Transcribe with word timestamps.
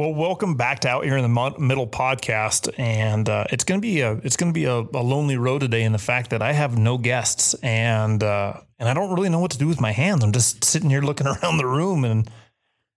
Well, 0.00 0.14
welcome 0.14 0.54
back 0.54 0.80
to 0.80 0.88
Out 0.88 1.04
Here 1.04 1.18
in 1.18 1.22
the 1.22 1.54
Middle 1.58 1.86
podcast, 1.86 2.72
and 2.78 3.28
uh, 3.28 3.44
it's 3.50 3.64
to 3.64 3.78
be 3.78 4.00
a 4.00 4.12
it's 4.12 4.34
to 4.36 4.50
be 4.50 4.64
a, 4.64 4.78
a, 4.78 5.02
lonely 5.02 5.36
road 5.36 5.60
today 5.60 5.82
in 5.82 5.92
the 5.92 5.98
fact 5.98 6.30
that 6.30 6.40
I 6.40 6.52
have 6.52 6.78
no 6.78 6.96
guests, 6.96 7.52
and 7.62 8.22
uh, 8.22 8.54
and 8.78 8.88
I 8.88 8.94
don't 8.94 9.12
really 9.14 9.28
know 9.28 9.40
what 9.40 9.50
to 9.50 9.58
do 9.58 9.68
with 9.68 9.78
my 9.78 9.92
hands. 9.92 10.24
I'm 10.24 10.32
just 10.32 10.64
sitting 10.64 10.88
here 10.88 11.02
looking 11.02 11.26
around 11.42 11.58
the 11.58 11.66
room, 11.66 12.06
and 12.06 12.26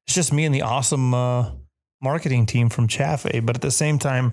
it's 0.08 0.16
just 0.16 0.32
me 0.32 0.46
and 0.46 0.56
the 0.56 0.62
awesome 0.62 1.14
uh, 1.14 1.52
marketing 2.02 2.46
team 2.46 2.70
from 2.70 2.88
Chafe. 2.88 3.44
But 3.44 3.58
at 3.58 3.62
the 3.62 3.70
same 3.70 4.00
time, 4.00 4.32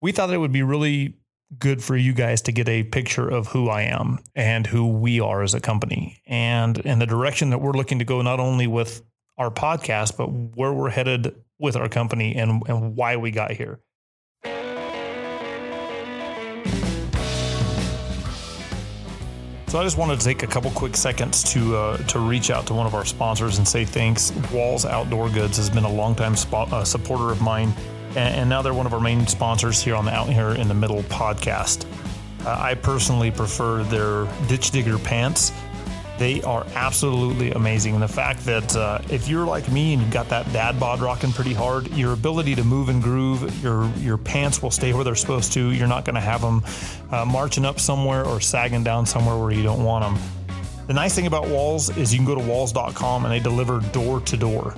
we 0.00 0.12
thought 0.12 0.30
it 0.30 0.38
would 0.38 0.52
be 0.52 0.62
really 0.62 1.16
good 1.58 1.82
for 1.82 1.96
you 1.96 2.12
guys 2.12 2.42
to 2.42 2.52
get 2.52 2.68
a 2.68 2.84
picture 2.84 3.28
of 3.28 3.48
who 3.48 3.68
I 3.68 3.82
am 3.82 4.20
and 4.36 4.64
who 4.64 4.86
we 4.86 5.18
are 5.18 5.42
as 5.42 5.54
a 5.54 5.60
company, 5.60 6.22
and 6.28 6.80
and 6.86 7.02
the 7.02 7.06
direction 7.06 7.50
that 7.50 7.58
we're 7.58 7.72
looking 7.72 7.98
to 7.98 8.04
go, 8.04 8.22
not 8.22 8.38
only 8.38 8.68
with 8.68 9.02
our 9.38 9.50
podcast, 9.50 10.16
but 10.16 10.26
where 10.26 10.72
we're 10.72 10.90
headed 10.90 11.34
with 11.62 11.76
our 11.76 11.88
company 11.88 12.34
and, 12.34 12.62
and 12.68 12.96
why 12.96 13.16
we 13.16 13.30
got 13.30 13.52
here. 13.52 13.80
So 19.72 19.78
I 19.78 19.84
just 19.84 19.96
wanted 19.96 20.20
to 20.20 20.26
take 20.26 20.42
a 20.42 20.46
couple 20.46 20.70
quick 20.72 20.94
seconds 20.94 21.42
to 21.54 21.74
uh, 21.74 21.96
to 22.08 22.18
reach 22.18 22.50
out 22.50 22.66
to 22.66 22.74
one 22.74 22.86
of 22.86 22.94
our 22.94 23.06
sponsors 23.06 23.56
and 23.56 23.66
say 23.66 23.86
thanks. 23.86 24.30
Walls 24.52 24.84
Outdoor 24.84 25.30
Goods 25.30 25.56
has 25.56 25.70
been 25.70 25.84
a 25.84 25.90
longtime 25.90 26.36
spot, 26.36 26.70
uh, 26.70 26.84
supporter 26.84 27.30
of 27.30 27.40
mine, 27.40 27.72
and, 28.10 28.34
and, 28.34 28.50
now 28.50 28.60
they're 28.60 28.74
one 28.74 28.84
of 28.84 28.92
our 28.92 29.00
main 29.00 29.26
sponsors 29.26 29.80
here 29.80 29.94
on 29.94 30.04
the 30.04 30.12
Out 30.12 30.28
Here 30.28 30.50
in 30.50 30.68
the 30.68 30.74
Middle 30.74 31.02
podcast. 31.04 31.86
Uh, 32.44 32.54
I 32.60 32.74
personally 32.74 33.30
prefer 33.30 33.82
their 33.84 34.26
ditch 34.46 34.72
digger 34.72 34.98
pants 34.98 35.52
they 36.22 36.40
are 36.42 36.64
absolutely 36.76 37.50
amazing. 37.50 37.94
And 37.94 38.02
the 38.02 38.06
fact 38.06 38.44
that 38.46 38.76
uh, 38.76 39.00
if 39.10 39.26
you're 39.26 39.44
like 39.44 39.68
me 39.72 39.92
and 39.92 40.00
you've 40.00 40.12
got 40.12 40.28
that 40.28 40.50
dad 40.52 40.78
bod 40.78 41.00
rocking 41.00 41.32
pretty 41.32 41.52
hard, 41.52 41.88
your 41.96 42.12
ability 42.12 42.54
to 42.54 42.62
move 42.62 42.90
and 42.90 43.02
groove, 43.02 43.60
your 43.60 43.90
your 43.96 44.16
pants 44.16 44.62
will 44.62 44.70
stay 44.70 44.92
where 44.92 45.02
they're 45.02 45.16
supposed 45.16 45.52
to. 45.54 45.70
You're 45.72 45.88
not 45.88 46.04
going 46.04 46.14
to 46.14 46.20
have 46.20 46.40
them 46.40 46.62
uh, 47.10 47.24
marching 47.24 47.64
up 47.64 47.80
somewhere 47.80 48.24
or 48.24 48.40
sagging 48.40 48.84
down 48.84 49.04
somewhere 49.04 49.36
where 49.36 49.50
you 49.50 49.64
don't 49.64 49.82
want 49.82 50.04
them. 50.04 50.22
The 50.86 50.94
nice 50.94 51.12
thing 51.12 51.26
about 51.26 51.48
Walls 51.48 51.96
is 51.96 52.12
you 52.12 52.18
can 52.20 52.26
go 52.26 52.36
to 52.36 52.40
walls.com 52.40 53.24
and 53.24 53.32
they 53.32 53.40
deliver 53.40 53.80
door 53.90 54.20
to 54.20 54.36
door. 54.36 54.76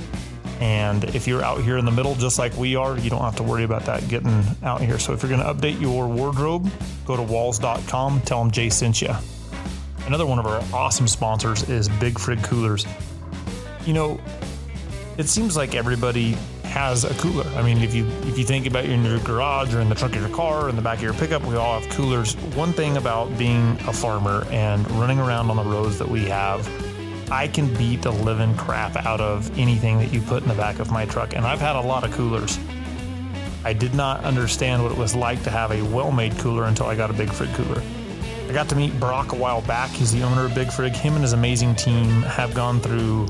And 0.60 1.04
if 1.14 1.28
you're 1.28 1.42
out 1.42 1.60
here 1.60 1.76
in 1.76 1.84
the 1.84 1.90
middle, 1.90 2.14
just 2.14 2.38
like 2.38 2.56
we 2.56 2.74
are, 2.74 2.96
you 2.96 3.10
don't 3.10 3.20
have 3.20 3.36
to 3.36 3.42
worry 3.42 3.64
about 3.64 3.84
that 3.84 4.08
getting 4.08 4.42
out 4.62 4.80
here. 4.80 4.98
So 4.98 5.12
if 5.12 5.22
you're 5.22 5.30
going 5.30 5.42
to 5.42 5.52
update 5.52 5.78
your 5.78 6.08
wardrobe, 6.08 6.70
go 7.04 7.16
to 7.16 7.22
walls.com, 7.22 8.22
tell 8.22 8.42
them 8.42 8.50
Jay 8.50 8.70
sent 8.70 9.02
you. 9.02 9.14
Another 10.06 10.26
one 10.26 10.38
of 10.38 10.46
our 10.46 10.62
awesome 10.72 11.08
sponsors 11.08 11.68
is 11.70 11.88
Big 11.88 12.14
Frig 12.14 12.44
Coolers. 12.44 12.86
You 13.86 13.94
know, 13.94 14.20
it 15.16 15.28
seems 15.28 15.56
like 15.56 15.74
everybody 15.74 16.36
has 16.64 17.04
a 17.04 17.14
cooler. 17.14 17.46
I 17.56 17.62
mean, 17.62 17.78
if 17.78 17.94
you 17.94 18.06
if 18.24 18.36
you 18.36 18.44
think 18.44 18.66
about 18.66 18.86
your 18.86 19.18
garage 19.20 19.74
or 19.74 19.80
in 19.80 19.88
the 19.88 19.94
trunk 19.94 20.14
of 20.16 20.20
your 20.20 20.30
car 20.30 20.66
or 20.66 20.68
in 20.68 20.76
the 20.76 20.82
back 20.82 20.98
of 20.98 21.04
your 21.04 21.14
pickup, 21.14 21.42
we 21.44 21.56
all 21.56 21.80
have 21.80 21.90
coolers. 21.90 22.34
One 22.54 22.72
thing 22.74 22.98
about 22.98 23.36
being 23.38 23.78
a 23.86 23.92
farmer 23.94 24.46
and 24.50 24.88
running 24.92 25.18
around 25.18 25.48
on 25.50 25.56
the 25.56 25.64
roads 25.64 25.98
that 26.00 26.08
we 26.08 26.26
have, 26.26 26.68
I 27.32 27.48
can 27.48 27.72
beat 27.74 28.02
the 28.02 28.12
living 28.12 28.54
crap 28.56 28.96
out 29.06 29.22
of 29.22 29.58
anything 29.58 29.98
that 29.98 30.12
you 30.12 30.20
put 30.20 30.42
in 30.42 30.48
the 30.50 30.54
back 30.54 30.80
of 30.80 30.90
my 30.90 31.06
truck. 31.06 31.34
And 31.34 31.46
I've 31.46 31.60
had 31.60 31.76
a 31.76 31.80
lot 31.80 32.04
of 32.04 32.12
coolers. 32.12 32.58
I 33.64 33.72
did 33.72 33.94
not 33.94 34.22
understand 34.24 34.82
what 34.82 34.92
it 34.92 34.98
was 34.98 35.14
like 35.14 35.42
to 35.44 35.50
have 35.50 35.70
a 35.70 35.80
well-made 35.80 36.36
cooler 36.38 36.64
until 36.64 36.86
I 36.86 36.94
got 36.94 37.08
a 37.08 37.14
Big 37.14 37.30
Frig 37.30 37.54
cooler. 37.54 37.82
I 38.48 38.52
got 38.52 38.68
to 38.68 38.76
meet 38.76 38.98
Brock 39.00 39.32
a 39.32 39.36
while 39.36 39.62
back. 39.62 39.90
He's 39.90 40.12
the 40.12 40.22
owner 40.22 40.44
of 40.44 40.54
Big 40.54 40.68
Frig. 40.68 40.94
Him 40.94 41.14
and 41.14 41.22
his 41.22 41.32
amazing 41.32 41.74
team 41.76 42.22
have 42.22 42.54
gone 42.54 42.78
through 42.78 43.26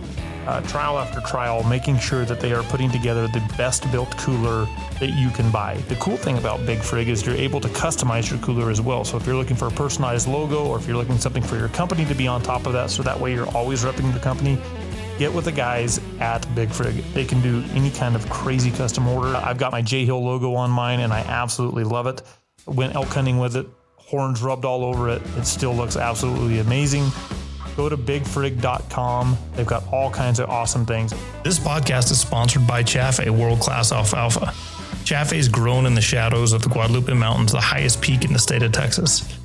uh, 0.47 0.61
trial 0.63 0.99
after 0.99 1.21
trial, 1.21 1.63
making 1.65 1.99
sure 1.99 2.25
that 2.25 2.41
they 2.41 2.53
are 2.53 2.63
putting 2.65 2.91
together 2.91 3.29
the 3.29 3.41
best 3.57 3.91
built 3.93 4.15
cooler 4.19 4.67
that 4.99 5.11
you 5.11 5.31
can 5.31 5.51
buy. 5.51 5.77
The 5.89 5.95
cool 5.97 6.17
thing 6.17 6.37
about 6.37 6.67
Big 6.67 6.81
Frig 6.81 7.07
is 7.07 7.25
you're 7.25 7.37
able 7.37 7.61
to 7.61 7.69
customize 7.69 8.29
your 8.31 8.41
cooler 8.41 8.71
as 8.71 8.81
well. 8.81 9.05
So 9.05 9.17
if 9.17 9.25
you're 9.25 9.37
looking 9.37 9.57
for 9.57 9.69
a 9.69 9.71
personalized 9.71 10.29
logo 10.29 10.67
or 10.67 10.79
if 10.79 10.87
you're 10.87 10.97
looking 10.97 11.17
something 11.17 11.43
for 11.43 11.57
your 11.57 11.69
company 11.69 12.05
to 12.07 12.15
be 12.15 12.27
on 12.27 12.43
top 12.43 12.67
of 12.67 12.73
that, 12.73 12.91
so 12.91 13.03
that 13.05 13.19
way 13.19 13.33
you're 13.33 13.49
always 13.57 13.85
repping 13.85 14.13
the 14.13 14.21
company, 14.21 14.59
get 15.19 15.33
with 15.33 15.45
the 15.45 15.53
guys 15.53 16.01
at 16.21 16.53
Big 16.55 16.71
Frig. 16.71 17.03
They 17.15 17.25
can 17.25 17.41
do 17.41 17.65
any 17.73 17.91
kind 17.91 18.17
of 18.17 18.29
crazy 18.29 18.73
custom 18.73 19.07
order. 19.07 19.35
I've 19.37 19.59
got 19.59 19.73
my 19.73 19.81
J 19.81 20.05
Hill 20.05 20.23
logo 20.23 20.55
on 20.55 20.71
mine 20.71 21.01
and 21.01 21.13
I 21.13 21.21
absolutely 21.21 21.85
love 21.85 22.07
it. 22.07 22.21
Went 22.67 22.95
elk 22.95 23.09
hunting 23.09 23.39
with 23.39 23.57
it 23.57 23.67
horns 24.07 24.43
rubbed 24.43 24.65
all 24.65 24.85
over 24.85 25.09
it. 25.09 25.23
It 25.37 25.47
still 25.47 25.75
looks 25.75 25.97
absolutely 25.97 26.61
amazing. 26.61 27.11
Go 27.77 27.89
to 27.89 27.97
bigfrig.com. 27.97 29.37
They've 29.55 29.67
got 29.67 29.87
all 29.93 30.11
kinds 30.11 30.39
of 30.39 30.49
awesome 30.49 30.87
things. 30.87 31.13
This 31.43 31.59
podcast 31.59 32.11
is 32.11 32.21
sponsored 32.21 32.67
by 32.67 32.83
Chafe 32.83 33.29
World 33.29 33.61
Class 33.61 33.93
Alfalfa. 33.93 34.55
Chafe 35.05 35.33
is 35.33 35.49
grown 35.49 35.87
in 35.87 35.95
the 35.95 36.01
shadows 36.01 36.53
of 36.53 36.63
the 36.63 36.69
Guadalupe 36.69 37.13
Mountains, 37.13 37.53
the 37.53 37.61
highest 37.61 38.01
peak 38.01 38.25
in 38.25 38.33
the 38.33 38.39
state 38.39 38.63
of 38.63 38.73
Texas. 38.73 39.37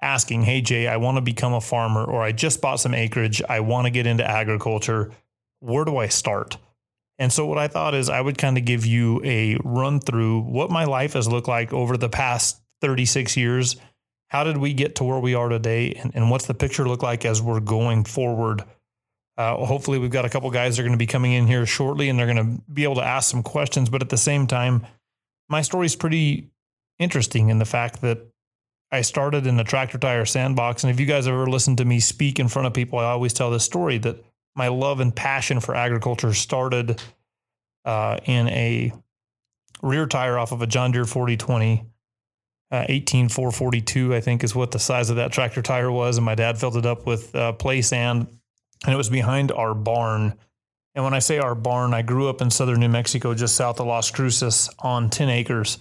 asking, 0.00 0.42
Hey, 0.42 0.60
Jay, 0.60 0.88
I 0.88 0.96
want 0.96 1.16
to 1.16 1.20
become 1.20 1.52
a 1.52 1.60
farmer, 1.60 2.04
or 2.04 2.22
I 2.22 2.32
just 2.32 2.60
bought 2.60 2.80
some 2.80 2.94
acreage. 2.94 3.42
I 3.48 3.60
want 3.60 3.86
to 3.86 3.90
get 3.90 4.06
into 4.06 4.28
agriculture. 4.28 5.12
Where 5.60 5.84
do 5.84 5.96
I 5.98 6.08
start? 6.08 6.56
And 7.18 7.32
so, 7.32 7.46
what 7.46 7.58
I 7.58 7.68
thought 7.68 7.94
is, 7.94 8.08
I 8.08 8.20
would 8.20 8.38
kind 8.38 8.58
of 8.58 8.64
give 8.64 8.86
you 8.86 9.20
a 9.24 9.56
run 9.64 10.00
through 10.00 10.40
what 10.40 10.70
my 10.70 10.84
life 10.84 11.12
has 11.12 11.28
looked 11.28 11.48
like 11.48 11.72
over 11.72 11.96
the 11.96 12.08
past 12.08 12.60
36 12.80 13.36
years. 13.36 13.76
How 14.28 14.44
did 14.44 14.56
we 14.56 14.74
get 14.74 14.96
to 14.96 15.04
where 15.04 15.20
we 15.20 15.34
are 15.34 15.48
today? 15.48 15.92
And, 15.92 16.12
and 16.14 16.30
what's 16.30 16.46
the 16.46 16.54
picture 16.54 16.88
look 16.88 17.02
like 17.02 17.24
as 17.24 17.40
we're 17.40 17.60
going 17.60 18.04
forward? 18.04 18.64
Uh, 19.36 19.56
hopefully, 19.64 19.98
we've 19.98 20.10
got 20.10 20.24
a 20.24 20.28
couple 20.28 20.50
guys 20.50 20.76
that 20.76 20.82
are 20.82 20.84
going 20.84 20.98
to 20.98 20.98
be 20.98 21.06
coming 21.06 21.32
in 21.32 21.46
here 21.46 21.66
shortly 21.66 22.08
and 22.08 22.18
they're 22.18 22.32
going 22.32 22.56
to 22.56 22.62
be 22.72 22.82
able 22.82 22.96
to 22.96 23.04
ask 23.04 23.30
some 23.30 23.42
questions. 23.42 23.90
But 23.90 24.02
at 24.02 24.08
the 24.08 24.16
same 24.16 24.46
time, 24.46 24.84
my 25.48 25.62
story 25.62 25.86
is 25.86 25.96
pretty 25.96 26.50
interesting 26.98 27.48
in 27.48 27.58
the 27.58 27.64
fact 27.64 28.00
that 28.02 28.18
I 28.90 29.00
started 29.00 29.46
in 29.46 29.58
a 29.58 29.64
tractor 29.64 29.98
tire 29.98 30.24
sandbox. 30.24 30.84
And 30.84 30.90
if 30.90 31.00
you 31.00 31.06
guys 31.06 31.26
ever 31.26 31.48
listen 31.48 31.76
to 31.76 31.84
me 31.84 32.00
speak 32.00 32.38
in 32.38 32.48
front 32.48 32.66
of 32.66 32.74
people, 32.74 32.98
I 32.98 33.04
always 33.04 33.32
tell 33.32 33.50
this 33.50 33.64
story 33.64 33.98
that 33.98 34.24
my 34.54 34.68
love 34.68 35.00
and 35.00 35.14
passion 35.14 35.60
for 35.60 35.74
agriculture 35.74 36.32
started 36.32 37.02
uh, 37.84 38.18
in 38.24 38.48
a 38.48 38.92
rear 39.82 40.06
tire 40.06 40.38
off 40.38 40.52
of 40.52 40.62
a 40.62 40.66
John 40.66 40.92
Deere 40.92 41.04
4020. 41.04 41.84
Uh, 42.70 42.86
18442, 42.88 44.14
I 44.14 44.20
think, 44.20 44.42
is 44.42 44.54
what 44.54 44.70
the 44.70 44.78
size 44.78 45.10
of 45.10 45.16
that 45.16 45.32
tractor 45.32 45.62
tire 45.62 45.92
was. 45.92 46.16
And 46.16 46.24
my 46.24 46.34
dad 46.34 46.58
filled 46.58 46.76
it 46.76 46.86
up 46.86 47.06
with 47.06 47.34
uh, 47.34 47.52
play 47.52 47.82
sand, 47.82 48.26
and 48.84 48.92
it 48.92 48.96
was 48.96 49.10
behind 49.10 49.52
our 49.52 49.74
barn 49.74 50.34
and 50.94 51.04
when 51.04 51.14
I 51.14 51.18
say 51.18 51.38
our 51.38 51.54
barn, 51.54 51.92
I 51.92 52.02
grew 52.02 52.28
up 52.28 52.40
in 52.40 52.50
southern 52.50 52.80
New 52.80 52.88
Mexico, 52.88 53.34
just 53.34 53.56
south 53.56 53.80
of 53.80 53.86
Las 53.86 54.10
Cruces 54.10 54.70
on 54.78 55.10
10 55.10 55.28
acres. 55.28 55.78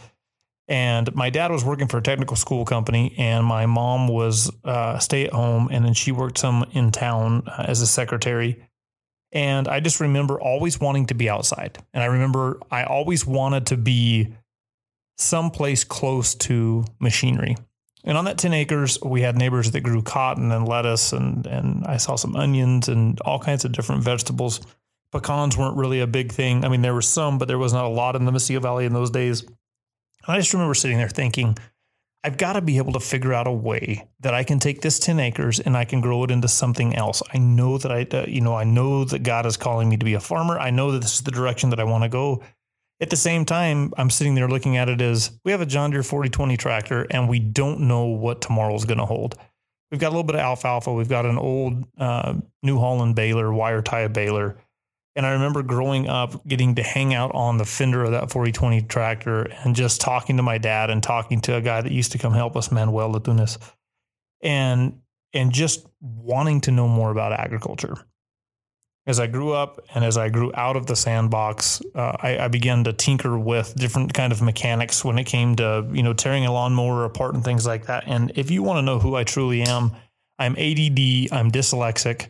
And 0.68 1.14
my 1.14 1.30
dad 1.30 1.52
was 1.52 1.64
working 1.64 1.88
for 1.88 1.98
a 1.98 2.02
technical 2.02 2.36
school 2.36 2.66
company, 2.66 3.14
and 3.18 3.46
my 3.46 3.66
mom 3.66 4.08
was 4.08 4.52
uh, 4.64 4.98
stay 4.98 5.26
at 5.26 5.34
home, 5.34 5.70
and 5.72 5.86
then 5.86 5.94
she 5.94 6.12
worked 6.12 6.38
some 6.40 6.66
in 6.72 6.92
town 6.92 7.44
uh, 7.48 7.66
as 7.68 7.82
a 7.82 7.88
secretary. 7.88 8.66
And 9.32 9.68
I 9.68 9.82
just 9.82 10.00
remember 10.00 10.40
always 10.40 10.80
wanting 10.80 11.08
to 11.08 11.16
be 11.16 11.30
outside. 11.30 11.78
And 11.94 12.02
I 12.02 12.08
remember 12.08 12.60
I 12.72 12.84
always 12.84 13.26
wanted 13.26 13.68
to 13.68 13.78
be 13.78 14.34
someplace 15.18 15.84
close 15.84 16.34
to 16.36 16.86
machinery. 17.00 17.56
And 18.04 18.18
on 18.18 18.26
that 18.26 18.38
10 18.38 18.54
acres, 18.54 18.98
we 19.04 19.22
had 19.22 19.38
neighbors 19.38 19.72
that 19.72 19.82
grew 19.82 20.02
cotton 20.02 20.52
and 20.52 20.68
lettuce, 20.68 21.14
and, 21.14 21.46
and 21.46 21.86
I 21.86 21.98
saw 21.98 22.16
some 22.16 22.36
onions 22.36 22.88
and 22.88 23.20
all 23.22 23.40
kinds 23.40 23.64
of 23.64 23.74
different 23.74 24.04
vegetables 24.04 24.62
pecans 25.14 25.56
weren't 25.56 25.78
really 25.78 26.02
a 26.02 26.08
big 26.08 26.32
thing. 26.32 26.66
I 26.66 26.70
mean, 26.70 26.82
there 26.82 26.94
were 26.94 27.02
some, 27.02 27.38
but 27.38 27.48
there 27.48 27.60
was 27.60 27.72
not 27.72 27.86
a 27.86 27.90
lot 27.90 28.16
in 28.16 28.26
the 28.26 28.32
Mesilla 28.32 28.62
Valley 28.62 28.86
in 28.86 28.94
those 28.94 29.12
days. 29.12 29.42
And 29.42 29.52
I 30.28 30.38
just 30.38 30.54
remember 30.54 30.74
sitting 30.74 30.98
there 30.98 31.10
thinking, 31.10 31.58
I've 32.24 32.38
got 32.38 32.54
to 32.54 32.62
be 32.62 32.78
able 32.78 32.94
to 32.94 33.00
figure 33.00 33.34
out 33.34 33.48
a 33.48 33.52
way 33.52 34.08
that 34.22 34.34
I 34.34 34.44
can 34.44 34.58
take 34.58 34.82
this 34.82 34.98
10 34.98 35.20
acres 35.20 35.60
and 35.60 35.76
I 35.76 35.86
can 35.86 36.00
grow 36.02 36.24
it 36.24 36.32
into 36.32 36.48
something 36.48 36.96
else. 36.96 37.22
I 37.34 37.38
know 37.38 37.78
that 37.78 37.92
I, 37.92 38.08
uh, 38.18 38.26
you 38.28 38.42
know, 38.42 38.56
I 38.56 38.64
know 38.64 39.04
that 39.06 39.24
God 39.24 39.46
is 39.46 39.58
calling 39.58 39.90
me 39.90 39.98
to 39.98 40.06
be 40.06 40.14
a 40.14 40.22
farmer. 40.22 40.58
I 40.58 40.72
know 40.72 40.92
that 40.92 41.02
this 41.02 41.16
is 41.16 41.22
the 41.22 41.32
direction 41.32 41.70
that 41.72 41.82
I 41.82 41.84
want 41.84 42.04
to 42.04 42.10
go. 42.10 42.42
At 43.02 43.10
the 43.10 43.18
same 43.18 43.44
time, 43.44 43.92
I'm 43.98 44.10
sitting 44.10 44.36
there 44.36 44.48
looking 44.48 44.78
at 44.78 44.88
it 44.88 45.02
as 45.02 45.32
we 45.44 45.52
have 45.52 45.60
a 45.60 45.66
John 45.66 45.92
Deere 45.92 46.04
4020 46.04 46.56
tractor 46.56 47.06
and 47.12 47.28
we 47.28 47.40
don't 47.40 47.82
know 47.82 48.06
what 48.06 48.42
tomorrow 48.42 48.74
is 48.76 48.86
going 48.86 49.00
to 49.00 49.06
hold. 49.06 49.36
We've 49.92 50.00
got 50.00 50.08
a 50.08 50.16
little 50.16 50.24
bit 50.24 50.36
of 50.36 50.42
alfalfa. 50.42 50.94
We've 50.94 51.10
got 51.10 51.26
an 51.26 51.38
old 51.38 51.86
uh, 52.00 52.36
New 52.64 52.80
Holland 52.80 53.16
baler, 53.16 53.54
wire 53.54 53.82
tie 53.82 54.08
baler. 54.08 54.58
And 55.16 55.26
I 55.26 55.32
remember 55.32 55.62
growing 55.62 56.08
up 56.08 56.46
getting 56.48 56.76
to 56.76 56.84
hang 56.84 57.14
out 57.14 57.32
on 57.36 57.58
the 57.58 57.66
fender 57.66 58.04
of 58.04 58.12
that 58.12 58.32
4020 58.32 58.82
tractor 58.84 59.44
and 59.44 59.76
just 59.76 60.02
talking 60.02 60.38
to 60.38 60.44
my 60.44 60.58
dad 60.58 60.90
and 60.90 61.04
talking 61.04 61.40
to 61.42 61.56
a 61.56 61.62
guy 61.62 61.82
that 61.82 61.92
used 61.92 62.14
to 62.14 62.18
come 62.18 62.34
help 62.34 62.56
us, 62.56 62.72
Manuel 62.72 63.14
Latunas. 63.14 63.58
And 64.42 65.00
and 65.34 65.52
just 65.52 65.88
wanting 66.00 66.62
to 66.62 66.72
know 66.72 66.88
more 66.88 67.12
about 67.12 67.34
agriculture. 67.34 67.96
As 69.06 69.20
I 69.20 69.28
grew 69.28 69.52
up 69.52 69.80
and 69.94 70.06
as 70.06 70.18
I 70.18 70.30
grew 70.30 70.52
out 70.54 70.76
of 70.78 70.86
the 70.86 70.96
sandbox, 70.96 71.82
uh, 71.94 72.16
I, 72.20 72.38
I, 72.38 72.48
began 72.48 72.86
to 72.86 72.94
tinker 72.94 73.38
with 73.38 73.76
different 73.76 74.14
kind 74.14 74.32
of 74.32 74.42
mechanics 74.42 75.04
when 75.04 75.18
it 75.18 75.26
came 75.26 75.58
to 75.58 75.86
you 75.92 76.04
know 76.04 76.14
tearing 76.14 76.46
a 76.46 76.54
lawnmower 76.54 77.04
apart 77.04 77.36
and 77.36 77.44
things 77.44 77.66
like 77.66 77.88
that. 77.88 78.06
And 78.08 78.32
if 78.36 78.50
you 78.50 78.64
want 78.64 78.78
to 78.78 78.82
know 78.82 79.00
who 79.00 79.16
I 79.16 79.24
truly 79.24 79.62
am, 79.64 79.92
I'm 80.40 80.54
ADD, 80.54 81.32
I'm 81.32 81.52
dyslexic, 81.52 82.30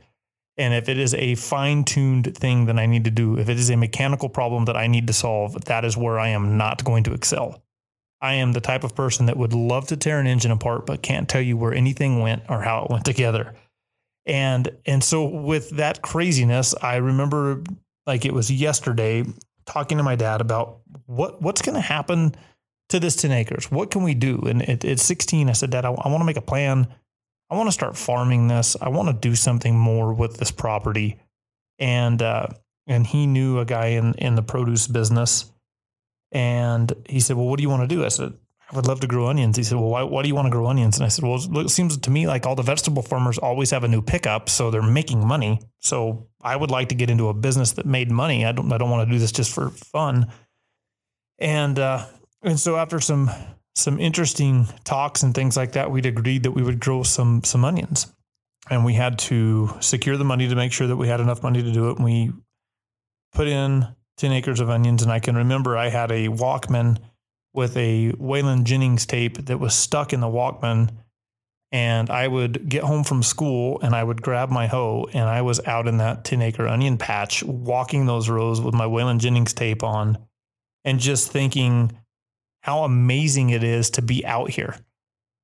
and 0.57 0.73
if 0.73 0.87
it 0.87 0.97
is 0.97 1.13
a 1.15 1.35
fine 1.35 1.83
tuned 1.83 2.35
thing 2.37 2.65
that 2.65 2.77
I 2.77 2.85
need 2.85 3.05
to 3.05 3.11
do, 3.11 3.37
if 3.37 3.49
it 3.49 3.57
is 3.57 3.69
a 3.69 3.77
mechanical 3.77 4.29
problem 4.29 4.65
that 4.65 4.77
I 4.77 4.87
need 4.87 5.07
to 5.07 5.13
solve, 5.13 5.65
that 5.65 5.83
is 5.83 5.97
where 5.97 6.19
I 6.19 6.29
am 6.29 6.57
not 6.57 6.83
going 6.83 7.03
to 7.05 7.13
excel. 7.13 7.63
I 8.21 8.35
am 8.35 8.53
the 8.53 8.61
type 8.61 8.83
of 8.83 8.95
person 8.95 9.25
that 9.25 9.37
would 9.37 9.53
love 9.53 9.87
to 9.87 9.97
tear 9.97 10.19
an 10.19 10.27
engine 10.27 10.51
apart, 10.51 10.85
but 10.85 11.01
can't 11.01 11.27
tell 11.27 11.41
you 11.41 11.57
where 11.57 11.73
anything 11.73 12.21
went 12.21 12.43
or 12.49 12.61
how 12.61 12.85
it 12.85 12.91
went 12.91 13.03
together. 13.03 13.53
And 14.25 14.69
and 14.85 15.03
so 15.03 15.25
with 15.25 15.71
that 15.71 16.01
craziness, 16.01 16.73
I 16.81 16.97
remember 16.97 17.63
like 18.07 18.23
it 18.23 18.33
was 18.33 18.49
yesterday 18.49 19.25
talking 19.65 19.97
to 19.97 20.03
my 20.03 20.15
dad 20.15 20.39
about 20.39 20.79
what 21.05 21.41
what's 21.41 21.61
going 21.61 21.75
to 21.75 21.81
happen 21.81 22.35
to 22.89 22.99
this 22.99 23.15
10 23.15 23.31
acres. 23.31 23.71
What 23.71 23.91
can 23.91 24.03
we 24.03 24.13
do? 24.13 24.39
And 24.47 24.67
at, 24.69 24.85
at 24.85 24.99
16, 24.99 25.49
I 25.49 25.53
said, 25.53 25.71
Dad, 25.71 25.83
I, 25.85 25.89
I 25.89 26.09
want 26.09 26.21
to 26.21 26.25
make 26.25 26.37
a 26.37 26.41
plan. 26.41 26.87
I 27.53 27.57
want 27.57 27.67
to 27.67 27.73
start 27.73 27.95
farming 27.95 28.47
this. 28.47 28.75
I 28.81 28.89
want 28.89 29.09
to 29.09 29.13
do 29.13 29.35
something 29.35 29.77
more 29.77 30.13
with 30.13 30.37
this 30.37 30.51
property. 30.51 31.19
And 31.79 32.21
uh, 32.21 32.47
and 32.87 33.05
he 33.05 33.27
knew 33.27 33.59
a 33.59 33.65
guy 33.65 33.87
in 33.87 34.13
in 34.15 34.35
the 34.35 34.43
produce 34.43 34.87
business 34.87 35.51
and 36.33 36.91
he 37.07 37.19
said, 37.19 37.37
Well, 37.37 37.45
what 37.45 37.57
do 37.57 37.63
you 37.63 37.69
want 37.69 37.87
to 37.87 37.95
do? 37.95 38.03
I 38.03 38.09
said, 38.09 38.33
I 38.71 38.75
would 38.75 38.87
love 38.87 39.01
to 39.01 39.07
grow 39.07 39.27
onions. 39.27 39.55
He 39.55 39.63
said, 39.63 39.77
Well, 39.77 39.89
why, 39.89 40.03
why 40.03 40.23
do 40.23 40.27
you 40.27 40.35
want 40.35 40.47
to 40.47 40.51
grow 40.51 40.65
onions? 40.65 40.97
And 40.97 41.05
I 41.05 41.09
said, 41.09 41.23
Well, 41.23 41.39
it 41.59 41.69
seems 41.69 41.95
to 41.95 42.11
me 42.11 42.25
like 42.25 42.47
all 42.47 42.55
the 42.55 42.63
vegetable 42.63 43.03
farmers 43.03 43.37
always 43.37 43.69
have 43.69 43.83
a 43.83 43.87
new 43.87 44.01
pickup, 44.01 44.49
so 44.49 44.71
they're 44.71 44.81
making 44.81 45.25
money. 45.25 45.59
So 45.79 46.27
I 46.41 46.55
would 46.55 46.71
like 46.71 46.89
to 46.89 46.95
get 46.95 47.11
into 47.11 47.29
a 47.29 47.33
business 47.33 47.73
that 47.73 47.85
made 47.85 48.09
money. 48.09 48.45
I 48.45 48.51
don't 48.51 48.73
I 48.73 48.79
don't 48.79 48.89
want 48.89 49.07
to 49.07 49.13
do 49.13 49.19
this 49.19 49.31
just 49.31 49.53
for 49.53 49.69
fun. 49.69 50.31
And 51.37 51.77
uh, 51.77 52.07
and 52.41 52.59
so 52.59 52.77
after 52.77 52.99
some 52.99 53.29
some 53.75 53.99
interesting 53.99 54.67
talks 54.83 55.23
and 55.23 55.33
things 55.33 55.57
like 55.57 55.73
that, 55.73 55.91
we'd 55.91 56.05
agreed 56.05 56.43
that 56.43 56.51
we 56.51 56.63
would 56.63 56.79
grow 56.79 57.03
some 57.03 57.43
some 57.43 57.65
onions. 57.65 58.13
And 58.69 58.85
we 58.85 58.93
had 58.93 59.19
to 59.19 59.75
secure 59.81 60.15
the 60.15 60.23
money 60.23 60.47
to 60.47 60.55
make 60.55 60.71
sure 60.71 60.87
that 60.87 60.95
we 60.95 61.09
had 61.09 61.19
enough 61.19 61.43
money 61.43 61.61
to 61.61 61.71
do 61.71 61.89
it. 61.89 61.97
And 61.97 62.05
we 62.05 62.31
put 63.33 63.47
in 63.47 63.87
10 64.17 64.31
acres 64.31 64.61
of 64.61 64.69
onions. 64.69 65.03
And 65.03 65.11
I 65.11 65.19
can 65.19 65.35
remember 65.35 65.77
I 65.77 65.89
had 65.89 66.11
a 66.11 66.29
Walkman 66.29 66.97
with 67.53 67.75
a 67.75 68.13
Waylon 68.13 68.63
Jennings 68.63 69.05
tape 69.05 69.45
that 69.45 69.59
was 69.59 69.75
stuck 69.75 70.13
in 70.13 70.21
the 70.21 70.27
Walkman. 70.27 70.91
And 71.73 72.09
I 72.09 72.27
would 72.27 72.69
get 72.69 72.83
home 72.83 73.03
from 73.03 73.23
school 73.23 73.81
and 73.81 73.95
I 73.95 74.03
would 74.03 74.21
grab 74.21 74.49
my 74.49 74.67
hoe 74.67 75.09
and 75.11 75.27
I 75.27 75.41
was 75.41 75.59
out 75.65 75.87
in 75.87 75.97
that 75.97 76.23
10 76.23 76.41
acre 76.43 76.67
onion 76.67 76.97
patch 76.97 77.43
walking 77.43 78.05
those 78.05 78.29
rows 78.29 78.61
with 78.61 78.75
my 78.75 78.85
Waylon 78.85 79.17
Jennings 79.17 79.53
tape 79.53 79.83
on 79.83 80.19
and 80.85 80.99
just 80.99 81.31
thinking 81.31 81.91
how 82.63 82.85
amazing 82.85 83.49
it 83.49 83.61
is 83.61 83.89
to 83.91 84.01
be 84.01 84.25
out 84.25 84.49
here. 84.49 84.75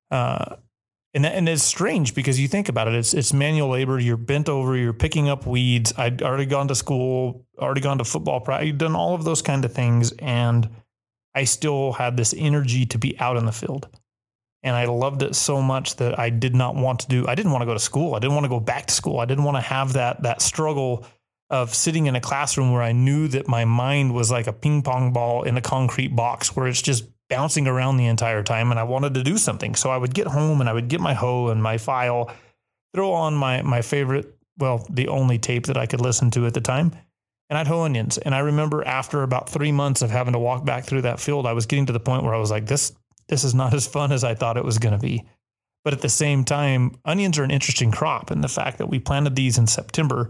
Uh, 0.10 0.56
and 1.13 1.25
and 1.25 1.50
it's 1.50 1.63
strange 1.63 2.16
because 2.16 2.39
you 2.39 2.48
think 2.48 2.69
about 2.69 2.88
it, 2.88 2.94
it's 2.94 3.13
it's 3.13 3.33
manual 3.33 3.69
labor. 3.69 4.00
You're 4.00 4.18
bent 4.18 4.48
over. 4.48 4.77
You're 4.77 4.94
picking 4.94 5.27
up 5.27 5.45
weeds. 5.45 5.94
I'd 5.98 6.21
already 6.21 6.45
gone 6.45 6.68
to 6.69 6.75
school, 6.75 7.45
already 7.57 7.81
gone 7.81 7.98
to 7.98 8.06
football 8.06 8.39
practice. 8.39 8.74
Done 8.77 8.95
all 8.95 9.16
of 9.16 9.24
those 9.24 9.42
kind 9.42 9.66
of 9.66 9.74
things, 9.74 10.12
and 10.19 10.69
I 11.36 11.44
still 11.44 11.94
had 11.94 12.16
this 12.16 12.33
energy 12.38 12.86
to 12.86 12.98
be 12.98 13.19
out 13.19 13.38
in 13.38 13.45
the 13.45 13.51
field. 13.51 13.89
And 14.62 14.75
I 14.75 14.86
loved 14.86 15.24
it 15.24 15.36
so 15.36 15.62
much 15.62 15.95
that 15.98 16.19
I 16.19 16.30
did 16.30 16.54
not 16.54 16.75
want 16.75 17.00
to 17.01 17.07
do. 17.07 17.25
I 17.27 17.33
didn't 17.33 17.54
want 17.54 17.63
to 17.63 17.66
go 17.66 17.74
to 17.74 17.80
school. 17.80 18.13
I 18.13 18.19
didn't 18.19 18.36
want 18.36 18.44
to 18.45 18.50
go 18.50 18.60
back 18.60 18.86
to 18.88 18.94
school. 18.94 19.19
I 19.19 19.25
didn't 19.25 19.45
want 19.45 19.57
to 19.57 19.62
have 19.62 19.94
that 19.94 20.24
that 20.24 20.42
struggle 20.42 21.06
of 21.50 21.74
sitting 21.74 22.06
in 22.06 22.16
a 22.16 22.22
classroom 22.22 22.72
where 22.72 22.84
I 22.84 22.92
knew 22.92 23.28
that 23.30 23.48
my 23.48 23.66
mind 23.66 24.13
was 24.13 24.30
like 24.30 24.48
a 24.48 24.54
ping 24.54 24.81
pong 24.81 25.13
ball 25.13 25.44
in 25.44 25.57
a 25.57 25.62
concrete 25.62 26.16
box 26.16 26.56
where 26.56 26.68
it's 26.68 26.81
just 26.81 27.06
bouncing 27.30 27.68
around 27.68 27.98
the 27.98 28.07
entire 28.07 28.44
time 28.44 28.72
and 28.72 28.80
I 28.80 28.84
wanted 28.84 29.13
to 29.16 29.24
do 29.24 29.38
something. 29.38 29.75
So 29.75 29.90
I 29.90 29.98
would 29.98 30.13
get 30.13 30.28
home 30.28 30.62
and 30.62 30.69
I 30.69 30.74
would 30.74 30.88
get 30.88 31.00
my 31.00 31.13
hoe 31.13 31.50
and 31.50 31.62
my 31.62 31.78
file, 31.78 32.31
throw 32.94 33.12
on 33.12 33.36
my 33.36 33.62
my 33.62 33.81
favorite, 33.81 34.36
well, 34.57 34.86
the 34.90 35.07
only 35.07 35.38
tape 35.38 35.68
that 35.68 35.78
I 35.78 35.86
could 35.86 36.01
listen 36.01 36.31
to 36.31 36.46
at 36.46 36.54
the 36.54 36.62
time, 36.62 36.92
and 37.50 37.57
I'd 37.57 37.68
hoe 37.68 37.84
onions. 37.84 38.18
And 38.18 38.36
I 38.36 38.40
remember 38.40 38.86
after 38.86 39.24
about 39.24 39.50
three 39.50 39.72
months 39.72 40.02
of 40.02 40.12
having 40.12 40.34
to 40.34 40.40
walk 40.40 40.66
back 40.66 40.86
through 40.86 41.04
that 41.04 41.19
field, 41.19 41.45
I 41.45 41.54
was 41.54 41.66
getting 41.66 41.86
to 41.88 41.94
the 41.94 42.00
point 42.00 42.24
where 42.24 42.36
I 42.36 42.40
was 42.40 42.52
like, 42.52 42.66
this 42.66 42.94
this 43.28 43.44
is 43.44 43.56
not 43.56 43.74
as 43.80 43.88
fun 43.88 44.12
as 44.12 44.24
I 44.24 44.36
thought 44.36 44.57
it 44.57 44.66
was 44.66 44.78
going 44.78 44.94
to 44.94 45.00
be. 45.00 45.25
But 45.84 45.94
at 45.94 46.02
the 46.02 46.10
same 46.10 46.44
time, 46.44 47.00
onions 47.06 47.40
are 47.40 47.44
an 47.44 47.52
interesting 47.52 47.92
crop. 47.92 48.31
And 48.31 48.44
the 48.44 48.50
fact 48.50 48.80
that 48.80 48.90
we 48.90 49.00
planted 49.00 49.36
these 49.36 49.57
in 49.57 49.66
September, 49.66 50.30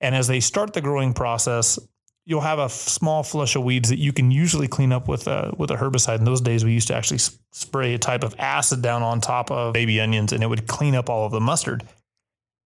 and 0.00 0.14
as 0.14 0.26
they 0.26 0.40
start 0.40 0.72
the 0.72 0.80
growing 0.80 1.12
process, 1.12 1.78
you'll 2.24 2.40
have 2.40 2.58
a 2.58 2.68
small 2.68 3.22
flush 3.22 3.56
of 3.56 3.64
weeds 3.64 3.88
that 3.88 3.98
you 3.98 4.12
can 4.12 4.30
usually 4.30 4.68
clean 4.68 4.92
up 4.92 5.08
with 5.08 5.26
a 5.26 5.52
with 5.56 5.70
a 5.70 5.76
herbicide. 5.76 6.18
In 6.18 6.24
those 6.24 6.40
days, 6.40 6.64
we 6.64 6.72
used 6.72 6.88
to 6.88 6.94
actually 6.94 7.20
spray 7.52 7.94
a 7.94 7.98
type 7.98 8.24
of 8.24 8.34
acid 8.38 8.82
down 8.82 9.02
on 9.02 9.20
top 9.20 9.50
of 9.50 9.74
baby 9.74 10.00
onions, 10.00 10.32
and 10.32 10.42
it 10.42 10.46
would 10.46 10.66
clean 10.66 10.94
up 10.94 11.10
all 11.10 11.26
of 11.26 11.32
the 11.32 11.40
mustard. 11.40 11.86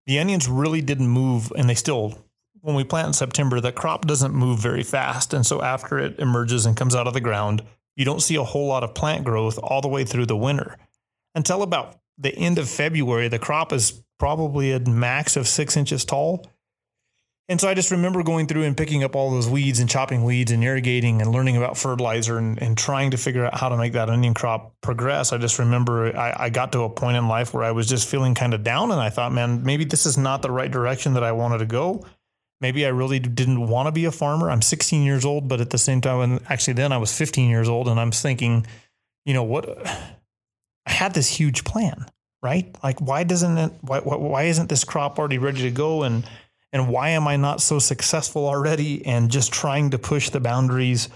The 0.07 0.19
onions 0.19 0.49
really 0.49 0.81
didn't 0.81 1.09
move, 1.09 1.53
and 1.57 1.69
they 1.69 1.75
still. 1.75 2.19
When 2.61 2.77
we 2.77 2.85
plant 2.85 3.09
in 3.09 3.13
September, 3.13 3.61
the 3.61 3.73
crop 3.73 4.07
doesn't 4.07 4.35
move 4.35 4.61
very 4.61 4.85
fast, 4.85 5.35
and 5.35 5.45
so 5.45 5.63
after 5.63 5.99
it 5.99 6.19
emerges 6.21 6.65
and 6.65 6.77
comes 6.77 6.95
out 6.95 7.09
of 7.09 7.15
the 7.15 7.21
ground, 7.21 7.63
you 7.97 8.05
don't 8.05 8.23
see 8.23 8.37
a 8.37 8.45
whole 8.45 8.69
lot 8.69 8.85
of 8.85 8.95
plant 8.95 9.25
growth 9.25 9.59
all 9.61 9.81
the 9.81 9.89
way 9.89 10.05
through 10.05 10.27
the 10.27 10.37
winter. 10.37 10.77
Until 11.35 11.63
about 11.63 11.99
the 12.19 12.35
end 12.37 12.59
of 12.59 12.69
February, 12.69 13.27
the 13.27 13.39
crop 13.39 13.73
is 13.73 14.03
probably 14.19 14.71
a 14.71 14.79
max 14.79 15.37
of 15.37 15.49
six 15.49 15.77
inches 15.77 16.05
tall 16.05 16.47
and 17.53 17.61
so 17.61 17.69
I 17.69 17.75
just 17.75 17.91
remember 17.91 18.23
going 18.23 18.47
through 18.47 18.63
and 18.63 18.75
picking 18.75 19.05
up 19.05 19.15
all 19.15 19.31
those 19.31 19.47
weeds 19.47 19.79
and 19.79 19.89
chopping 19.89 20.25
weeds 20.25 20.51
and 20.51 20.65
irrigating 20.65 21.21
and 21.21 21.31
learning 21.31 21.59
about 21.59 21.77
fertilizer 21.77 22.39
and, 22.39 22.61
and 22.63 22.79
trying 22.79 23.11
to 23.11 23.19
figure 23.19 23.45
out 23.45 23.55
how 23.55 23.69
to 23.69 23.77
make 23.77 23.93
that 23.93 24.09
onion 24.09 24.33
crop 24.33 24.75
progress. 24.81 25.35
I 25.35 25.37
just 25.37 25.59
remember 25.59 26.17
I, 26.17 26.35
I 26.45 26.49
got 26.49 26.73
to 26.73 26.81
a 26.81 26.89
point 26.89 27.19
in 27.19 27.29
life 27.29 27.53
where 27.53 27.63
I 27.63 27.73
was 27.73 27.87
just 27.87 28.09
feeling 28.09 28.35
kind 28.35 28.55
of 28.55 28.65
down 28.65 28.91
and 28.91 28.99
I 28.99 29.11
thought, 29.11 29.33
man, 29.33 29.63
maybe 29.65 29.85
this 29.85 30.07
is 30.07 30.17
not 30.17 30.41
the 30.41 30.51
right 30.51 30.71
direction 30.71 31.13
that 31.13 31.23
I 31.23 31.33
wanted 31.33 31.59
to 31.59 31.67
go. 31.67 32.07
Maybe 32.63 32.87
I 32.87 32.89
really 32.89 33.19
didn't 33.19 33.69
want 33.69 33.87
to 33.87 33.93
be 33.93 34.07
a 34.07 34.13
farmer. 34.13 34.51
I'm 34.51 34.63
16 34.63 35.03
years 35.03 35.27
old, 35.27 35.47
but 35.47 35.61
at 35.61 35.69
the 35.69 35.79
same 35.79 36.01
time, 36.01 36.21
and 36.21 36.41
actually 36.49 36.75
then 36.75 36.91
I 36.91 36.97
was 36.97 37.15
15 37.15 37.51
years 37.51 37.69
old 37.69 37.87
and 37.87 38.01
I'm 38.01 38.13
thinking, 38.13 38.67
you 39.27 39.35
know, 39.35 39.43
what 39.43 39.87
I 39.87 40.91
had 40.91 41.13
this 41.13 41.29
huge 41.29 41.65
plan, 41.65 42.07
right? 42.43 42.75
Like, 42.83 43.03
why 43.03 43.25
doesn't 43.25 43.59
it, 43.59 43.73
why, 43.83 43.99
why 43.99 44.45
isn't 44.45 44.71
this 44.71 44.85
crop 44.85 45.19
already 45.19 45.37
ready 45.37 45.61
to 45.61 45.71
go? 45.71 46.03
And, 46.05 46.25
and 46.73 46.89
why 46.89 47.11
am 47.11 47.29
I 47.29 47.37
not 47.37 47.61
so 47.61 47.79
successful 47.79 48.47
already 48.47 49.05
and 49.07 49.31
just 49.31 49.53
trying 49.53 49.91
to 49.91 49.99
push 49.99 50.31
the 50.31 50.41
boundaries 50.41 51.09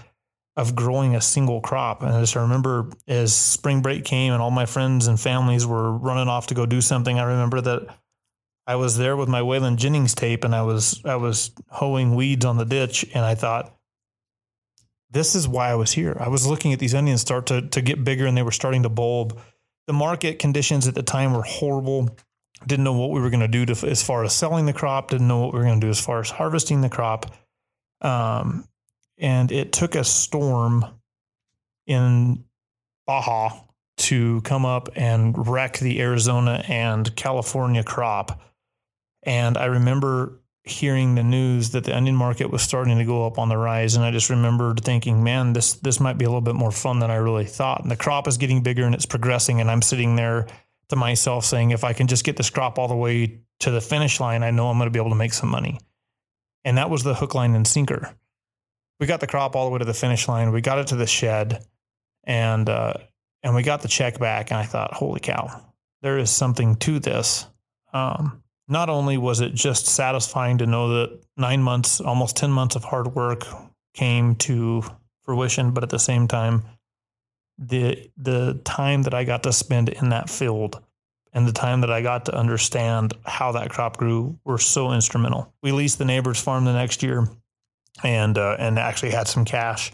of 0.57 0.75
growing 0.75 1.15
a 1.15 1.21
single 1.21 1.61
crop. 1.61 2.01
And 2.01 2.09
as 2.09 2.15
I 2.15 2.21
just 2.21 2.35
remember 2.35 2.89
as 3.07 3.33
spring 3.33 3.81
break 3.81 4.03
came 4.03 4.33
and 4.33 4.41
all 4.41 4.49
my 4.49 4.65
friends 4.65 5.05
and 5.05 5.19
families 5.19 5.67
were 5.67 5.91
running 5.91 6.27
off 6.27 6.47
to 6.47 6.55
go 6.55 6.65
do 6.65 6.81
something, 6.81 7.19
I 7.19 7.23
remember 7.23 7.61
that 7.61 7.87
I 8.65 8.75
was 8.75 8.97
there 8.97 9.15
with 9.15 9.29
my 9.29 9.41
Waylon 9.41 9.77
Jennings 9.77 10.15
tape 10.15 10.43
and 10.43 10.55
I 10.55 10.63
was 10.63 10.99
I 11.05 11.15
was 11.15 11.51
hoeing 11.69 12.15
weeds 12.15 12.43
on 12.43 12.57
the 12.57 12.65
ditch 12.65 13.05
and 13.13 13.23
I 13.23 13.35
thought 13.35 13.73
this 15.11 15.35
is 15.35 15.47
why 15.47 15.69
I 15.69 15.75
was 15.75 15.91
here. 15.91 16.17
I 16.19 16.27
was 16.27 16.45
looking 16.45 16.73
at 16.73 16.79
these 16.79 16.95
onions 16.95 17.21
start 17.21 17.45
to 17.47 17.61
to 17.61 17.81
get 17.81 18.03
bigger 18.03 18.25
and 18.25 18.35
they 18.35 18.43
were 18.43 18.51
starting 18.51 18.83
to 18.83 18.89
bulb. 18.89 19.39
The 19.85 19.93
market 19.93 20.39
conditions 20.39 20.87
at 20.87 20.95
the 20.95 21.03
time 21.03 21.33
were 21.33 21.43
horrible 21.43 22.09
didn't 22.65 22.83
know 22.83 22.93
what 22.93 23.11
we 23.11 23.21
were 23.21 23.29
going 23.29 23.39
to 23.39 23.47
do 23.47 23.71
as 23.85 24.03
far 24.03 24.23
as 24.23 24.33
selling 24.33 24.65
the 24.65 24.73
crop, 24.73 25.11
didn't 25.11 25.27
know 25.27 25.39
what 25.39 25.53
we 25.53 25.59
were 25.59 25.65
going 25.65 25.79
to 25.79 25.85
do 25.85 25.91
as 25.91 25.99
far 25.99 26.19
as 26.19 26.29
harvesting 26.29 26.81
the 26.81 26.89
crop. 26.89 27.35
Um, 28.01 28.67
and 29.17 29.51
it 29.51 29.71
took 29.71 29.95
a 29.95 30.03
storm 30.03 30.85
in 31.85 32.43
Baja 33.05 33.61
to 33.97 34.41
come 34.41 34.65
up 34.65 34.89
and 34.95 35.47
wreck 35.47 35.79
the 35.79 35.99
Arizona 36.01 36.63
and 36.67 37.15
California 37.15 37.83
crop. 37.83 38.41
And 39.23 39.57
I 39.57 39.65
remember 39.65 40.39
hearing 40.63 41.15
the 41.15 41.23
news 41.23 41.71
that 41.71 41.85
the 41.85 41.95
onion 41.95 42.15
market 42.15 42.51
was 42.51 42.61
starting 42.61 42.97
to 42.97 43.05
go 43.05 43.25
up 43.25 43.39
on 43.39 43.49
the 43.49 43.57
rise 43.57 43.95
and 43.95 44.03
I 44.03 44.11
just 44.11 44.29
remembered 44.29 44.83
thinking 44.83 45.23
man 45.23 45.53
this 45.53 45.75
this 45.75 46.01
might 46.01 46.17
be 46.17 46.25
a 46.25 46.27
little 46.27 46.41
bit 46.41 46.55
more 46.55 46.71
fun 46.71 46.99
than 46.99 47.09
I 47.09 47.15
really 47.15 47.45
thought 47.45 47.81
and 47.81 47.89
the 47.89 47.95
crop 47.95 48.27
is 48.27 48.37
getting 48.37 48.61
bigger 48.63 48.83
and 48.83 48.93
it's 48.93 49.05
progressing 49.05 49.61
and 49.61 49.71
I'm 49.71 49.81
sitting 49.81 50.17
there 50.17 50.47
to 50.89 50.95
myself 50.95 51.45
saying, 51.45 51.71
if 51.71 51.83
I 51.83 51.93
can 51.93 52.07
just 52.07 52.23
get 52.23 52.37
this 52.37 52.49
crop 52.49 52.79
all 52.79 52.87
the 52.87 52.95
way 52.95 53.41
to 53.59 53.71
the 53.71 53.81
finish 53.81 54.19
line, 54.19 54.43
I 54.43 54.51
know 54.51 54.69
I'm 54.69 54.77
going 54.77 54.87
to 54.87 54.91
be 54.91 54.99
able 54.99 55.11
to 55.11 55.15
make 55.15 55.33
some 55.33 55.49
money. 55.49 55.79
And 56.63 56.77
that 56.77 56.89
was 56.89 57.03
the 57.03 57.13
hook, 57.13 57.35
line, 57.35 57.55
and 57.55 57.67
sinker. 57.67 58.15
We 58.99 59.07
got 59.07 59.19
the 59.19 59.27
crop 59.27 59.55
all 59.55 59.65
the 59.65 59.71
way 59.71 59.79
to 59.79 59.85
the 59.85 59.93
finish 59.93 60.27
line. 60.27 60.51
We 60.51 60.61
got 60.61 60.79
it 60.79 60.87
to 60.87 60.95
the 60.95 61.05
shed, 61.05 61.65
and 62.23 62.67
uh, 62.67 62.93
and 63.43 63.55
we 63.55 63.63
got 63.63 63.81
the 63.81 63.87
check 63.87 64.19
back. 64.19 64.51
And 64.51 64.59
I 64.59 64.63
thought, 64.63 64.93
holy 64.93 65.19
cow, 65.19 65.73
there 66.01 66.17
is 66.17 66.31
something 66.31 66.75
to 66.77 66.99
this. 66.99 67.45
Um, 67.93 68.43
not 68.67 68.89
only 68.89 69.17
was 69.17 69.39
it 69.39 69.53
just 69.53 69.85
satisfying 69.85 70.57
to 70.57 70.65
know 70.65 70.89
that 70.89 71.21
nine 71.37 71.61
months, 71.61 72.01
almost 72.01 72.35
ten 72.35 72.51
months 72.51 72.75
of 72.75 72.83
hard 72.83 73.15
work 73.15 73.45
came 73.93 74.35
to 74.35 74.83
fruition, 75.23 75.71
but 75.71 75.83
at 75.83 75.89
the 75.89 75.99
same 75.99 76.27
time, 76.27 76.63
the 77.57 78.09
the 78.17 78.59
time 78.63 79.03
that 79.03 79.13
I 79.13 79.23
got 79.23 79.43
to 79.43 79.53
spend 79.53 79.89
in 79.89 80.09
that 80.09 80.29
field 80.29 80.81
and 81.33 81.47
the 81.47 81.51
time 81.53 81.81
that 81.81 81.91
I 81.91 82.01
got 82.01 82.25
to 82.25 82.35
understand 82.35 83.13
how 83.25 83.51
that 83.53 83.69
crop 83.69 83.97
grew 83.97 84.39
were 84.43 84.57
so 84.57 84.91
instrumental. 84.91 85.53
We 85.61 85.71
leased 85.71 85.97
the 85.97 86.05
neighbor's 86.05 86.41
farm 86.41 86.65
the 86.65 86.73
next 86.73 87.03
year, 87.03 87.27
and 88.03 88.37
uh, 88.37 88.55
and 88.59 88.79
actually 88.79 89.11
had 89.11 89.27
some 89.27 89.45
cash. 89.45 89.91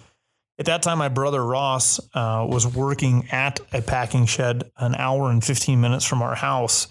At 0.60 0.68
that 0.68 0.84
time, 0.84 1.00
my 1.00 1.10
brother 1.10 1.44
Ross 1.44 2.00
uh, 2.14 2.46
was 2.48 2.68
working 2.68 3.28
at 3.32 3.60
a 3.74 3.82
packing 3.82 4.26
shed 4.28 4.72
an 4.78 4.94
hour 4.96 5.32
and 5.32 5.44
15 5.44 5.82
minutes 5.82 6.06
from 6.06 6.22
our 6.22 6.36
house, 6.36 6.88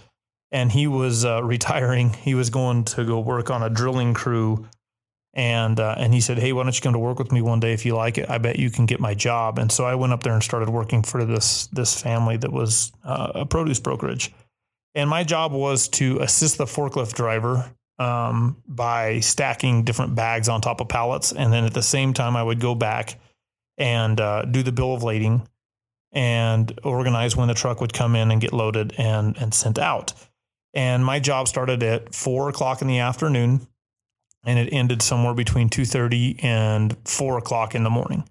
and 0.51 0.73
he 0.73 0.87
was 0.87 1.25
uh, 1.25 1.43
retiring. 1.45 2.13
He 2.13 2.35
was 2.35 2.51
going 2.51 2.85
to 2.85 3.05
go 3.05 3.21
work 3.21 3.51
on 3.51 3.63
a 3.63 3.71
drilling 3.71 4.15
crew 4.15 4.69
and 5.35 5.81
uh, 5.81 5.95
and 5.99 6.13
he 6.13 6.21
said, 6.21 6.39
"Hey, 6.39 6.53
why 6.53 6.63
don't 6.63 6.75
you 6.75 6.83
come 6.83 6.93
to 6.93 6.99
work 6.99 7.19
with 7.19 7.33
me 7.33 7.41
one 7.41 7.61
day 7.61 7.73
if 7.73 7.87
you 7.87 7.95
like 7.95 8.19
it? 8.19 8.29
I 8.29 8.39
bet 8.39 8.59
you 8.59 8.71
can 8.71 8.87
get 8.87 9.01
my 9.01 9.15
job." 9.15 9.59
And 9.59 9.73
so 9.73 9.85
I 9.85 9.95
went 9.95 10.13
up 10.13 10.23
there 10.23 10.35
and 10.35 10.43
started 10.43 10.69
working 10.69 11.03
for 11.03 11.25
this 11.25 11.69
this 11.69 12.01
family 12.01 12.37
that 12.39 12.53
was 12.53 12.93
uh, 13.05 13.33
a 13.37 13.47
produce 13.47 13.81
brokerage, 13.81 14.33
and 14.95 15.09
my 15.09 15.25
job 15.25 15.53
was 15.53 15.89
to 15.89 16.19
assist 16.21 16.59
the 16.59 16.67
forklift 16.67 17.15
driver 17.15 17.73
um, 17.99 18.63
by 18.69 19.21
stacking 19.21 19.85
different 19.85 20.15
bags 20.15 20.49
on 20.49 20.61
top 20.61 20.81
of 20.81 20.89
pallets, 20.89 21.33
and 21.33 21.53
then 21.53 21.65
at 21.65 21.75
the 21.75 21.83
same 21.83 22.13
time 22.13 22.37
I 22.37 22.43
would 22.43 22.61
go 22.61 22.75
back 22.75 23.19
and 23.79 24.21
uh, 24.21 24.45
do 24.45 24.63
the 24.63 24.73
bill 24.73 24.95
of 24.95 25.03
lading 25.03 25.49
and 26.13 26.79
organize 26.85 27.35
when 27.35 27.49
the 27.49 27.55
truck 27.55 27.81
would 27.81 27.95
come 27.95 28.15
in 28.17 28.31
and 28.31 28.41
get 28.41 28.53
loaded 28.53 28.93
and 28.99 29.39
and 29.39 29.55
sent 29.55 29.79
out. 29.79 30.13
And 30.75 31.05
my 31.05 31.21
job 31.21 31.49
started 31.49 31.83
at 31.83 32.15
four 32.15 32.51
o'clock 32.51 32.83
in 32.83 32.89
the 32.89 32.99
afternoon 32.99 33.67
and 34.45 34.59
it 34.59 34.73
ended 34.73 35.03
somewhere 35.03 35.35
between 35.35 35.69
2.30 35.69 36.43
and 36.45 36.97
4 37.05 37.39
o'clock 37.39 37.75
in 37.75 37.85
the 37.85 37.91
morning. 37.91 38.29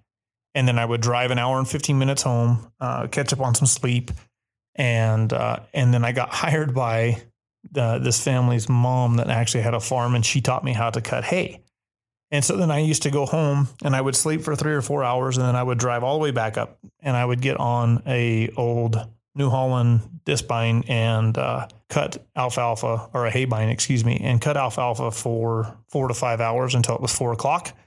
And 0.54 0.68
then 0.68 0.78
i 0.78 0.86
would 0.86 1.02
drive 1.02 1.32
an 1.32 1.40
hour 1.40 1.58
and 1.58 1.68
15 1.68 1.98
minutes 1.98 2.24
home 2.24 2.72
uh, 2.80 3.08
catch 3.08 3.32
up 3.34 3.40
on 3.40 3.56
some 3.56 3.68
sleep. 3.68 4.12
And 4.76 5.32
uh, 5.32 5.60
and 5.74 5.94
then 5.94 6.04
i 6.04 6.12
got 6.12 6.30
hired 6.34 6.74
by 6.74 7.22
the, 7.72 8.00
this 8.00 8.22
family's 8.24 8.68
mom 8.68 9.18
that 9.18 9.30
actually 9.30 9.62
had 9.62 9.76
a 9.76 9.80
farm 9.80 10.16
and 10.16 10.26
she 10.26 10.42
taught 10.42 10.64
me 10.64 10.74
how 10.74 10.90
to 10.90 11.00
cut 11.00 11.24
hay. 11.24 11.62
And 12.32 12.44
so 12.44 12.58
then 12.58 12.72
i 12.72 12.80
used 12.80 13.04
to 13.04 13.12
go 13.12 13.26
home 13.26 13.70
and 13.84 13.96
i 13.96 14.02
would 14.02 14.16
sleep 14.16 14.42
for 14.42 14.56
three 14.56 14.74
or 14.74 14.82
four 14.82 15.04
hours 15.04 15.38
and 15.38 15.46
then 15.46 15.56
i 15.56 15.64
would 15.64 15.78
drive 15.78 16.04
all 16.04 16.18
the 16.18 16.24
way 16.24 16.32
back 16.32 16.58
up 16.58 16.80
and 17.02 17.16
i 17.16 17.24
would 17.24 17.42
get 17.42 17.58
on 17.58 18.02
a 18.06 18.50
old 18.58 19.06
New 19.36 19.50
Holland 19.50 20.02
discbine 20.26 20.84
and 20.90 21.38
uh, 21.38 21.68
cut 21.92 22.26
alfalfa 22.36 23.10
or 23.14 23.28
a 23.28 23.32
haybine, 23.32 23.70
excuse 23.70 24.04
me, 24.04 24.20
and 24.24 24.42
cut 24.42 24.58
alfalfa 24.58 25.12
for 25.12 25.78
four 25.90 26.08
to 26.08 26.14
five 26.14 26.42
hours 26.42 26.74
until 26.74 26.96
it 26.96 27.02
was 27.02 27.16
four 27.16 27.34
o'clock. 27.34 27.78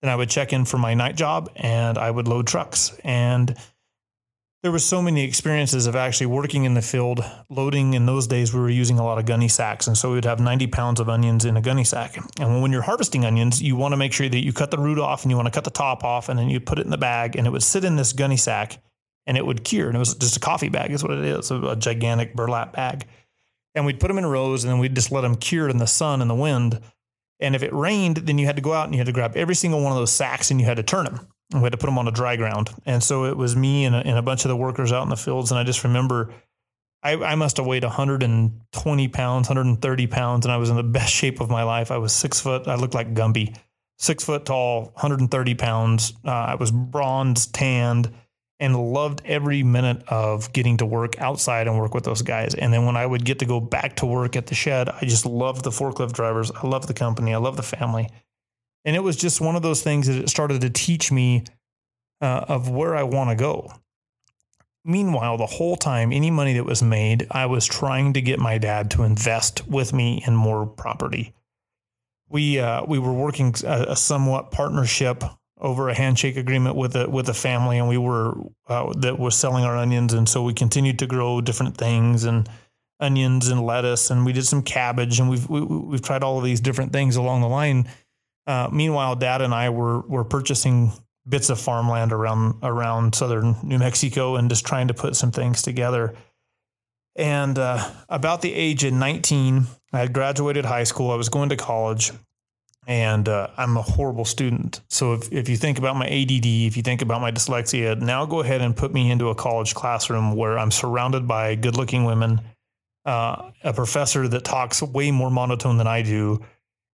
Then 0.00 0.10
I 0.10 0.16
would 0.16 0.30
check 0.30 0.52
in 0.52 0.64
for 0.64 0.78
my 0.78 0.94
night 0.94 1.16
job 1.16 1.50
and 1.56 1.98
I 1.98 2.10
would 2.10 2.28
load 2.28 2.46
trucks. 2.46 2.96
And 3.04 3.54
there 4.62 4.72
was 4.72 4.84
so 4.84 5.02
many 5.02 5.24
experiences 5.24 5.86
of 5.86 5.96
actually 5.96 6.26
working 6.26 6.64
in 6.64 6.74
the 6.74 6.82
field, 6.82 7.20
loading. 7.48 7.94
In 7.94 8.06
those 8.06 8.26
days, 8.26 8.54
we 8.54 8.60
were 8.60 8.70
using 8.70 8.98
a 8.98 9.04
lot 9.04 9.18
of 9.18 9.24
gunny 9.24 9.46
sacks, 9.46 9.86
and 9.86 9.96
so 9.96 10.12
we'd 10.12 10.24
have 10.24 10.40
90 10.40 10.66
pounds 10.68 10.98
of 10.98 11.08
onions 11.08 11.44
in 11.44 11.56
a 11.56 11.60
gunny 11.60 11.84
sack. 11.84 12.18
And 12.40 12.60
when 12.60 12.72
you're 12.72 12.82
harvesting 12.82 13.24
onions, 13.24 13.62
you 13.62 13.76
want 13.76 13.92
to 13.92 13.96
make 13.96 14.12
sure 14.12 14.28
that 14.28 14.44
you 14.44 14.52
cut 14.52 14.72
the 14.72 14.78
root 14.78 14.98
off 14.98 15.22
and 15.22 15.30
you 15.30 15.36
want 15.36 15.46
to 15.46 15.52
cut 15.52 15.62
the 15.62 15.70
top 15.70 16.02
off, 16.02 16.28
and 16.28 16.36
then 16.36 16.50
you 16.50 16.58
put 16.58 16.80
it 16.80 16.84
in 16.84 16.90
the 16.90 16.98
bag, 16.98 17.36
and 17.36 17.46
it 17.46 17.50
would 17.50 17.62
sit 17.62 17.84
in 17.84 17.94
this 17.94 18.12
gunny 18.12 18.36
sack 18.36 18.82
and 19.28 19.36
it 19.36 19.46
would 19.46 19.62
cure. 19.62 19.86
And 19.86 19.94
it 19.94 19.98
was 20.00 20.14
just 20.14 20.38
a 20.38 20.40
coffee 20.40 20.70
bag, 20.70 20.90
is 20.90 21.04
what 21.04 21.12
it 21.12 21.24
is, 21.24 21.50
a, 21.52 21.76
gigantic 21.76 22.34
burlap 22.34 22.72
bag. 22.72 23.06
And 23.78 23.86
we'd 23.86 24.00
put 24.00 24.08
them 24.08 24.18
in 24.18 24.26
rows 24.26 24.64
and 24.64 24.72
then 24.72 24.80
we'd 24.80 24.96
just 24.96 25.12
let 25.12 25.20
them 25.20 25.36
cure 25.36 25.68
in 25.68 25.78
the 25.78 25.86
sun 25.86 26.20
and 26.20 26.28
the 26.28 26.34
wind. 26.34 26.80
And 27.38 27.54
if 27.54 27.62
it 27.62 27.72
rained, 27.72 28.16
then 28.16 28.36
you 28.36 28.46
had 28.46 28.56
to 28.56 28.62
go 28.62 28.72
out 28.72 28.86
and 28.86 28.92
you 28.92 28.98
had 28.98 29.06
to 29.06 29.12
grab 29.12 29.36
every 29.36 29.54
single 29.54 29.80
one 29.80 29.92
of 29.92 29.98
those 29.98 30.10
sacks 30.10 30.50
and 30.50 30.60
you 30.60 30.66
had 30.66 30.78
to 30.78 30.82
turn 30.82 31.04
them. 31.04 31.28
And 31.52 31.62
we 31.62 31.66
had 31.66 31.72
to 31.72 31.78
put 31.78 31.86
them 31.86 31.96
on 31.96 32.08
a 32.08 32.10
dry 32.10 32.34
ground. 32.34 32.70
And 32.86 33.02
so 33.02 33.24
it 33.24 33.36
was 33.36 33.54
me 33.54 33.84
and 33.84 33.94
a, 33.94 33.98
and 33.98 34.18
a 34.18 34.22
bunch 34.22 34.44
of 34.44 34.48
the 34.48 34.56
workers 34.56 34.92
out 34.92 35.04
in 35.04 35.08
the 35.08 35.16
fields. 35.16 35.52
And 35.52 35.60
I 35.60 35.62
just 35.62 35.84
remember 35.84 36.34
I, 37.02 37.12
I 37.12 37.34
must 37.36 37.58
have 37.58 37.66
weighed 37.66 37.84
120 37.84 39.08
pounds, 39.08 39.48
130 39.48 40.06
pounds, 40.08 40.44
and 40.44 40.52
I 40.52 40.56
was 40.56 40.70
in 40.70 40.76
the 40.76 40.82
best 40.98 41.12
shape 41.12 41.40
of 41.40 41.48
my 41.48 41.62
life. 41.62 41.92
I 41.92 41.98
was 41.98 42.12
six 42.12 42.40
foot. 42.40 42.66
I 42.66 42.74
looked 42.74 42.94
like 42.94 43.14
Gumby, 43.14 43.56
six 43.98 44.24
foot 44.24 44.44
tall, 44.44 44.86
130 44.94 45.54
pounds. 45.54 46.14
Uh, 46.24 46.30
I 46.30 46.54
was 46.56 46.72
bronze, 46.72 47.46
tanned 47.46 48.12
and 48.60 48.76
loved 48.76 49.22
every 49.24 49.62
minute 49.62 50.02
of 50.08 50.52
getting 50.52 50.78
to 50.78 50.86
work 50.86 51.20
outside 51.20 51.68
and 51.68 51.78
work 51.78 51.94
with 51.94 52.04
those 52.04 52.22
guys. 52.22 52.54
And 52.54 52.72
then 52.72 52.84
when 52.84 52.96
I 52.96 53.06
would 53.06 53.24
get 53.24 53.38
to 53.38 53.46
go 53.46 53.60
back 53.60 53.96
to 53.96 54.06
work 54.06 54.34
at 54.34 54.46
the 54.46 54.54
shed, 54.54 54.88
I 54.88 55.00
just 55.02 55.24
loved 55.24 55.64
the 55.64 55.70
forklift 55.70 56.12
drivers. 56.12 56.50
I 56.50 56.66
loved 56.66 56.88
the 56.88 56.94
company. 56.94 57.32
I 57.32 57.38
loved 57.38 57.58
the 57.58 57.62
family. 57.62 58.08
And 58.84 58.96
it 58.96 59.00
was 59.00 59.16
just 59.16 59.40
one 59.40 59.54
of 59.54 59.62
those 59.62 59.82
things 59.82 60.06
that 60.06 60.16
it 60.16 60.28
started 60.28 60.60
to 60.62 60.70
teach 60.70 61.12
me 61.12 61.44
uh, 62.20 62.44
of 62.48 62.68
where 62.68 62.96
I 62.96 63.04
want 63.04 63.30
to 63.30 63.36
go. 63.36 63.72
Meanwhile, 64.84 65.36
the 65.36 65.46
whole 65.46 65.76
time, 65.76 66.12
any 66.12 66.30
money 66.30 66.54
that 66.54 66.64
was 66.64 66.82
made, 66.82 67.26
I 67.30 67.46
was 67.46 67.66
trying 67.66 68.14
to 68.14 68.22
get 68.22 68.38
my 68.38 68.58
dad 68.58 68.90
to 68.92 69.02
invest 69.02 69.68
with 69.68 69.92
me 69.92 70.22
in 70.26 70.34
more 70.34 70.66
property. 70.66 71.34
We 72.30 72.58
uh, 72.58 72.84
we 72.86 72.98
were 72.98 73.12
working 73.12 73.54
a, 73.64 73.86
a 73.90 73.96
somewhat 73.96 74.50
partnership 74.50 75.24
over 75.60 75.88
a 75.88 75.94
handshake 75.94 76.36
agreement 76.36 76.76
with 76.76 76.94
a 76.96 77.08
with 77.08 77.28
a 77.28 77.34
family, 77.34 77.78
and 77.78 77.88
we 77.88 77.98
were 77.98 78.34
uh, 78.68 78.92
that 78.98 79.18
was 79.18 79.36
selling 79.36 79.64
our 79.64 79.76
onions, 79.76 80.12
and 80.12 80.28
so 80.28 80.42
we 80.42 80.54
continued 80.54 80.98
to 81.00 81.06
grow 81.06 81.40
different 81.40 81.76
things 81.76 82.24
and 82.24 82.48
onions 83.00 83.48
and 83.48 83.62
lettuce, 83.64 84.10
and 84.10 84.24
we 84.24 84.32
did 84.32 84.46
some 84.46 84.62
cabbage, 84.62 85.20
and 85.20 85.30
we've 85.30 85.48
we, 85.48 85.60
have 85.60 85.68
we 85.68 85.92
have 85.92 86.02
tried 86.02 86.22
all 86.22 86.38
of 86.38 86.44
these 86.44 86.60
different 86.60 86.92
things 86.92 87.16
along 87.16 87.40
the 87.40 87.48
line. 87.48 87.88
Uh, 88.46 88.68
meanwhile, 88.72 89.16
Dad 89.16 89.42
and 89.42 89.54
I 89.54 89.70
were 89.70 90.00
were 90.00 90.24
purchasing 90.24 90.92
bits 91.28 91.50
of 91.50 91.60
farmland 91.60 92.12
around 92.12 92.54
around 92.62 93.14
southern 93.14 93.56
New 93.62 93.78
Mexico 93.78 94.36
and 94.36 94.48
just 94.48 94.66
trying 94.66 94.88
to 94.88 94.94
put 94.94 95.16
some 95.16 95.30
things 95.30 95.62
together. 95.62 96.14
And 97.16 97.58
uh, 97.58 97.90
about 98.08 98.42
the 98.42 98.54
age 98.54 98.84
of 98.84 98.92
19, 98.92 99.66
I 99.92 99.98
had 99.98 100.12
graduated 100.12 100.64
high 100.64 100.84
school. 100.84 101.10
I 101.10 101.16
was 101.16 101.28
going 101.28 101.48
to 101.48 101.56
college, 101.56 102.12
and 102.88 103.28
uh, 103.28 103.48
I'm 103.58 103.76
a 103.76 103.82
horrible 103.82 104.24
student. 104.24 104.80
So 104.88 105.12
if, 105.12 105.30
if 105.30 105.48
you 105.50 105.58
think 105.58 105.78
about 105.78 105.94
my 105.94 106.06
ADD, 106.06 106.46
if 106.46 106.74
you 106.74 106.82
think 106.82 107.02
about 107.02 107.20
my 107.20 107.30
dyslexia, 107.30 108.00
now 108.00 108.24
go 108.24 108.40
ahead 108.40 108.62
and 108.62 108.74
put 108.74 108.94
me 108.94 109.10
into 109.10 109.28
a 109.28 109.34
college 109.34 109.74
classroom 109.74 110.34
where 110.34 110.58
I'm 110.58 110.70
surrounded 110.70 111.28
by 111.28 111.54
good 111.54 111.76
looking 111.76 112.04
women, 112.04 112.40
uh, 113.04 113.50
a 113.62 113.74
professor 113.74 114.26
that 114.28 114.42
talks 114.42 114.82
way 114.82 115.10
more 115.10 115.30
monotone 115.30 115.76
than 115.76 115.86
I 115.86 116.00
do, 116.00 116.40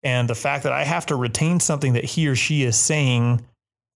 and 0.03 0.29
the 0.29 0.35
fact 0.35 0.65
that 0.65 0.73
I 0.73 0.83
have 0.83 1.07
to 1.07 1.17
retain 1.17 1.61
something 1.61 1.93
that 1.93 2.05
he 2.05 2.27
or 2.27 2.35
she 2.35 2.65
is 2.65 2.77
saying 2.77 3.47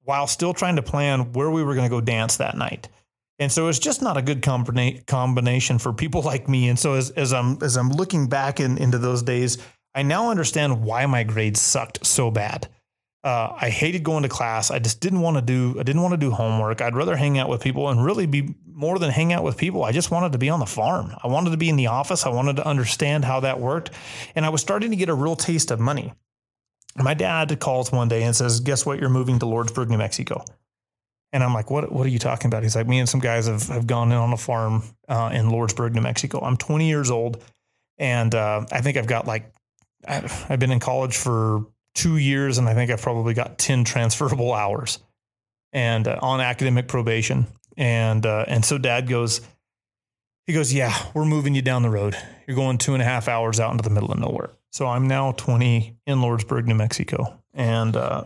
while 0.03 0.27
still 0.27 0.53
trying 0.53 0.75
to 0.75 0.83
plan 0.83 1.33
where 1.33 1.49
we 1.49 1.63
were 1.63 1.73
going 1.73 1.89
to 1.89 1.93
go 1.93 1.99
dance 1.99 2.37
that 2.37 2.55
night. 2.55 2.89
And 3.39 3.51
so 3.51 3.67
it's 3.67 3.79
just 3.79 4.01
not 4.01 4.17
a 4.17 4.21
good 4.21 4.41
combina- 4.41 5.05
combination 5.05 5.79
for 5.79 5.93
people 5.93 6.21
like 6.31 6.47
me. 6.47 6.69
And 6.69 6.77
so 6.77 6.93
as, 6.93 7.09
as 7.11 7.33
I'm 7.33 7.57
as 7.63 7.75
I'm 7.75 7.89
looking 7.89 8.27
back 8.27 8.59
in, 8.59 8.77
into 8.77 8.99
those 8.99 9.23
days, 9.23 9.57
I 9.97 10.03
now 10.03 10.29
understand 10.29 10.83
why 10.83 11.07
my 11.07 11.23
grades 11.23 11.59
sucked 11.59 12.05
so 12.05 12.29
bad. 12.29 12.67
Uh, 13.23 13.57
I 13.59 13.71
hated 13.71 14.03
going 14.03 14.21
to 14.21 14.29
class. 14.29 14.69
I 14.69 14.77
just 14.77 14.99
didn't 14.99 15.21
want 15.21 15.37
to 15.37 15.41
do. 15.41 15.75
I 15.79 15.81
didn't 15.81 16.03
want 16.03 16.11
to 16.11 16.19
do 16.19 16.29
homework. 16.29 16.81
I'd 16.81 16.95
rather 16.95 17.15
hang 17.15 17.39
out 17.39 17.49
with 17.49 17.61
people 17.61 17.89
and 17.89 18.05
really 18.05 18.27
be 18.27 18.53
more 18.71 18.99
than 18.99 19.09
hang 19.09 19.33
out 19.33 19.43
with 19.43 19.57
people. 19.57 19.83
I 19.83 19.91
just 19.91 20.11
wanted 20.11 20.33
to 20.33 20.37
be 20.37 20.51
on 20.51 20.59
the 20.59 20.67
farm. 20.67 21.15
I 21.23 21.27
wanted 21.29 21.49
to 21.49 21.57
be 21.57 21.67
in 21.67 21.77
the 21.77 21.87
office. 21.87 22.27
I 22.27 22.29
wanted 22.29 22.57
to 22.57 22.67
understand 22.67 23.25
how 23.25 23.39
that 23.39 23.59
worked, 23.59 23.89
and 24.35 24.45
I 24.45 24.49
was 24.49 24.61
starting 24.61 24.91
to 24.91 24.95
get 24.95 25.09
a 25.09 25.15
real 25.15 25.35
taste 25.35 25.71
of 25.71 25.79
money. 25.79 26.13
My 26.95 27.15
dad 27.15 27.59
calls 27.59 27.91
one 27.91 28.07
day 28.07 28.21
and 28.21 28.35
says, 28.35 28.59
"Guess 28.59 28.85
what? 28.85 28.99
You're 28.99 29.09
moving 29.09 29.39
to 29.39 29.47
Lordsburg, 29.47 29.89
New 29.89 29.97
Mexico." 29.97 30.45
And 31.33 31.43
I'm 31.43 31.55
like, 31.55 31.71
"What? 31.71 31.91
What 31.91 32.05
are 32.05 32.09
you 32.09 32.19
talking 32.19 32.49
about?" 32.49 32.61
He's 32.61 32.75
like, 32.75 32.87
"Me 32.87 32.99
and 32.99 33.09
some 33.09 33.19
guys 33.19 33.47
have 33.47 33.67
have 33.69 33.87
gone 33.87 34.11
in 34.11 34.17
on 34.17 34.31
a 34.31 34.37
farm 34.37 34.83
uh, 35.07 35.31
in 35.33 35.47
Lordsburg, 35.47 35.95
New 35.95 36.01
Mexico. 36.01 36.39
I'm 36.41 36.55
20 36.55 36.87
years 36.87 37.09
old, 37.09 37.43
and 37.97 38.35
uh, 38.35 38.63
I 38.71 38.81
think 38.81 38.95
I've 38.95 39.07
got 39.07 39.25
like 39.25 39.51
I've 40.07 40.59
been 40.59 40.71
in 40.71 40.79
college 40.79 41.17
for 41.17 41.65
two 41.95 42.17
years, 42.17 42.57
and 42.57 42.69
I 42.69 42.73
think 42.73 42.91
I've 42.91 43.01
probably 43.01 43.33
got 43.33 43.57
ten 43.57 43.83
transferable 43.83 44.53
hours, 44.53 44.99
and 45.73 46.07
uh, 46.07 46.19
on 46.21 46.41
academic 46.41 46.87
probation. 46.87 47.47
And 47.75 48.25
uh, 48.25 48.45
and 48.47 48.65
so 48.65 48.77
Dad 48.77 49.07
goes, 49.07 49.41
he 50.47 50.53
goes, 50.53 50.73
yeah, 50.73 50.95
we're 51.13 51.25
moving 51.25 51.53
you 51.53 51.61
down 51.61 51.83
the 51.83 51.89
road. 51.89 52.17
You're 52.47 52.55
going 52.55 52.77
two 52.79 52.93
and 52.93 53.01
a 53.01 53.05
half 53.05 53.27
hours 53.27 53.59
out 53.59 53.71
into 53.71 53.83
the 53.83 53.91
middle 53.91 54.11
of 54.11 54.17
nowhere. 54.17 54.49
So 54.71 54.87
I'm 54.87 55.07
now 55.07 55.33
20 55.33 55.97
in 56.07 56.17
Lordsburg, 56.19 56.65
New 56.65 56.75
Mexico, 56.75 57.39
and 57.53 57.95
uh, 57.95 58.23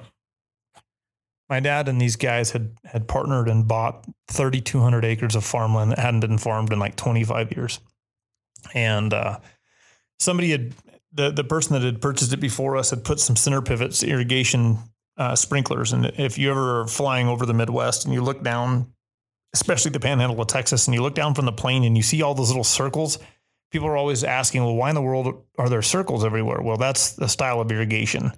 my 1.49 1.59
dad 1.59 1.89
and 1.89 1.99
these 1.99 2.15
guys 2.15 2.51
had 2.51 2.77
had 2.85 3.07
partnered 3.07 3.49
and 3.49 3.67
bought 3.67 4.05
3,200 4.29 5.03
acres 5.03 5.35
of 5.35 5.43
farmland 5.43 5.91
that 5.91 5.99
hadn't 5.99 6.21
been 6.21 6.37
farmed 6.37 6.71
in 6.71 6.79
like 6.79 6.95
25 6.95 7.51
years, 7.55 7.79
and 8.73 9.13
uh, 9.13 9.39
somebody 10.19 10.51
had 10.51 10.73
the 11.13 11.31
the 11.31 11.43
person 11.43 11.73
that 11.73 11.83
had 11.83 12.01
purchased 12.01 12.33
it 12.33 12.39
before 12.39 12.77
us 12.77 12.89
had 12.89 13.03
put 13.03 13.19
some 13.19 13.35
center 13.35 13.61
pivots 13.61 14.03
irrigation 14.03 14.77
uh, 15.17 15.35
sprinklers. 15.35 15.93
And 15.93 16.05
if 16.17 16.37
you 16.37 16.49
ever 16.51 16.81
are 16.81 16.87
flying 16.87 17.27
over 17.27 17.45
the 17.45 17.53
Midwest 17.53 18.05
and 18.05 18.13
you 18.13 18.21
look 18.21 18.43
down, 18.43 18.93
especially 19.53 19.91
the 19.91 19.99
Panhandle 19.99 20.39
of 20.41 20.47
Texas, 20.47 20.87
and 20.87 20.95
you 20.95 21.01
look 21.01 21.15
down 21.15 21.33
from 21.33 21.45
the 21.45 21.51
plane 21.51 21.83
and 21.83 21.97
you 21.97 22.03
see 22.03 22.21
all 22.21 22.33
those 22.33 22.49
little 22.49 22.63
circles, 22.63 23.19
people 23.71 23.87
are 23.87 23.97
always 23.97 24.23
asking, 24.23 24.63
"Well, 24.63 24.75
why 24.75 24.89
in 24.89 24.95
the 24.95 25.01
world 25.01 25.43
are 25.57 25.69
there 25.69 25.81
circles 25.81 26.23
everywhere?" 26.23 26.61
Well, 26.61 26.77
that's 26.77 27.13
the 27.13 27.27
style 27.27 27.59
of 27.59 27.71
irrigation. 27.71 28.31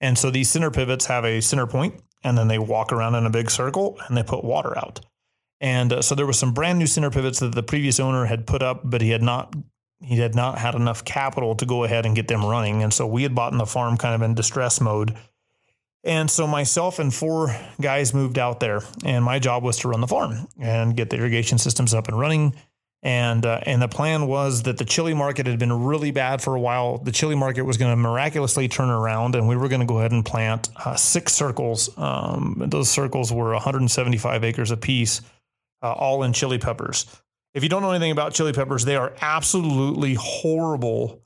And 0.00 0.16
so 0.16 0.30
these 0.30 0.48
center 0.48 0.70
pivots 0.70 1.06
have 1.06 1.24
a 1.24 1.40
center 1.40 1.66
point, 1.66 2.02
and 2.22 2.36
then 2.36 2.48
they 2.48 2.58
walk 2.58 2.92
around 2.92 3.14
in 3.14 3.26
a 3.26 3.30
big 3.30 3.50
circle 3.50 3.98
and 4.06 4.16
they 4.16 4.22
put 4.22 4.44
water 4.44 4.76
out. 4.76 5.00
And 5.60 5.92
uh, 5.92 6.02
so 6.02 6.14
there 6.14 6.26
was 6.26 6.38
some 6.38 6.54
brand 6.54 6.78
new 6.78 6.86
center 6.86 7.10
pivots 7.10 7.40
that 7.40 7.54
the 7.54 7.62
previous 7.62 8.00
owner 8.00 8.24
had 8.24 8.46
put 8.46 8.62
up, 8.62 8.80
but 8.84 9.02
he 9.02 9.10
had 9.10 9.22
not 9.22 9.54
he 10.02 10.16
had 10.16 10.34
not 10.34 10.58
had 10.58 10.74
enough 10.74 11.04
capital 11.04 11.54
to 11.56 11.66
go 11.66 11.84
ahead 11.84 12.06
and 12.06 12.16
get 12.16 12.28
them 12.28 12.44
running. 12.44 12.82
And 12.82 12.92
so 12.92 13.06
we 13.06 13.22
had 13.22 13.34
bought 13.34 13.52
in 13.52 13.58
the 13.58 13.66
farm 13.66 13.96
kind 13.96 14.14
of 14.14 14.22
in 14.22 14.34
distress 14.34 14.80
mode. 14.80 15.16
And 16.02 16.30
so 16.30 16.46
myself 16.46 16.98
and 16.98 17.12
four 17.12 17.54
guys 17.80 18.14
moved 18.14 18.38
out 18.38 18.60
there, 18.60 18.80
and 19.04 19.22
my 19.22 19.38
job 19.38 19.62
was 19.62 19.78
to 19.78 19.88
run 19.88 20.00
the 20.00 20.06
farm 20.06 20.48
and 20.58 20.96
get 20.96 21.10
the 21.10 21.18
irrigation 21.18 21.58
systems 21.58 21.92
up 21.92 22.08
and 22.08 22.18
running. 22.18 22.54
And 23.02 23.46
uh, 23.46 23.60
and 23.64 23.80
the 23.80 23.88
plan 23.88 24.26
was 24.26 24.64
that 24.64 24.76
the 24.76 24.84
chili 24.84 25.14
market 25.14 25.46
had 25.46 25.58
been 25.58 25.72
really 25.72 26.10
bad 26.10 26.42
for 26.42 26.54
a 26.54 26.60
while. 26.60 26.98
The 26.98 27.12
chili 27.12 27.34
market 27.34 27.62
was 27.62 27.78
going 27.78 27.92
to 27.92 27.96
miraculously 27.96 28.68
turn 28.68 28.90
around, 28.90 29.34
and 29.34 29.48
we 29.48 29.56
were 29.56 29.68
going 29.68 29.80
to 29.80 29.86
go 29.86 29.98
ahead 29.98 30.12
and 30.12 30.24
plant 30.24 30.68
uh, 30.76 30.96
six 30.96 31.32
circles. 31.32 31.88
Um, 31.96 32.62
those 32.66 32.90
circles 32.90 33.32
were 33.32 33.52
175 33.52 34.44
acres 34.44 34.70
apiece, 34.70 35.22
uh, 35.82 35.92
all 35.92 36.22
in 36.22 36.34
chili 36.34 36.58
peppers. 36.58 37.06
If 37.54 37.62
you 37.62 37.68
don't 37.68 37.82
know 37.82 37.90
anything 37.90 38.12
about 38.12 38.32
chili 38.32 38.52
peppers, 38.52 38.84
they 38.84 38.96
are 38.96 39.12
absolutely 39.20 40.14
horrible 40.14 41.22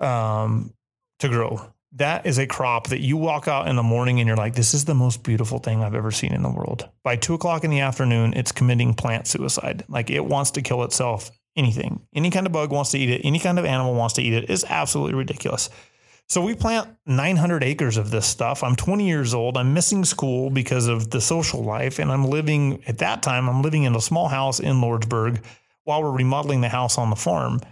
um, 0.00 0.72
to 1.18 1.28
grow. 1.28 1.72
That 1.92 2.26
is 2.26 2.38
a 2.38 2.46
crop 2.46 2.88
that 2.88 3.00
you 3.00 3.16
walk 3.16 3.48
out 3.48 3.66
in 3.66 3.74
the 3.74 3.82
morning 3.82 4.20
and 4.20 4.26
you're 4.28 4.36
like, 4.36 4.54
this 4.54 4.74
is 4.74 4.84
the 4.84 4.94
most 4.94 5.22
beautiful 5.22 5.58
thing 5.58 5.82
I've 5.82 5.94
ever 5.94 6.10
seen 6.10 6.32
in 6.32 6.42
the 6.42 6.50
world. 6.50 6.88
By 7.02 7.16
two 7.16 7.34
o'clock 7.34 7.64
in 7.64 7.70
the 7.70 7.80
afternoon, 7.80 8.34
it's 8.34 8.52
committing 8.52 8.94
plant 8.94 9.26
suicide. 9.26 9.84
Like 9.88 10.10
it 10.10 10.24
wants 10.24 10.52
to 10.52 10.62
kill 10.62 10.84
itself. 10.84 11.30
Anything, 11.56 12.06
any 12.14 12.30
kind 12.30 12.46
of 12.46 12.52
bug 12.52 12.70
wants 12.70 12.92
to 12.92 12.98
eat 12.98 13.10
it, 13.10 13.22
any 13.24 13.40
kind 13.40 13.58
of 13.58 13.64
animal 13.64 13.94
wants 13.94 14.14
to 14.14 14.22
eat 14.22 14.32
it. 14.32 14.48
It's 14.48 14.62
absolutely 14.64 15.14
ridiculous. 15.14 15.70
So 16.30 16.42
we 16.42 16.54
plant 16.54 16.94
900 17.06 17.64
acres 17.64 17.96
of 17.96 18.10
this 18.10 18.26
stuff. 18.26 18.62
I'm 18.62 18.76
20 18.76 19.08
years 19.08 19.32
old. 19.32 19.56
I'm 19.56 19.72
missing 19.72 20.04
school 20.04 20.50
because 20.50 20.86
of 20.86 21.08
the 21.08 21.22
social 21.22 21.64
life. 21.64 21.98
And 21.98 22.12
I'm 22.12 22.24
living 22.26 22.82
at 22.86 22.98
that 22.98 23.22
time, 23.22 23.48
I'm 23.48 23.62
living 23.62 23.84
in 23.84 23.96
a 23.96 24.00
small 24.00 24.28
house 24.28 24.60
in 24.60 24.76
Lordsburg 24.76 25.40
while 25.84 26.02
we're 26.02 26.10
remodeling 26.10 26.60
the 26.60 26.68
house 26.68 26.98
on 26.98 27.08
the 27.08 27.16
farm. 27.16 27.62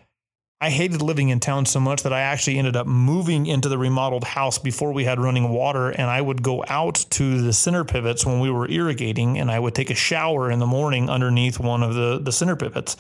I 0.59 0.71
hated 0.71 1.03
living 1.03 1.29
in 1.29 1.39
town 1.39 1.67
so 1.67 1.81
much 1.81 2.03
that 2.05 2.15
I 2.15 2.21
actually 2.21 2.57
ended 2.57 2.77
up 2.77 2.87
moving 2.87 3.45
into 3.45 3.69
the 3.69 3.77
remodeled 3.77 4.25
house 4.25 4.59
before 4.59 4.91
we 4.91 5.05
had 5.05 5.21
running 5.21 5.51
water. 5.51 5.91
And 5.91 6.09
I 6.09 6.23
would 6.23 6.43
go 6.43 6.65
out 6.67 7.05
to 7.11 7.43
the 7.43 7.53
center 7.53 7.85
pivots 7.85 8.25
when 8.25 8.41
we 8.41 8.51
were 8.51 8.71
irrigating 8.71 9.39
and 9.39 9.51
I 9.51 9.59
would 9.59 9.75
take 9.75 9.91
a 9.91 9.95
shower 9.95 10.51
in 10.51 10.61
the 10.61 10.67
morning 10.67 11.11
underneath 11.11 11.61
one 11.61 11.83
of 11.83 11.93
the, 11.93 12.21
the 12.23 12.33
center 12.33 12.57
pivots. 12.57 12.97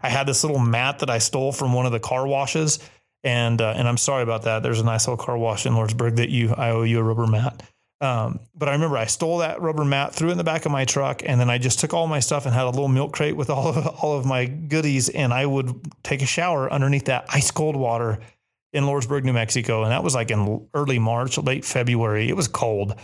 I 0.00 0.08
had 0.08 0.28
this 0.28 0.44
little 0.44 0.60
mat 0.60 1.00
that 1.00 1.10
I 1.10 1.18
stole 1.18 1.50
from 1.50 1.72
one 1.72 1.84
of 1.84 1.90
the 1.90 1.98
car 1.98 2.28
washes 2.28 2.78
and 3.24 3.60
uh, 3.60 3.74
and 3.76 3.86
I'm 3.88 3.96
sorry 3.96 4.22
about 4.22 4.42
that. 4.42 4.62
There's 4.62 4.80
a 4.80 4.84
nice 4.84 5.06
little 5.06 5.22
car 5.22 5.36
wash 5.36 5.66
in 5.66 5.74
Lordsburg 5.74 6.16
that 6.16 6.30
you 6.30 6.54
I 6.54 6.70
owe 6.70 6.82
you 6.82 6.98
a 6.98 7.02
rubber 7.02 7.26
mat. 7.26 7.62
Um, 8.02 8.40
but 8.54 8.68
I 8.68 8.72
remember 8.72 8.96
I 8.96 9.04
stole 9.04 9.38
that 9.38 9.60
rubber 9.60 9.84
mat, 9.84 10.14
threw 10.14 10.28
it 10.28 10.32
in 10.32 10.38
the 10.38 10.44
back 10.44 10.64
of 10.64 10.72
my 10.72 10.86
truck, 10.86 11.22
and 11.24 11.38
then 11.38 11.50
I 11.50 11.58
just 11.58 11.80
took 11.80 11.92
all 11.92 12.06
my 12.06 12.20
stuff 12.20 12.46
and 12.46 12.54
had 12.54 12.64
a 12.64 12.70
little 12.70 12.88
milk 12.88 13.12
crate 13.12 13.36
with 13.36 13.50
all 13.50 13.68
of, 13.68 13.86
all 14.02 14.16
of 14.16 14.24
my 14.24 14.46
goodies, 14.46 15.10
and 15.10 15.34
I 15.34 15.44
would 15.44 15.74
take 16.02 16.22
a 16.22 16.26
shower 16.26 16.72
underneath 16.72 17.06
that 17.06 17.26
ice 17.28 17.50
cold 17.50 17.76
water 17.76 18.20
in 18.72 18.84
Lordsburg, 18.84 19.24
New 19.24 19.34
Mexico, 19.34 19.82
and 19.82 19.92
that 19.92 20.02
was 20.02 20.14
like 20.14 20.30
in 20.30 20.66
early 20.72 20.98
March, 20.98 21.36
late 21.36 21.64
February. 21.64 22.28
It 22.28 22.36
was 22.36 22.48
cold, 22.48 22.94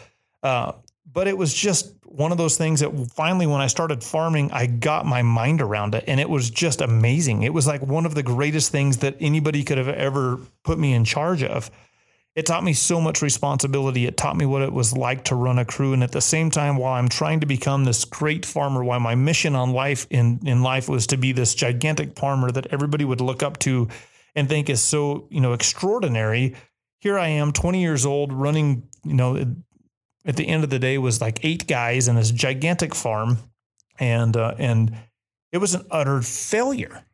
uh, 0.42 0.72
but 1.12 1.28
it 1.28 1.36
was 1.36 1.52
just 1.52 1.92
one 2.16 2.32
of 2.32 2.38
those 2.38 2.56
things 2.56 2.80
that 2.80 2.90
finally, 3.14 3.46
when 3.46 3.60
I 3.60 3.66
started 3.66 4.02
farming, 4.02 4.50
I 4.50 4.66
got 4.66 5.04
my 5.04 5.20
mind 5.20 5.60
around 5.60 5.94
it 5.94 6.04
and 6.06 6.18
it 6.18 6.30
was 6.30 6.48
just 6.48 6.80
amazing. 6.80 7.42
It 7.42 7.52
was 7.52 7.66
like 7.66 7.82
one 7.82 8.06
of 8.06 8.14
the 8.14 8.22
greatest 8.22 8.72
things 8.72 8.98
that 8.98 9.16
anybody 9.20 9.62
could 9.62 9.76
have 9.76 9.88
ever 9.88 10.40
put 10.64 10.78
me 10.78 10.94
in 10.94 11.04
charge 11.04 11.42
of. 11.42 11.70
It 12.34 12.46
taught 12.46 12.64
me 12.64 12.72
so 12.72 13.00
much 13.00 13.22
responsibility. 13.22 14.06
It 14.06 14.16
taught 14.16 14.36
me 14.36 14.46
what 14.46 14.62
it 14.62 14.72
was 14.72 14.96
like 14.96 15.24
to 15.24 15.34
run 15.34 15.58
a 15.58 15.64
crew. 15.64 15.92
And 15.92 16.02
at 16.02 16.12
the 16.12 16.20
same 16.20 16.50
time, 16.50 16.76
while 16.76 16.94
I'm 16.94 17.08
trying 17.08 17.40
to 17.40 17.46
become 17.46 17.84
this 17.84 18.04
great 18.04 18.44
farmer, 18.44 18.82
while 18.82 19.00
my 19.00 19.14
mission 19.14 19.54
on 19.54 19.72
life 19.72 20.06
in, 20.10 20.40
in 20.46 20.62
life 20.62 20.88
was 20.88 21.06
to 21.08 21.16
be 21.16 21.32
this 21.32 21.54
gigantic 21.54 22.18
farmer 22.18 22.50
that 22.50 22.66
everybody 22.66 23.04
would 23.04 23.22
look 23.22 23.42
up 23.42 23.58
to 23.60 23.88
and 24.34 24.48
think 24.48 24.68
is 24.68 24.82
so, 24.82 25.28
you 25.30 25.40
know, 25.40 25.54
extraordinary. 25.54 26.54
Here 26.98 27.18
I 27.18 27.28
am, 27.28 27.52
20 27.52 27.80
years 27.80 28.04
old, 28.04 28.32
running, 28.32 28.86
you 29.02 29.14
know, 29.14 29.54
at 30.26 30.36
the 30.36 30.48
end 30.48 30.64
of 30.64 30.70
the 30.70 30.78
day 30.78 30.98
was 30.98 31.20
like 31.20 31.44
eight 31.44 31.66
guys 31.66 32.08
in 32.08 32.16
this 32.16 32.30
gigantic 32.30 32.94
farm, 32.94 33.38
and 33.98 34.36
uh, 34.36 34.54
and 34.58 34.96
it 35.52 35.58
was 35.58 35.74
an 35.74 35.86
utter 35.90 36.20
failure. 36.20 37.04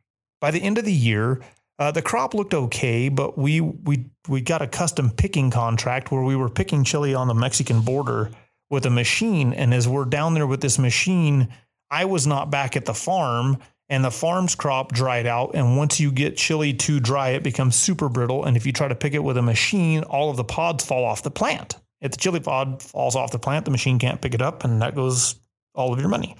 By 0.41 0.51
the 0.51 0.61
end 0.61 0.77
of 0.77 0.85
the 0.85 0.93
year, 0.93 1.41
uh, 1.79 1.91
the 1.91 2.01
crop 2.01 2.33
looked 2.33 2.53
okay, 2.53 3.09
but 3.09 3.37
we 3.37 3.61
we 3.61 4.05
we 4.27 4.41
got 4.41 4.61
a 4.61 4.67
custom 4.67 5.11
picking 5.11 5.51
contract 5.51 6.11
where 6.11 6.23
we 6.23 6.35
were 6.35 6.49
picking 6.49 6.83
chili 6.83 7.13
on 7.13 7.27
the 7.27 7.33
Mexican 7.33 7.81
border 7.81 8.31
with 8.69 8.85
a 8.85 8.89
machine, 8.89 9.53
and 9.53 9.73
as 9.73 9.87
we're 9.87 10.05
down 10.05 10.33
there 10.33 10.47
with 10.47 10.61
this 10.61 10.79
machine, 10.79 11.53
I 11.91 12.05
was 12.05 12.25
not 12.25 12.49
back 12.49 12.75
at 12.75 12.85
the 12.85 12.93
farm. 12.93 13.59
And 13.89 14.03
the 14.03 14.11
farm's 14.11 14.55
crop 14.55 14.93
dried 14.93 15.27
out. 15.27 15.51
And 15.53 15.77
once 15.77 15.99
you 15.99 16.11
get 16.11 16.37
chili 16.37 16.73
too 16.73 17.01
dry, 17.01 17.31
it 17.31 17.43
becomes 17.43 17.75
super 17.75 18.09
brittle. 18.09 18.45
And 18.45 18.57
if 18.57 18.65
you 18.65 18.71
try 18.71 18.87
to 18.87 18.95
pick 18.95 19.13
it 19.13 19.23
with 19.23 19.37
a 19.37 19.41
machine, 19.41 20.03
all 20.03 20.31
of 20.31 20.37
the 20.37 20.43
pods 20.43 20.83
fall 20.83 21.03
off 21.03 21.21
the 21.21 21.29
plant. 21.29 21.75
If 22.03 22.11
the 22.11 22.17
chili 22.17 22.41
pod 22.41 22.83
falls 22.83 23.15
off 23.15 23.31
the 23.31 23.39
plant, 23.39 23.65
the 23.65 23.71
machine 23.71 23.97
can't 23.97 24.21
pick 24.21 24.33
it 24.33 24.41
up, 24.41 24.63
and 24.63 24.81
that 24.81 24.93
goes 24.93 25.35
all 25.73 25.93
of 25.93 25.99
your 25.99 26.09
money. 26.09 26.35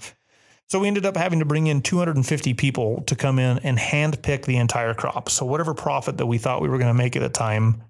So 0.68 0.78
we 0.78 0.88
ended 0.88 1.06
up 1.06 1.16
having 1.16 1.40
to 1.40 1.44
bring 1.44 1.66
in 1.66 1.82
250 1.82 2.54
people 2.54 3.02
to 3.06 3.16
come 3.16 3.38
in 3.38 3.58
and 3.58 3.78
hand 3.78 4.22
pick 4.22 4.46
the 4.46 4.56
entire 4.56 4.94
crop. 4.94 5.28
So 5.28 5.44
whatever 5.44 5.74
profit 5.74 6.18
that 6.18 6.26
we 6.26 6.38
thought 6.38 6.62
we 6.62 6.68
were 6.68 6.78
going 6.78 6.88
to 6.88 6.94
make 6.94 7.16
at 7.16 7.22
the 7.22 7.28
time 7.28 7.82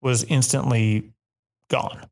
was 0.00 0.24
instantly 0.24 1.12
gone. 1.70 2.06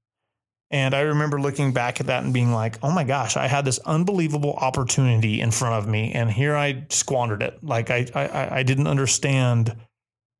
And 0.70 0.94
I 0.94 1.00
remember 1.00 1.40
looking 1.40 1.72
back 1.72 2.00
at 2.00 2.06
that 2.06 2.22
and 2.22 2.32
being 2.32 2.52
like, 2.52 2.78
oh 2.82 2.92
my 2.92 3.02
gosh, 3.02 3.36
I 3.36 3.48
had 3.48 3.64
this 3.64 3.80
unbelievable 3.80 4.54
opportunity 4.54 5.40
in 5.40 5.50
front 5.50 5.74
of 5.74 5.90
me. 5.90 6.12
And 6.12 6.30
here 6.30 6.54
I 6.54 6.84
squandered 6.90 7.42
it. 7.42 7.62
Like 7.62 7.90
I, 7.90 8.06
I, 8.14 8.58
I 8.58 8.62
didn't 8.62 8.86
understand 8.86 9.74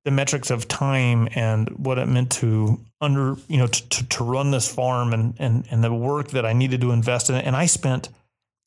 the 0.05 0.11
metrics 0.11 0.51
of 0.51 0.67
time 0.67 1.29
and 1.35 1.69
what 1.71 1.99
it 1.99 2.07
meant 2.07 2.31
to 2.31 2.81
under 3.01 3.37
you 3.49 3.59
know 3.59 3.67
to, 3.67 3.89
to, 3.89 4.09
to, 4.09 4.25
run 4.25 4.51
this 4.51 4.73
farm 4.73 5.13
and, 5.13 5.35
and 5.39 5.67
and 5.71 5.85
the 5.85 5.93
work 5.93 6.29
that 6.31 6.47
I 6.47 6.53
needed 6.53 6.81
to 6.83 6.93
invest 6.93 7.29
in 7.29 7.37
it. 7.37 7.45
And 7.45 7.55
I 7.55 7.67
spent 7.67 8.09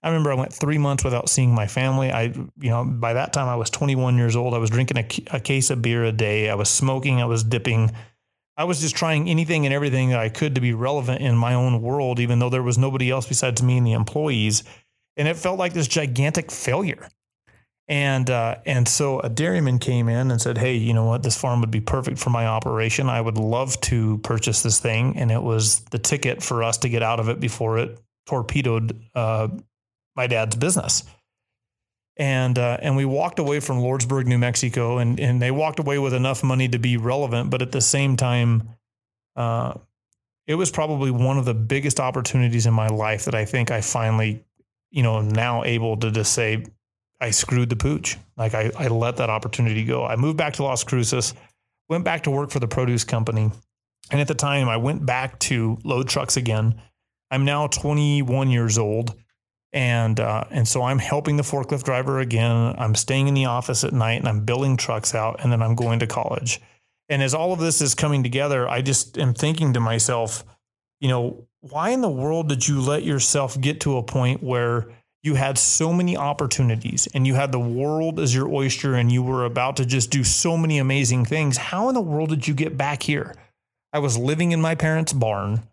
I 0.03 0.09
remember 0.09 0.31
I 0.31 0.35
went 0.35 0.53
three 0.53 0.77
months 0.77 1.03
without 1.03 1.29
seeing 1.29 1.53
my 1.53 1.67
family. 1.67 2.11
I 2.11 2.23
you 2.23 2.69
know 2.69 2.85
by 2.85 3.13
that 3.13 3.33
time 3.33 3.47
I 3.47 3.55
was 3.55 3.69
21 3.69 4.17
years 4.17 4.35
old. 4.35 4.53
I 4.53 4.59
was 4.59 4.69
drinking 4.69 4.97
a, 4.97 5.35
a 5.35 5.39
case 5.39 5.69
of 5.69 5.81
beer 5.81 6.03
a 6.03 6.11
day. 6.11 6.49
I 6.49 6.55
was 6.55 6.69
smoking. 6.69 7.21
I 7.21 7.25
was 7.25 7.43
dipping. 7.43 7.91
I 8.55 8.65
was 8.65 8.81
just 8.81 8.95
trying 8.95 9.29
anything 9.29 9.65
and 9.65 9.73
everything 9.73 10.09
that 10.09 10.19
I 10.19 10.29
could 10.29 10.55
to 10.55 10.61
be 10.61 10.73
relevant 10.73 11.21
in 11.21 11.35
my 11.35 11.55
own 11.55 11.81
world, 11.81 12.19
even 12.19 12.37
though 12.37 12.51
there 12.51 12.61
was 12.61 12.77
nobody 12.77 13.09
else 13.09 13.27
besides 13.27 13.63
me 13.63 13.77
and 13.77 13.87
the 13.87 13.93
employees. 13.93 14.63
And 15.17 15.27
it 15.27 15.37
felt 15.37 15.57
like 15.57 15.73
this 15.73 15.87
gigantic 15.87 16.51
failure. 16.51 17.09
And 17.89 18.29
uh, 18.29 18.57
and 18.65 18.87
so 18.87 19.19
a 19.19 19.29
dairyman 19.29 19.77
came 19.77 20.07
in 20.07 20.31
and 20.31 20.41
said, 20.41 20.57
"Hey, 20.57 20.75
you 20.75 20.93
know 20.93 21.03
what? 21.03 21.21
This 21.21 21.37
farm 21.37 21.59
would 21.59 21.71
be 21.71 21.81
perfect 21.81 22.17
for 22.17 22.29
my 22.29 22.47
operation. 22.47 23.09
I 23.09 23.19
would 23.19 23.37
love 23.37 23.79
to 23.81 24.19
purchase 24.19 24.63
this 24.63 24.79
thing." 24.79 25.17
And 25.17 25.29
it 25.31 25.41
was 25.41 25.81
the 25.91 25.99
ticket 25.99 26.41
for 26.41 26.63
us 26.63 26.77
to 26.79 26.89
get 26.89 27.03
out 27.03 27.19
of 27.19 27.27
it 27.27 27.41
before 27.41 27.77
it 27.79 27.99
torpedoed 28.25 29.03
uh, 29.15 29.49
my 30.15 30.27
dad's 30.27 30.55
business. 30.55 31.03
And 32.15 32.57
uh, 32.57 32.77
and 32.81 32.95
we 32.95 33.05
walked 33.05 33.39
away 33.39 33.59
from 33.59 33.79
Lordsburg, 33.79 34.27
New 34.27 34.37
Mexico, 34.37 34.99
and 34.99 35.19
and 35.19 35.41
they 35.41 35.51
walked 35.51 35.79
away 35.79 35.99
with 35.99 36.13
enough 36.13 36.43
money 36.43 36.69
to 36.69 36.79
be 36.79 36.95
relevant, 36.95 37.49
but 37.49 37.61
at 37.61 37.71
the 37.71 37.81
same 37.81 38.15
time, 38.15 38.69
uh, 39.35 39.73
it 40.45 40.55
was 40.55 40.69
probably 40.69 41.09
one 41.09 41.37
of 41.37 41.45
the 41.45 41.53
biggest 41.53 41.99
opportunities 41.99 42.65
in 42.65 42.73
my 42.73 42.87
life 42.87 43.25
that 43.25 43.35
I 43.35 43.45
think 43.45 43.71
I 43.71 43.81
finally, 43.81 44.43
you 44.91 45.01
know, 45.01 45.21
now 45.21 45.63
able 45.63 45.97
to 45.97 46.11
just 46.11 46.33
say, 46.33 46.65
I 47.23 47.31
screwed 47.31 47.69
the 47.69 47.77
pooch. 47.77 48.17
Like 48.35 48.53
I, 48.53 48.69
I 48.77 48.87
let 48.89 49.15
that 49.17 49.29
opportunity 49.29 49.85
go. 49.85 50.05
I 50.05 50.17
moved 50.17 50.37
back 50.37 50.53
to 50.55 50.63
Las 50.63 50.83
Cruces, 50.83 51.33
went 51.87 52.03
back 52.03 52.23
to 52.23 52.31
work 52.31 52.51
for 52.51 52.59
the 52.59 52.67
produce 52.67 53.05
company. 53.05 53.49
And 54.11 54.19
at 54.19 54.27
the 54.27 54.35
time, 54.35 54.67
I 54.67 54.75
went 54.75 55.05
back 55.05 55.39
to 55.39 55.77
load 55.85 56.09
trucks 56.09 56.35
again. 56.35 56.81
I'm 57.31 57.45
now 57.45 57.67
21 57.67 58.51
years 58.51 58.77
old. 58.77 59.15
And 59.71 60.19
uh, 60.19 60.43
and 60.51 60.67
so 60.67 60.83
I'm 60.83 60.99
helping 60.99 61.37
the 61.37 61.43
forklift 61.43 61.83
driver 61.83 62.19
again. 62.19 62.75
I'm 62.77 62.93
staying 62.93 63.29
in 63.29 63.33
the 63.33 63.45
office 63.45 63.85
at 63.85 63.93
night 63.93 64.19
and 64.19 64.27
I'm 64.27 64.43
building 64.43 64.75
trucks 64.75 65.15
out, 65.15 65.39
and 65.41 65.51
then 65.51 65.63
I'm 65.63 65.75
going 65.75 65.99
to 65.99 66.07
college. 66.07 66.61
And 67.09 67.23
as 67.23 67.33
all 67.33 67.53
of 67.53 67.59
this 67.59 67.81
is 67.81 67.95
coming 67.95 68.21
together, 68.21 68.67
I 68.67 68.81
just 68.81 69.17
am 69.17 69.33
thinking 69.33 69.73
to 69.73 69.79
myself, 69.79 70.43
you 70.99 71.07
know, 71.07 71.47
why 71.61 71.89
in 71.89 72.01
the 72.01 72.09
world 72.09 72.49
did 72.49 72.67
you 72.67 72.81
let 72.81 73.03
yourself 73.03 73.59
get 73.59 73.79
to 73.81 73.97
a 73.97 74.03
point 74.03 74.43
where 74.43 74.89
you 75.23 75.35
had 75.35 75.57
so 75.57 75.93
many 75.93 76.17
opportunities 76.17 77.07
and 77.13 77.25
you 77.25 77.33
had 77.33 77.51
the 77.51 77.59
world 77.59 78.19
as 78.19 78.35
your 78.35 78.47
oyster 78.53 78.95
and 78.95 79.11
you 79.11 79.23
were 79.23 79.45
about 79.45 79.77
to 79.77 79.85
just 79.85 80.11
do 80.11 80.23
so 80.23 80.57
many 80.57 80.77
amazing 80.77 81.23
things. 81.23 81.55
How 81.55 81.87
in 81.87 81.95
the 81.95 82.01
world 82.01 82.29
did 82.29 82.47
you 82.47 82.53
get 82.53 82.77
back 82.77 83.03
here? 83.03 83.33
I 83.93 83.99
was 83.99 84.17
living 84.17 84.51
in 84.51 84.61
my 84.61 84.75
parents' 84.75 85.13
barn. 85.13 85.63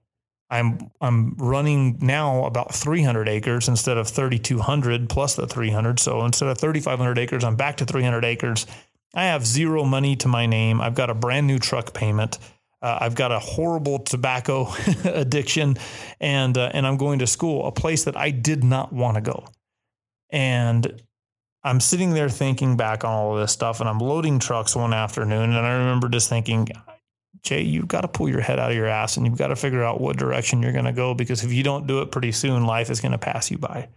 I'm 0.50 0.90
I'm 1.00 1.34
running 1.36 1.98
now 2.00 2.44
about 2.44 2.74
300 2.74 3.28
acres 3.28 3.68
instead 3.68 3.98
of 3.98 4.08
3200 4.08 5.08
plus 5.08 5.36
the 5.36 5.46
300. 5.46 5.98
So 6.00 6.24
instead 6.24 6.48
of 6.48 6.58
3500 6.58 7.18
acres, 7.18 7.44
I'm 7.44 7.56
back 7.56 7.76
to 7.78 7.84
300 7.84 8.24
acres. 8.24 8.66
I 9.14 9.24
have 9.24 9.46
zero 9.46 9.84
money 9.84 10.16
to 10.16 10.28
my 10.28 10.46
name. 10.46 10.80
I've 10.80 10.94
got 10.94 11.10
a 11.10 11.14
brand 11.14 11.46
new 11.46 11.58
truck 11.58 11.92
payment. 11.92 12.38
Uh, 12.82 12.98
I've 13.02 13.14
got 13.14 13.30
a 13.30 13.38
horrible 13.38 13.98
tobacco 13.98 14.72
addiction, 15.04 15.76
and 16.18 16.56
uh, 16.56 16.70
and 16.72 16.86
I'm 16.86 16.96
going 16.96 17.18
to 17.18 17.26
school, 17.26 17.66
a 17.66 17.72
place 17.72 18.04
that 18.04 18.16
I 18.16 18.30
did 18.30 18.64
not 18.64 18.92
want 18.92 19.16
to 19.16 19.20
go. 19.20 19.46
And 20.30 21.02
I'm 21.62 21.80
sitting 21.80 22.14
there 22.14 22.28
thinking 22.28 22.76
back 22.76 23.04
on 23.04 23.12
all 23.12 23.34
of 23.34 23.40
this 23.40 23.52
stuff 23.52 23.80
and 23.80 23.88
I'm 23.88 23.98
loading 23.98 24.38
trucks 24.38 24.74
one 24.74 24.94
afternoon. 24.94 25.50
And 25.50 25.66
I 25.66 25.72
remember 25.72 26.08
just 26.08 26.28
thinking, 26.28 26.68
Jay, 27.42 27.62
you've 27.62 27.88
got 27.88 28.02
to 28.02 28.08
pull 28.08 28.28
your 28.28 28.40
head 28.40 28.58
out 28.58 28.70
of 28.70 28.76
your 28.76 28.86
ass 28.86 29.16
and 29.16 29.26
you've 29.26 29.38
got 29.38 29.48
to 29.48 29.56
figure 29.56 29.84
out 29.84 30.00
what 30.00 30.16
direction 30.16 30.62
you're 30.62 30.72
going 30.72 30.86
to 30.86 30.92
go 30.92 31.14
because 31.14 31.44
if 31.44 31.52
you 31.52 31.62
don't 31.62 31.86
do 31.86 32.00
it 32.00 32.10
pretty 32.10 32.32
soon, 32.32 32.64
life 32.64 32.90
is 32.90 33.00
going 33.00 33.12
to 33.12 33.18
pass 33.18 33.50
you 33.50 33.58
by. 33.58 33.88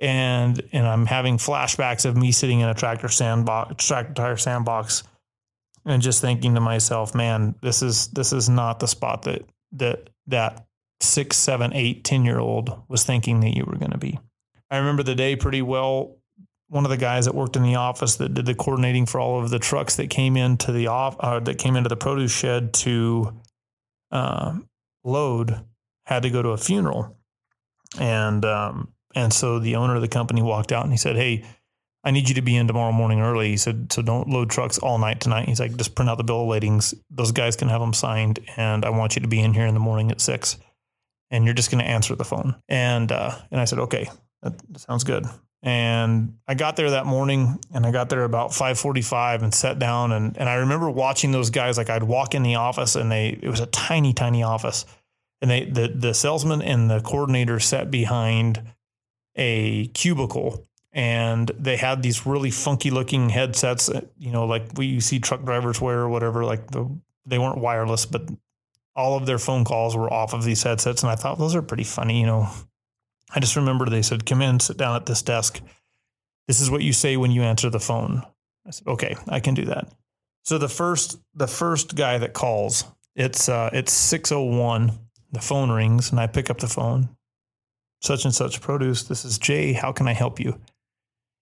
And 0.00 0.60
and 0.72 0.86
I'm 0.86 1.06
having 1.06 1.38
flashbacks 1.38 2.04
of 2.04 2.16
me 2.16 2.32
sitting 2.32 2.58
in 2.58 2.68
a 2.68 2.74
tractor 2.74 3.08
sandbox, 3.08 3.86
tractor 3.86 4.12
tire 4.12 4.36
sandbox, 4.36 5.04
and 5.86 6.02
just 6.02 6.20
thinking 6.20 6.54
to 6.54 6.60
myself, 6.60 7.14
man, 7.14 7.54
this 7.60 7.82
is 7.82 8.08
this 8.08 8.32
is 8.32 8.48
not 8.48 8.80
the 8.80 8.88
spot 8.88 9.22
that 9.22 9.44
that 9.72 10.10
that 10.26 10.66
six, 11.00 11.36
seven, 11.36 11.72
eight, 11.74 12.04
ten 12.04 12.24
year 12.24 12.38
old 12.38 12.82
was 12.88 13.04
thinking 13.04 13.40
that 13.40 13.56
you 13.56 13.64
were 13.64 13.76
going 13.76 13.92
to 13.92 13.98
be. 13.98 14.18
I 14.70 14.78
remember 14.78 15.02
the 15.02 15.14
day 15.14 15.36
pretty 15.36 15.62
well 15.62 16.16
one 16.68 16.84
of 16.84 16.90
the 16.90 16.96
guys 16.96 17.26
that 17.26 17.34
worked 17.34 17.56
in 17.56 17.62
the 17.62 17.76
office 17.76 18.16
that 18.16 18.34
did 18.34 18.46
the 18.46 18.54
coordinating 18.54 19.06
for 19.06 19.20
all 19.20 19.42
of 19.42 19.50
the 19.50 19.58
trucks 19.58 19.96
that 19.96 20.10
came 20.10 20.36
into 20.36 20.72
the 20.72 20.86
off 20.86 21.16
uh, 21.20 21.38
that 21.40 21.58
came 21.58 21.76
into 21.76 21.88
the 21.88 21.96
produce 21.96 22.32
shed 22.32 22.72
to 22.72 23.32
uh, 24.10 24.58
load 25.04 25.64
had 26.06 26.22
to 26.22 26.30
go 26.30 26.42
to 26.42 26.50
a 26.50 26.56
funeral, 26.56 27.16
and 27.98 28.44
um, 28.44 28.92
and 29.14 29.32
so 29.32 29.58
the 29.58 29.76
owner 29.76 29.94
of 29.94 30.00
the 30.00 30.08
company 30.08 30.42
walked 30.42 30.72
out 30.72 30.84
and 30.84 30.92
he 30.92 30.98
said, 30.98 31.16
"Hey, 31.16 31.44
I 32.04 32.10
need 32.10 32.28
you 32.28 32.34
to 32.34 32.42
be 32.42 32.56
in 32.56 32.66
tomorrow 32.66 32.92
morning 32.92 33.20
early." 33.20 33.48
He 33.48 33.56
said, 33.56 33.92
"So 33.92 34.02
don't 34.02 34.28
load 34.28 34.50
trucks 34.50 34.78
all 34.78 34.98
night 34.98 35.20
tonight." 35.20 35.48
He's 35.48 35.60
like, 35.60 35.76
"Just 35.76 35.94
print 35.94 36.10
out 36.10 36.18
the 36.18 36.24
bill 36.24 36.42
of 36.42 36.48
ladings. 36.48 36.94
Those 37.10 37.32
guys 37.32 37.56
can 37.56 37.68
have 37.68 37.80
them 37.80 37.94
signed, 37.94 38.40
and 38.56 38.84
I 38.84 38.90
want 38.90 39.16
you 39.16 39.22
to 39.22 39.28
be 39.28 39.40
in 39.40 39.54
here 39.54 39.66
in 39.66 39.74
the 39.74 39.80
morning 39.80 40.10
at 40.10 40.20
six, 40.20 40.58
and 41.30 41.44
you're 41.44 41.54
just 41.54 41.70
going 41.70 41.82
to 41.82 41.90
answer 41.90 42.14
the 42.14 42.24
phone." 42.24 42.56
And 42.68 43.10
uh, 43.10 43.36
and 43.50 43.60
I 43.60 43.64
said, 43.64 43.78
"Okay, 43.80 44.08
that, 44.42 44.54
sounds 44.76 45.04
good." 45.04 45.26
And 45.64 46.36
I 46.46 46.52
got 46.52 46.76
there 46.76 46.90
that 46.90 47.06
morning 47.06 47.58
and 47.72 47.86
I 47.86 47.90
got 47.90 48.10
there 48.10 48.24
about 48.24 48.52
545 48.52 49.42
and 49.42 49.54
sat 49.54 49.78
down. 49.78 50.12
And, 50.12 50.36
and 50.36 50.46
I 50.46 50.56
remember 50.56 50.90
watching 50.90 51.32
those 51.32 51.48
guys, 51.48 51.78
like 51.78 51.88
I'd 51.88 52.02
walk 52.02 52.34
in 52.34 52.42
the 52.42 52.56
office 52.56 52.96
and 52.96 53.10
they, 53.10 53.38
it 53.40 53.48
was 53.48 53.60
a 53.60 53.66
tiny, 53.66 54.12
tiny 54.12 54.42
office. 54.42 54.84
And 55.40 55.50
they, 55.50 55.64
the, 55.64 55.88
the 55.88 56.12
salesman 56.12 56.60
and 56.60 56.90
the 56.90 57.00
coordinator 57.00 57.58
sat 57.60 57.90
behind 57.90 58.62
a 59.36 59.86
cubicle 59.88 60.66
and 60.94 61.50
they 61.58 61.76
had 61.76 62.02
these 62.02 62.24
really 62.24 62.52
funky 62.52 62.90
looking 62.90 63.28
headsets, 63.28 63.90
you 64.16 64.30
know, 64.30 64.46
like 64.46 64.62
we 64.76 65.00
see 65.00 65.18
truck 65.18 65.44
drivers 65.44 65.80
wear 65.80 65.98
or 65.98 66.08
whatever, 66.08 66.44
like 66.44 66.70
the, 66.70 66.88
they 67.26 67.38
weren't 67.38 67.58
wireless, 67.58 68.06
but 68.06 68.22
all 68.94 69.16
of 69.16 69.26
their 69.26 69.40
phone 69.40 69.64
calls 69.64 69.96
were 69.96 70.12
off 70.12 70.32
of 70.32 70.44
these 70.44 70.62
headsets. 70.62 71.02
And 71.02 71.10
I 71.10 71.16
thought 71.16 71.38
those 71.38 71.56
are 71.56 71.62
pretty 71.62 71.82
funny, 71.82 72.20
you 72.20 72.26
know, 72.26 72.48
I 73.34 73.40
just 73.40 73.56
remember 73.56 73.86
they 73.86 74.02
said, 74.02 74.24
come 74.24 74.40
in, 74.40 74.60
sit 74.60 74.76
down 74.76 74.94
at 74.94 75.06
this 75.06 75.22
desk. 75.22 75.60
This 76.46 76.60
is 76.60 76.70
what 76.70 76.82
you 76.82 76.92
say 76.92 77.16
when 77.16 77.32
you 77.32 77.42
answer 77.42 77.70
the 77.70 77.80
phone. 77.80 78.22
I 78.64 78.70
said, 78.70 78.86
okay, 78.86 79.16
I 79.26 79.40
can 79.40 79.54
do 79.54 79.64
that. 79.64 79.88
So 80.44 80.58
the 80.58 80.68
first, 80.68 81.18
the 81.34 81.48
first 81.48 81.96
guy 81.96 82.18
that 82.18 82.34
calls, 82.34 82.84
it's, 83.16 83.48
uh, 83.48 83.70
it's 83.72 83.92
601. 83.92 84.92
The 85.32 85.40
phone 85.40 85.72
rings 85.72 86.12
and 86.12 86.20
I 86.20 86.28
pick 86.28 86.50
up 86.50 86.58
the 86.58 86.68
phone. 86.68 87.08
Such 88.00 88.24
and 88.24 88.34
such 88.34 88.60
produce. 88.60 89.02
This 89.02 89.24
is 89.24 89.38
Jay. 89.38 89.72
How 89.72 89.90
can 89.90 90.06
I 90.06 90.12
help 90.12 90.38
you? 90.38 90.60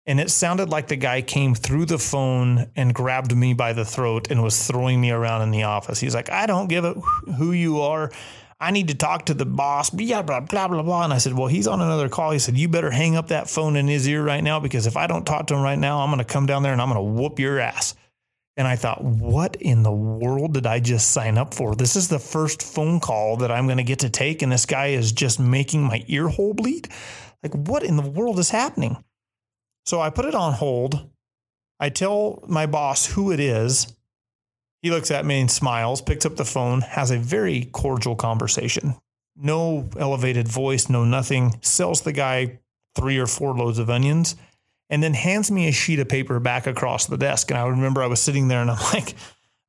And 0.07 0.19
it 0.19 0.31
sounded 0.31 0.71
like 0.71 0.89
the 0.89 0.97
guy 0.97 1.23
came 1.23 1.55
through 1.55 1.87
the 1.87 1.99
phone 1.99 2.71
and 2.75 2.95
grabbed 2.95 3.37
me 3.37 3.53
by 3.55 3.73
the 3.73 3.85
throat 3.85 4.31
and 4.31 4.43
was 4.43 4.67
throwing 4.67 5.01
me 5.01 5.11
around 5.11 5.43
in 5.43 5.51
the 5.51 5.65
office. 5.65 6.01
He's 6.01 6.15
like, 6.15 6.31
I 6.31 6.47
don't 6.47 6.69
give 6.69 6.85
a 6.85 6.95
who 6.95 7.53
you 7.53 7.81
are. 7.81 8.11
I 8.63 8.73
need 8.73 8.89
to 8.89 8.95
talk 8.95 9.27
to 9.27 9.35
the 9.35 9.47
boss, 9.47 9.89
blah, 9.89 10.23
blah, 10.23 10.41
blah, 10.41 10.69
blah, 10.69 10.83
blah. 10.83 11.05
And 11.05 11.15
I 11.15 11.19
said, 11.19 11.33
Well, 11.33 11.47
he's 11.47 11.67
on 11.67 11.81
another 11.81 12.11
call. 12.11 12.31
He 12.31 12.39
said, 12.39 12.59
You 12.59 12.69
better 12.69 12.91
hang 12.91 13.17
up 13.17 13.29
that 13.29 13.49
phone 13.49 13.75
in 13.77 13.89
his 13.89 14.07
ear 14.07 14.23
right 14.23 14.45
now 14.45 14.61
because 14.61 14.87
if 14.87 14.99
I 14.99 15.07
don't 15.07 15.25
talk 15.25 15.47
to 15.47 15.55
him 15.55 15.63
right 15.63 15.79
now, 15.79 16.01
I'm 16.01 16.11
going 16.11 16.19
to 16.19 16.25
come 16.25 16.45
down 16.45 16.63
there 16.63 16.73
and 16.73 16.81
I'm 16.81 16.93
going 16.93 16.97
to 17.03 17.21
whoop 17.21 17.39
your 17.39 17.59
ass. 17.59 17.95
And 18.59 18.69
I 18.69 18.77
thought, 18.77 19.03
What 19.03 19.57
in 19.57 19.83
the 19.83 19.93
world 19.93 20.53
did 20.55 20.67
I 20.67 20.79
just 20.79 21.13
sign 21.13 21.39
up 21.39 21.55
for? 21.55 21.75
This 21.75 21.97
is 21.97 22.09
the 22.09 22.19
first 22.19 22.63
phone 22.63 23.01
call 23.01 23.39
that 23.39 23.51
I'm 23.51 23.67
going 23.67 23.79
to 23.79 23.83
get 23.83 24.01
to 24.01 24.11
take. 24.11 24.43
And 24.43 24.53
this 24.53 24.67
guy 24.67 24.89
is 24.89 25.13
just 25.13 25.41
making 25.41 25.83
my 25.83 26.05
ear 26.09 26.29
hole 26.29 26.53
bleed. 26.53 26.89
Like, 27.43 27.55
what 27.55 27.83
in 27.83 27.97
the 27.97 28.11
world 28.11 28.39
is 28.39 28.51
happening? 28.51 29.03
So 29.87 30.01
I 30.01 30.11
put 30.11 30.25
it 30.25 30.35
on 30.35 30.53
hold. 30.53 31.09
I 31.79 31.89
tell 31.89 32.45
my 32.47 32.67
boss 32.67 33.07
who 33.07 33.33
it 33.33 33.41
is. 33.41 33.95
He 34.83 34.91
looks 34.91 35.11
at 35.11 35.27
me 35.27 35.41
and 35.41 35.51
smiles, 35.51 36.01
picks 36.01 36.25
up 36.25 36.37
the 36.37 36.45
phone, 36.45 36.81
has 36.81 37.11
a 37.11 37.19
very 37.19 37.65
cordial 37.67 38.17
conversation. 38.17 38.95
No 39.37 39.89
elevated 39.99 40.49
voice, 40.49 40.89
no 40.89 41.05
nothing. 41.05 41.59
Sells 41.63 42.03
the 42.03 42.13
guy 42.13 42.61
three 42.95 43.19
or 43.19 43.27
four 43.27 43.55
loads 43.55 43.79
of 43.79 43.91
onions 43.91 44.37
and 44.91 45.03
then 45.03 45.15
hands 45.15 45.51
me 45.51 45.69
a 45.69 45.73
sheet 45.73 46.01
of 46.01 46.09
paper 46.09 46.41
back 46.41 46.67
across 46.67 47.07
the 47.07 47.17
desk. 47.17 47.51
And 47.51 47.59
I 47.59 47.67
remember 47.67 48.03
I 48.03 48.09
was 48.09 48.21
sitting 48.21 48.49
there 48.49 48.61
and 48.61 48.71
I'm 48.71 48.83
like, 48.93 49.15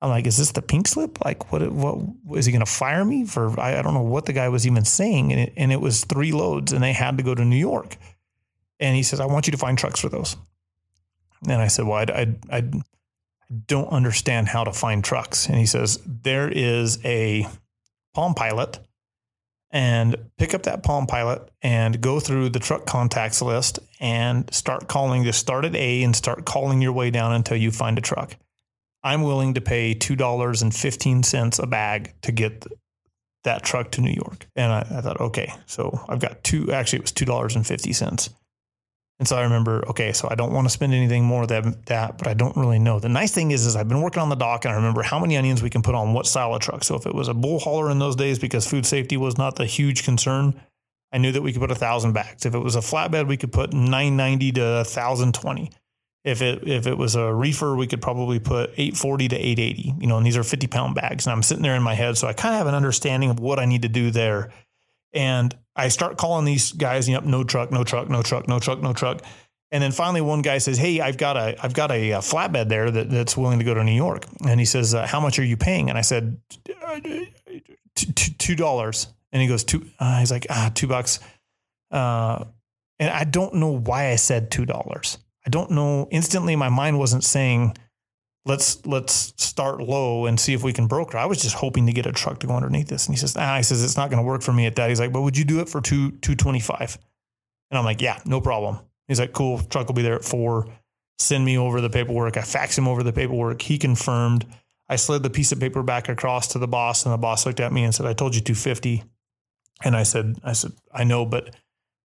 I'm 0.01 0.09
like, 0.09 0.25
is 0.25 0.37
this 0.37 0.51
the 0.51 0.63
pink 0.63 0.87
slip? 0.87 1.23
Like, 1.23 1.51
what, 1.51 1.61
what 1.71 2.39
is 2.39 2.47
he 2.47 2.51
going 2.51 2.65
to 2.65 2.71
fire 2.71 3.05
me 3.05 3.25
for? 3.25 3.57
I, 3.59 3.77
I, 3.77 3.81
don't 3.83 3.93
know 3.93 4.01
what 4.01 4.25
the 4.25 4.33
guy 4.33 4.49
was 4.49 4.65
even 4.65 4.83
saying. 4.83 5.31
And 5.31 5.41
it, 5.41 5.53
and 5.55 5.71
it 5.71 5.79
was 5.79 6.03
three 6.05 6.31
loads 6.31 6.73
and 6.73 6.83
they 6.83 6.93
had 6.93 7.17
to 7.17 7.23
go 7.23 7.35
to 7.35 7.45
New 7.45 7.55
York. 7.55 7.97
And 8.81 8.95
he 8.95 9.03
says, 9.03 9.19
I 9.19 9.25
want 9.27 9.47
you 9.47 9.51
to 9.51 9.57
find 9.57 9.77
trucks 9.77 9.99
for 10.01 10.09
those. 10.09 10.35
And 11.47 11.61
I 11.61 11.67
said, 11.67 11.85
well, 11.85 11.97
I'd, 11.97 12.11
I'd, 12.11 12.35
I'd 12.49 12.73
don't 13.67 13.89
understand 13.89 14.47
how 14.47 14.63
to 14.63 14.71
find 14.71 15.03
trucks. 15.03 15.47
And 15.47 15.57
he 15.57 15.65
says, 15.65 15.99
There 16.05 16.49
is 16.49 17.03
a 17.05 17.47
Palm 18.13 18.33
Pilot, 18.33 18.79
and 19.71 20.15
pick 20.37 20.53
up 20.53 20.63
that 20.63 20.83
Palm 20.83 21.07
Pilot 21.07 21.49
and 21.61 22.01
go 22.01 22.19
through 22.19 22.49
the 22.49 22.59
truck 22.59 22.85
contacts 22.85 23.41
list 23.41 23.79
and 23.99 24.51
start 24.53 24.87
calling. 24.87 25.23
Just 25.23 25.39
start 25.39 25.65
at 25.65 25.75
A 25.75 26.03
and 26.03 26.15
start 26.15 26.45
calling 26.45 26.81
your 26.81 26.93
way 26.93 27.09
down 27.09 27.33
until 27.33 27.57
you 27.57 27.71
find 27.71 27.97
a 27.97 28.01
truck. 28.01 28.35
I'm 29.03 29.23
willing 29.23 29.55
to 29.55 29.61
pay 29.61 29.95
$2.15 29.95 31.63
a 31.63 31.67
bag 31.67 32.13
to 32.21 32.31
get 32.31 32.65
that 33.43 33.63
truck 33.63 33.91
to 33.91 34.01
New 34.01 34.11
York. 34.11 34.45
And 34.55 34.71
I, 34.71 34.79
I 34.79 35.01
thought, 35.01 35.19
okay, 35.19 35.51
so 35.65 35.99
I've 36.07 36.19
got 36.19 36.43
two, 36.43 36.71
actually, 36.71 36.99
it 36.99 37.03
was 37.03 37.13
$2.50. 37.13 38.33
And 39.21 39.27
so 39.27 39.35
I 39.35 39.43
remember, 39.43 39.87
okay, 39.87 40.13
so 40.13 40.27
I 40.31 40.33
don't 40.33 40.51
want 40.51 40.65
to 40.65 40.71
spend 40.71 40.95
anything 40.95 41.23
more 41.23 41.45
than 41.45 41.79
that, 41.85 42.17
but 42.17 42.25
I 42.25 42.33
don't 42.33 42.57
really 42.57 42.79
know. 42.79 42.99
The 42.99 43.07
nice 43.07 43.31
thing 43.31 43.51
is, 43.51 43.67
is 43.67 43.75
I've 43.75 43.87
been 43.87 44.01
working 44.01 44.19
on 44.19 44.29
the 44.29 44.35
dock 44.35 44.65
and 44.65 44.71
I 44.73 44.77
remember 44.77 45.03
how 45.03 45.19
many 45.19 45.37
onions 45.37 45.61
we 45.61 45.69
can 45.69 45.83
put 45.83 45.93
on 45.93 46.13
what 46.13 46.25
style 46.25 46.55
of 46.55 46.61
truck. 46.63 46.83
So 46.83 46.95
if 46.95 47.05
it 47.05 47.13
was 47.13 47.27
a 47.27 47.35
bull 47.35 47.59
hauler 47.59 47.91
in 47.91 47.99
those 47.99 48.15
days, 48.15 48.39
because 48.39 48.65
food 48.65 48.83
safety 48.83 49.17
was 49.17 49.37
not 49.37 49.57
the 49.57 49.67
huge 49.67 50.05
concern, 50.05 50.59
I 51.11 51.19
knew 51.19 51.31
that 51.33 51.43
we 51.43 51.53
could 51.53 51.61
put 51.61 51.69
a 51.69 51.75
thousand 51.75 52.13
bags. 52.13 52.47
If 52.47 52.55
it 52.55 52.57
was 52.57 52.75
a 52.75 52.79
flatbed, 52.79 53.27
we 53.27 53.37
could 53.37 53.51
put 53.51 53.73
990 53.73 54.53
to 54.53 54.61
1020. 54.61 55.69
If 56.23 56.41
it 56.41 56.67
if 56.67 56.87
it 56.87 56.97
was 56.97 57.15
a 57.15 57.31
reefer, 57.31 57.75
we 57.75 57.85
could 57.85 58.01
probably 58.01 58.39
put 58.39 58.71
840 58.71 59.27
to 59.27 59.35
880. 59.35 59.97
You 59.99 60.07
know, 60.07 60.17
and 60.17 60.25
these 60.25 60.37
are 60.37 60.43
50 60.43 60.65
pound 60.65 60.95
bags. 60.95 61.27
And 61.27 61.33
I'm 61.33 61.43
sitting 61.43 61.61
there 61.61 61.75
in 61.75 61.83
my 61.83 61.93
head, 61.93 62.17
so 62.17 62.27
I 62.27 62.33
kind 62.33 62.55
of 62.55 62.57
have 62.57 62.67
an 62.67 62.73
understanding 62.73 63.29
of 63.29 63.39
what 63.39 63.59
I 63.59 63.65
need 63.65 63.83
to 63.83 63.87
do 63.87 64.09
there. 64.09 64.51
And 65.13 65.55
I 65.75 65.89
start 65.89 66.17
calling 66.17 66.45
these 66.45 66.71
guys, 66.71 67.07
you 67.07 67.15
know, 67.15 67.21
no 67.21 67.43
truck, 67.43 67.71
no 67.71 67.83
truck, 67.83 68.09
no 68.09 68.21
truck, 68.21 68.47
no 68.47 68.59
truck, 68.59 68.81
no 68.81 68.93
truck. 68.93 69.21
And 69.71 69.81
then 69.81 69.91
finally, 69.91 70.21
one 70.21 70.41
guy 70.41 70.57
says, 70.57 70.77
"Hey, 70.77 70.99
I've 70.99 71.17
got 71.17 71.37
a 71.37 71.55
I've 71.63 71.73
got 71.73 71.91
a, 71.91 72.11
a 72.11 72.17
flatbed 72.19 72.67
there 72.67 72.91
that, 72.91 73.09
that's 73.09 73.37
willing 73.37 73.59
to 73.59 73.65
go 73.65 73.73
to 73.73 73.83
New 73.83 73.95
York." 73.95 74.25
And 74.45 74.59
he 74.59 74.65
says, 74.65 74.93
uh, 74.93 75.07
"How 75.07 75.19
much 75.19 75.39
are 75.39 75.45
you 75.45 75.55
paying?" 75.55 75.89
And 75.89 75.97
I 75.97 76.01
said, 76.01 76.37
two 77.95 78.55
dollars." 78.55 79.07
And 79.31 79.41
he 79.41 79.47
goes, 79.47 79.63
two. 79.63 79.85
Uh, 79.99 80.19
he's 80.19 80.31
like, 80.31 80.47
ah, 80.49 80.71
two 80.73 80.87
bucks. 80.87 81.19
Uh, 81.89 82.45
and 82.99 83.09
I 83.09 83.23
don't 83.23 83.55
know 83.55 83.77
why 83.77 84.09
I 84.11 84.15
said 84.15 84.51
two 84.51 84.65
dollars. 84.65 85.17
I 85.45 85.49
don't 85.49 85.71
know. 85.71 86.07
Instantly, 86.11 86.55
my 86.55 86.69
mind 86.69 86.99
wasn't 86.99 87.23
saying 87.23 87.75
let's 88.45 88.85
let's 88.85 89.33
start 89.37 89.81
low 89.81 90.25
and 90.25 90.39
see 90.39 90.53
if 90.53 90.63
we 90.63 90.73
can 90.73 90.87
broker. 90.87 91.17
I 91.17 91.25
was 91.25 91.41
just 91.41 91.55
hoping 91.55 91.85
to 91.87 91.93
get 91.93 92.05
a 92.05 92.11
truck 92.11 92.39
to 92.39 92.47
go 92.47 92.55
underneath 92.55 92.87
this. 92.87 93.05
And 93.05 93.15
he 93.15 93.19
says, 93.19 93.35
ah, 93.37 93.57
he 93.57 93.63
says 93.63 93.83
it's 93.83 93.97
not 93.97 94.09
going 94.09 94.21
to 94.21 94.27
work 94.27 94.41
for 94.41 94.53
me 94.53 94.65
at 94.65 94.75
that. 94.75 94.89
He's 94.89 94.99
like, 94.99 95.11
but 95.11 95.21
would 95.21 95.37
you 95.37 95.45
do 95.45 95.59
it 95.59 95.69
for 95.69 95.81
two 95.81 96.11
two 96.11 96.35
twenty 96.35 96.59
five? 96.59 96.97
And 97.69 97.77
I'm 97.77 97.85
like, 97.85 98.01
yeah, 98.01 98.19
no 98.25 98.41
problem. 98.41 98.79
He's 99.07 99.19
like, 99.19 99.33
cool, 99.33 99.59
truck 99.59 99.87
will 99.87 99.95
be 99.95 100.01
there 100.01 100.15
at 100.15 100.25
four. 100.25 100.67
Send 101.19 101.45
me 101.45 101.57
over 101.57 101.81
the 101.81 101.89
paperwork. 101.89 102.37
I 102.37 102.41
fax 102.41 102.77
him 102.77 102.87
over 102.87 103.03
the 103.03 103.13
paperwork. 103.13 103.61
He 103.61 103.77
confirmed. 103.77 104.45
I 104.89 104.97
slid 104.97 105.23
the 105.23 105.29
piece 105.29 105.51
of 105.51 105.59
paper 105.59 105.83
back 105.83 106.09
across 106.09 106.49
to 106.49 106.59
the 106.59 106.67
boss, 106.67 107.05
and 107.05 107.13
the 107.13 107.17
boss 107.17 107.45
looked 107.45 107.61
at 107.61 107.71
me 107.71 107.83
and 107.83 107.95
said, 107.95 108.05
I 108.05 108.13
told 108.13 108.35
you 108.35 108.41
250. 108.41 109.03
And 109.83 109.95
I 109.95 110.03
said, 110.03 110.35
I 110.43 110.53
said, 110.53 110.73
I 110.93 111.05
know, 111.05 111.25
but 111.25 111.55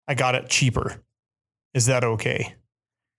I 0.06 0.14
got 0.14 0.34
it 0.34 0.48
cheaper. 0.48 1.02
Is 1.72 1.86
that 1.86 2.04
okay? 2.04 2.54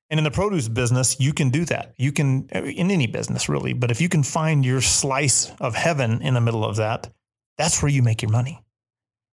And 0.09 0.19
in 0.19 0.23
the 0.23 0.31
produce 0.31 0.67
business, 0.67 1.19
you 1.19 1.33
can 1.33 1.49
do 1.49 1.65
that. 1.65 1.95
You 1.97 2.11
can, 2.11 2.47
in 2.49 2.91
any 2.91 3.07
business 3.07 3.49
really, 3.49 3.73
but 3.73 3.89
if 3.89 3.99
you 3.99 4.09
can 4.09 4.23
find 4.23 4.63
your 4.63 4.81
slice 4.81 5.51
of 5.59 5.75
heaven 5.75 6.21
in 6.21 6.35
the 6.35 6.41
middle 6.41 6.63
of 6.63 6.75
that, 6.75 7.11
that's 7.57 7.81
where 7.81 7.91
you 7.91 8.03
make 8.03 8.21
your 8.21 8.31
money. 8.31 8.61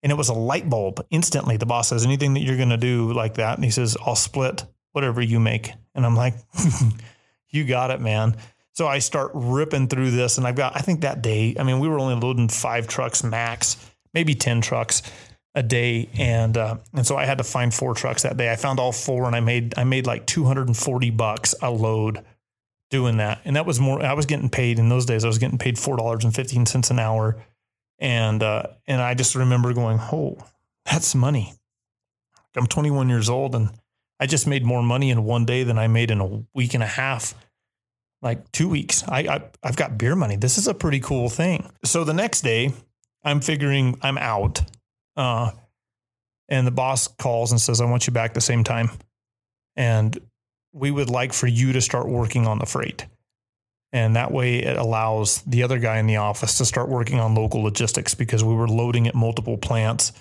And 0.04 0.12
it 0.12 0.16
was 0.16 0.30
a 0.30 0.34
light 0.34 0.70
bulb 0.70 1.06
instantly. 1.10 1.58
The 1.58 1.66
boss 1.66 1.90
says, 1.90 2.06
anything 2.06 2.34
that 2.34 2.42
you're 2.42 2.58
going 2.58 2.70
to 2.70 2.78
do 2.78 3.14
like 3.14 3.36
that. 3.36 3.56
And 3.56 3.64
he 3.64 3.72
says, 3.72 3.98
I'll 4.06 4.16
split 4.16 4.66
whatever 4.92 5.22
you 5.22 5.40
make. 5.40 5.72
And 5.96 6.06
I'm 6.06 6.16
like, 6.16 6.36
you 7.50 7.66
got 7.66 7.92
it, 7.92 8.02
man. 8.02 8.36
So 8.74 8.88
I 8.88 9.00
start 9.00 9.32
ripping 9.34 9.88
through 9.88 10.12
this. 10.12 10.38
And 10.38 10.46
I've 10.46 10.56
got, 10.56 10.76
I 10.76 10.80
think 10.80 11.02
that 11.02 11.22
day, 11.22 11.56
I 11.60 11.64
mean, 11.64 11.80
we 11.80 11.88
were 11.88 12.00
only 12.00 12.16
loading 12.16 12.48
five 12.48 12.88
trucks 12.88 13.24
max, 13.24 13.78
maybe 14.14 14.36
10 14.36 14.62
trucks. 14.62 15.02
A 15.58 15.64
day, 15.64 16.08
and 16.18 16.56
uh, 16.56 16.78
and 16.94 17.06
so 17.06 17.18
I 17.18 17.26
had 17.26 17.40
to 17.40 17.44
find 17.44 17.74
four 17.74 17.96
trucks 17.96 18.22
that 18.22 18.38
day. 18.38 18.52
I 18.52 18.56
found 18.56 18.80
all 18.80 18.92
four, 18.92 19.26
and 19.26 19.36
I 19.36 19.40
made 19.40 19.74
I 19.76 19.84
made 19.84 20.06
like 20.06 20.28
240 20.28 21.10
bucks 21.10 21.56
a 21.64 21.72
load 21.72 22.24
doing 22.92 23.18
that, 23.18 23.42
and 23.44 23.56
that 23.56 23.66
was 23.66 23.80
more. 23.80 24.02
I 24.06 24.14
was 24.14 24.28
getting 24.28 24.50
paid 24.50 24.78
in 24.78 24.88
those 24.88 25.08
days. 25.08 25.26
I 25.26 25.28
was 25.28 25.40
getting 25.40 25.58
paid 25.58 25.80
four 25.80 25.98
dollars 25.98 26.24
and 26.24 26.34
fifteen 26.34 26.68
cents 26.68 26.92
an 26.92 27.00
hour, 27.00 27.44
and 27.98 28.44
uh, 28.44 28.68
and 28.86 29.02
I 29.02 29.16
just 29.16 29.34
remember 29.34 29.74
going, 29.74 29.98
"Oh, 30.00 30.38
that's 30.86 31.16
money." 31.16 31.54
I'm 32.56 32.66
21 32.66 33.08
years 33.08 33.30
old, 33.30 33.54
and 33.54 33.70
I 34.20 34.26
just 34.26 34.48
made 34.48 34.66
more 34.66 34.82
money 34.82 35.12
in 35.12 35.24
one 35.26 35.46
day 35.46 35.64
than 35.64 35.78
I 35.78 35.88
made 35.88 36.10
in 36.10 36.20
a 36.20 36.44
week 36.56 36.74
and 36.74 36.82
a 36.82 36.88
half, 36.88 37.36
like 38.24 38.52
two 38.52 38.68
weeks. 38.68 39.04
I, 39.08 39.20
I 39.20 39.44
I've 39.64 39.76
got 39.76 39.98
beer 39.98 40.16
money. 40.16 40.36
This 40.36 40.58
is 40.58 40.68
a 40.68 40.74
pretty 40.74 41.00
cool 41.00 41.30
thing. 41.30 41.70
So 41.84 42.04
the 42.04 42.14
next 42.14 42.42
day, 42.42 42.74
I'm 43.24 43.42
figuring 43.42 43.98
I'm 44.02 44.18
out, 44.18 44.62
uh, 45.18 45.52
and 46.48 46.66
the 46.66 46.72
boss 46.72 47.08
calls 47.08 47.52
and 47.52 47.60
says, 47.60 47.82
"I 47.82 47.86
want 47.86 48.08
you 48.08 48.14
back 48.14 48.34
the 48.34 48.42
same 48.42 48.64
time." 48.64 48.92
And 49.76 50.18
we 50.74 50.92
would 50.92 51.10
like 51.10 51.34
for 51.34 51.48
you 51.48 51.74
to 51.74 51.82
start 51.82 52.08
working 52.08 52.48
on 52.48 52.60
the 52.60 52.66
freight. 52.66 53.06
And 53.94 54.16
that 54.16 54.32
way 54.32 54.60
it 54.60 54.78
allows 54.78 55.42
the 55.44 55.64
other 55.64 55.80
guy 55.80 55.98
in 55.98 56.08
the 56.08 56.18
office 56.18 56.58
to 56.58 56.66
start 56.66 56.90
working 56.90 57.20
on 57.20 57.36
local 57.36 57.62
logistics 57.62 58.14
because 58.14 58.44
we 58.44 58.54
were 58.54 58.68
loading 58.68 59.08
at 59.08 59.16
multiple 59.16 59.58
plants. 59.58 60.12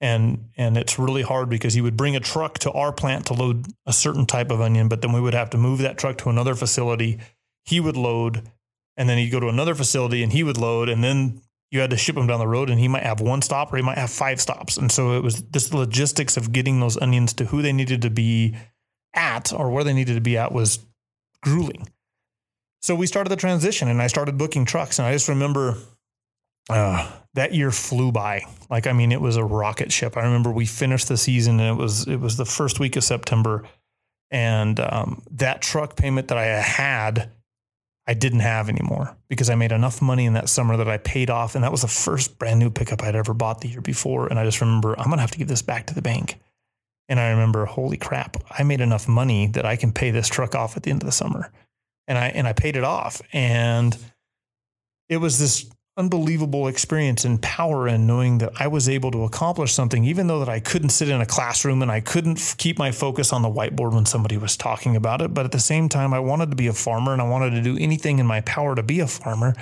And 0.00 0.50
and 0.56 0.76
it's 0.76 0.98
really 0.98 1.22
hard 1.22 1.48
because 1.48 1.74
he 1.74 1.80
would 1.80 1.96
bring 1.96 2.14
a 2.14 2.20
truck 2.20 2.58
to 2.60 2.70
our 2.72 2.92
plant 2.92 3.26
to 3.26 3.34
load 3.34 3.66
a 3.86 3.92
certain 3.92 4.26
type 4.26 4.50
of 4.50 4.60
onion, 4.60 4.88
but 4.88 5.02
then 5.02 5.12
we 5.12 5.20
would 5.20 5.34
have 5.34 5.50
to 5.50 5.58
move 5.58 5.80
that 5.80 5.98
truck 5.98 6.18
to 6.18 6.28
another 6.28 6.54
facility. 6.54 7.18
He 7.64 7.80
would 7.80 7.96
load, 7.96 8.48
and 8.96 9.08
then 9.08 9.18
he'd 9.18 9.30
go 9.30 9.40
to 9.40 9.48
another 9.48 9.74
facility 9.74 10.22
and 10.22 10.32
he 10.32 10.44
would 10.44 10.56
load, 10.56 10.88
and 10.88 11.02
then 11.02 11.40
you 11.70 11.80
had 11.80 11.90
to 11.90 11.96
ship 11.96 12.16
him 12.16 12.26
down 12.26 12.38
the 12.38 12.48
road 12.48 12.70
and 12.70 12.80
he 12.80 12.88
might 12.88 13.02
have 13.02 13.20
one 13.20 13.42
stop 13.42 13.72
or 13.72 13.76
he 13.76 13.82
might 13.82 13.98
have 13.98 14.10
five 14.10 14.40
stops. 14.40 14.76
And 14.76 14.90
so 14.90 15.16
it 15.16 15.22
was 15.22 15.42
this 15.42 15.74
logistics 15.74 16.36
of 16.36 16.52
getting 16.52 16.80
those 16.80 16.96
onions 16.96 17.34
to 17.34 17.44
who 17.44 17.60
they 17.60 17.72
needed 17.72 18.02
to 18.02 18.10
be 18.10 18.56
at 19.14 19.52
or 19.52 19.70
where 19.70 19.84
they 19.84 19.92
needed 19.92 20.14
to 20.14 20.20
be 20.20 20.38
at 20.38 20.52
was 20.52 20.78
grueling. 21.42 21.88
So 22.80 22.94
we 22.94 23.06
started 23.06 23.30
the 23.30 23.36
transition 23.36 23.88
and 23.88 24.00
I 24.00 24.06
started 24.06 24.38
booking 24.38 24.64
trucks. 24.64 24.98
And 24.98 25.06
I 25.06 25.12
just 25.12 25.28
remember 25.28 25.76
uh, 26.70 27.10
that 27.34 27.52
year 27.52 27.70
flew 27.70 28.12
by. 28.12 28.44
Like, 28.70 28.86
I 28.86 28.92
mean, 28.92 29.12
it 29.12 29.20
was 29.20 29.36
a 29.36 29.44
rocket 29.44 29.92
ship. 29.92 30.16
I 30.16 30.22
remember 30.22 30.50
we 30.50 30.64
finished 30.64 31.08
the 31.08 31.16
season 31.16 31.60
and 31.60 31.76
it 31.76 31.80
was, 31.80 32.06
it 32.06 32.18
was 32.18 32.36
the 32.36 32.46
first 32.46 32.80
week 32.80 32.96
of 32.96 33.04
September. 33.04 33.64
And 34.30 34.78
um, 34.80 35.22
that 35.32 35.60
truck 35.60 35.96
payment 35.96 36.28
that 36.28 36.38
I 36.38 36.46
had, 36.46 37.30
I 38.08 38.14
didn't 38.14 38.40
have 38.40 38.70
anymore 38.70 39.14
because 39.28 39.50
I 39.50 39.54
made 39.54 39.70
enough 39.70 40.00
money 40.00 40.24
in 40.24 40.32
that 40.32 40.48
summer 40.48 40.78
that 40.78 40.88
I 40.88 40.96
paid 40.96 41.28
off. 41.28 41.54
And 41.54 41.62
that 41.62 41.70
was 41.70 41.82
the 41.82 41.88
first 41.88 42.38
brand 42.38 42.58
new 42.58 42.70
pickup 42.70 43.02
I'd 43.02 43.14
ever 43.14 43.34
bought 43.34 43.60
the 43.60 43.68
year 43.68 43.82
before. 43.82 44.28
And 44.28 44.38
I 44.38 44.44
just 44.44 44.62
remember, 44.62 44.98
I'm 44.98 45.06
going 45.06 45.18
to 45.18 45.20
have 45.20 45.32
to 45.32 45.38
give 45.38 45.48
this 45.48 45.60
back 45.60 45.86
to 45.88 45.94
the 45.94 46.00
bank. 46.00 46.40
And 47.10 47.20
I 47.20 47.30
remember, 47.30 47.66
holy 47.66 47.98
crap, 47.98 48.38
I 48.50 48.62
made 48.62 48.80
enough 48.80 49.08
money 49.08 49.48
that 49.48 49.66
I 49.66 49.76
can 49.76 49.92
pay 49.92 50.10
this 50.10 50.26
truck 50.26 50.54
off 50.54 50.74
at 50.74 50.84
the 50.84 50.90
end 50.90 51.02
of 51.02 51.06
the 51.06 51.12
summer. 51.12 51.52
And 52.06 52.16
I 52.16 52.28
and 52.28 52.48
I 52.48 52.54
paid 52.54 52.76
it 52.76 52.84
off. 52.84 53.20
And 53.34 53.94
it 55.10 55.18
was 55.18 55.38
this 55.38 55.70
unbelievable 55.98 56.68
experience 56.68 57.24
and 57.24 57.42
power 57.42 57.88
in 57.88 58.06
knowing 58.06 58.38
that 58.38 58.52
I 58.60 58.68
was 58.68 58.88
able 58.88 59.10
to 59.10 59.24
accomplish 59.24 59.72
something, 59.72 60.04
even 60.04 60.28
though 60.28 60.38
that 60.38 60.48
I 60.48 60.60
couldn't 60.60 60.90
sit 60.90 61.08
in 61.08 61.20
a 61.20 61.26
classroom 61.26 61.82
and 61.82 61.90
I 61.90 62.00
couldn't 62.00 62.38
f- 62.38 62.56
keep 62.56 62.78
my 62.78 62.92
focus 62.92 63.32
on 63.32 63.42
the 63.42 63.50
whiteboard 63.50 63.92
when 63.92 64.06
somebody 64.06 64.36
was 64.36 64.56
talking 64.56 64.94
about 64.94 65.20
it. 65.20 65.34
But 65.34 65.44
at 65.44 65.52
the 65.52 65.58
same 65.58 65.88
time, 65.88 66.14
I 66.14 66.20
wanted 66.20 66.50
to 66.50 66.56
be 66.56 66.68
a 66.68 66.72
farmer 66.72 67.12
and 67.12 67.20
I 67.20 67.28
wanted 67.28 67.50
to 67.50 67.62
do 67.62 67.76
anything 67.76 68.20
in 68.20 68.26
my 68.26 68.40
power 68.42 68.76
to 68.76 68.82
be 68.82 69.00
a 69.00 69.08
farmer. 69.08 69.54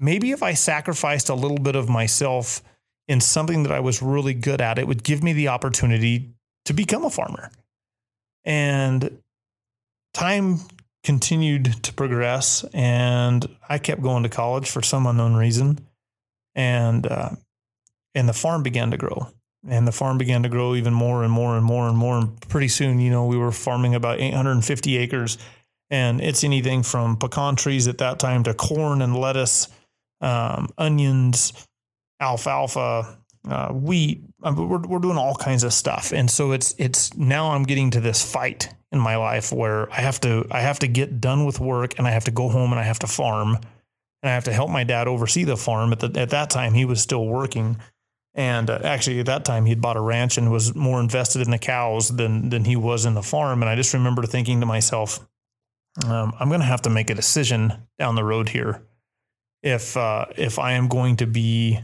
Maybe 0.00 0.32
if 0.32 0.42
I 0.42 0.54
sacrificed 0.54 1.28
a 1.28 1.34
little 1.34 1.58
bit 1.58 1.76
of 1.76 1.90
myself 1.90 2.62
in 3.06 3.20
something 3.20 3.62
that 3.64 3.72
I 3.72 3.80
was 3.80 4.00
really 4.00 4.34
good 4.34 4.62
at, 4.62 4.78
it 4.78 4.88
would 4.88 5.04
give 5.04 5.22
me 5.22 5.34
the 5.34 5.48
opportunity 5.48 6.34
to 6.64 6.72
become 6.72 7.04
a 7.04 7.10
farmer. 7.10 7.50
And 8.44 9.18
time 10.14 10.60
continued 11.06 11.84
to 11.84 11.92
progress, 11.92 12.64
and 12.74 13.46
I 13.68 13.78
kept 13.78 14.02
going 14.02 14.24
to 14.24 14.28
college 14.28 14.68
for 14.68 14.82
some 14.82 15.06
unknown 15.06 15.36
reason, 15.36 15.78
and 16.56 17.06
uh, 17.06 17.30
and 18.16 18.28
the 18.28 18.32
farm 18.32 18.64
began 18.64 18.90
to 18.90 18.96
grow, 18.96 19.28
and 19.68 19.86
the 19.86 19.92
farm 19.92 20.18
began 20.18 20.42
to 20.42 20.48
grow 20.48 20.74
even 20.74 20.92
more 20.92 21.22
and 21.22 21.32
more 21.32 21.56
and 21.56 21.64
more 21.64 21.88
and 21.88 21.96
more. 21.96 22.18
And 22.18 22.40
pretty 22.48 22.66
soon, 22.66 22.98
you 22.98 23.10
know, 23.10 23.24
we 23.24 23.38
were 23.38 23.52
farming 23.52 23.94
about 23.94 24.18
850 24.18 24.96
acres, 24.96 25.38
and 25.90 26.20
it's 26.20 26.42
anything 26.42 26.82
from 26.82 27.16
pecan 27.16 27.54
trees 27.54 27.86
at 27.86 27.98
that 27.98 28.18
time 28.18 28.42
to 28.42 28.52
corn 28.52 29.00
and 29.00 29.16
lettuce, 29.16 29.68
um, 30.20 30.70
onions, 30.76 31.52
alfalfa, 32.18 33.16
uh, 33.48 33.68
wheat. 33.72 34.22
Uh, 34.42 34.54
we're 34.56 34.78
we're 34.78 34.98
doing 34.98 35.18
all 35.18 35.34
kinds 35.34 35.64
of 35.64 35.72
stuff, 35.72 36.12
and 36.12 36.30
so 36.30 36.52
it's 36.52 36.74
it's 36.78 37.14
now 37.16 37.52
I'm 37.52 37.64
getting 37.64 37.90
to 37.92 38.00
this 38.00 38.22
fight 38.22 38.68
in 38.92 38.98
my 38.98 39.16
life 39.16 39.52
where 39.52 39.90
I 39.92 40.00
have 40.00 40.20
to 40.20 40.46
I 40.50 40.60
have 40.60 40.78
to 40.80 40.88
get 40.88 41.20
done 41.20 41.44
with 41.44 41.60
work 41.60 41.98
and 41.98 42.06
I 42.06 42.10
have 42.10 42.24
to 42.24 42.30
go 42.30 42.48
home 42.48 42.72
and 42.72 42.80
I 42.80 42.84
have 42.84 42.98
to 43.00 43.06
farm 43.06 43.58
and 44.22 44.30
I 44.30 44.34
have 44.34 44.44
to 44.44 44.52
help 44.52 44.70
my 44.70 44.84
dad 44.84 45.08
oversee 45.08 45.44
the 45.44 45.56
farm. 45.56 45.92
At 45.92 46.00
the, 46.00 46.20
at 46.20 46.30
that 46.30 46.50
time, 46.50 46.74
he 46.74 46.84
was 46.84 47.00
still 47.00 47.26
working, 47.26 47.78
and 48.34 48.68
uh, 48.68 48.80
actually 48.82 49.20
at 49.20 49.26
that 49.26 49.44
time 49.44 49.66
he'd 49.66 49.80
bought 49.80 49.96
a 49.96 50.00
ranch 50.00 50.38
and 50.38 50.50
was 50.50 50.74
more 50.74 51.00
invested 51.00 51.42
in 51.42 51.50
the 51.50 51.58
cows 51.58 52.08
than 52.08 52.48
than 52.50 52.64
he 52.64 52.76
was 52.76 53.06
in 53.06 53.14
the 53.14 53.22
farm. 53.22 53.62
And 53.62 53.68
I 53.68 53.76
just 53.76 53.94
remember 53.94 54.22
thinking 54.24 54.60
to 54.60 54.66
myself, 54.66 55.20
um, 56.04 56.34
I'm 56.38 56.48
going 56.48 56.60
to 56.60 56.66
have 56.66 56.82
to 56.82 56.90
make 56.90 57.10
a 57.10 57.14
decision 57.14 57.72
down 57.98 58.14
the 58.16 58.24
road 58.24 58.48
here 58.48 58.82
if 59.62 59.96
uh, 59.96 60.26
if 60.36 60.58
I 60.58 60.72
am 60.72 60.88
going 60.88 61.16
to 61.16 61.26
be 61.26 61.80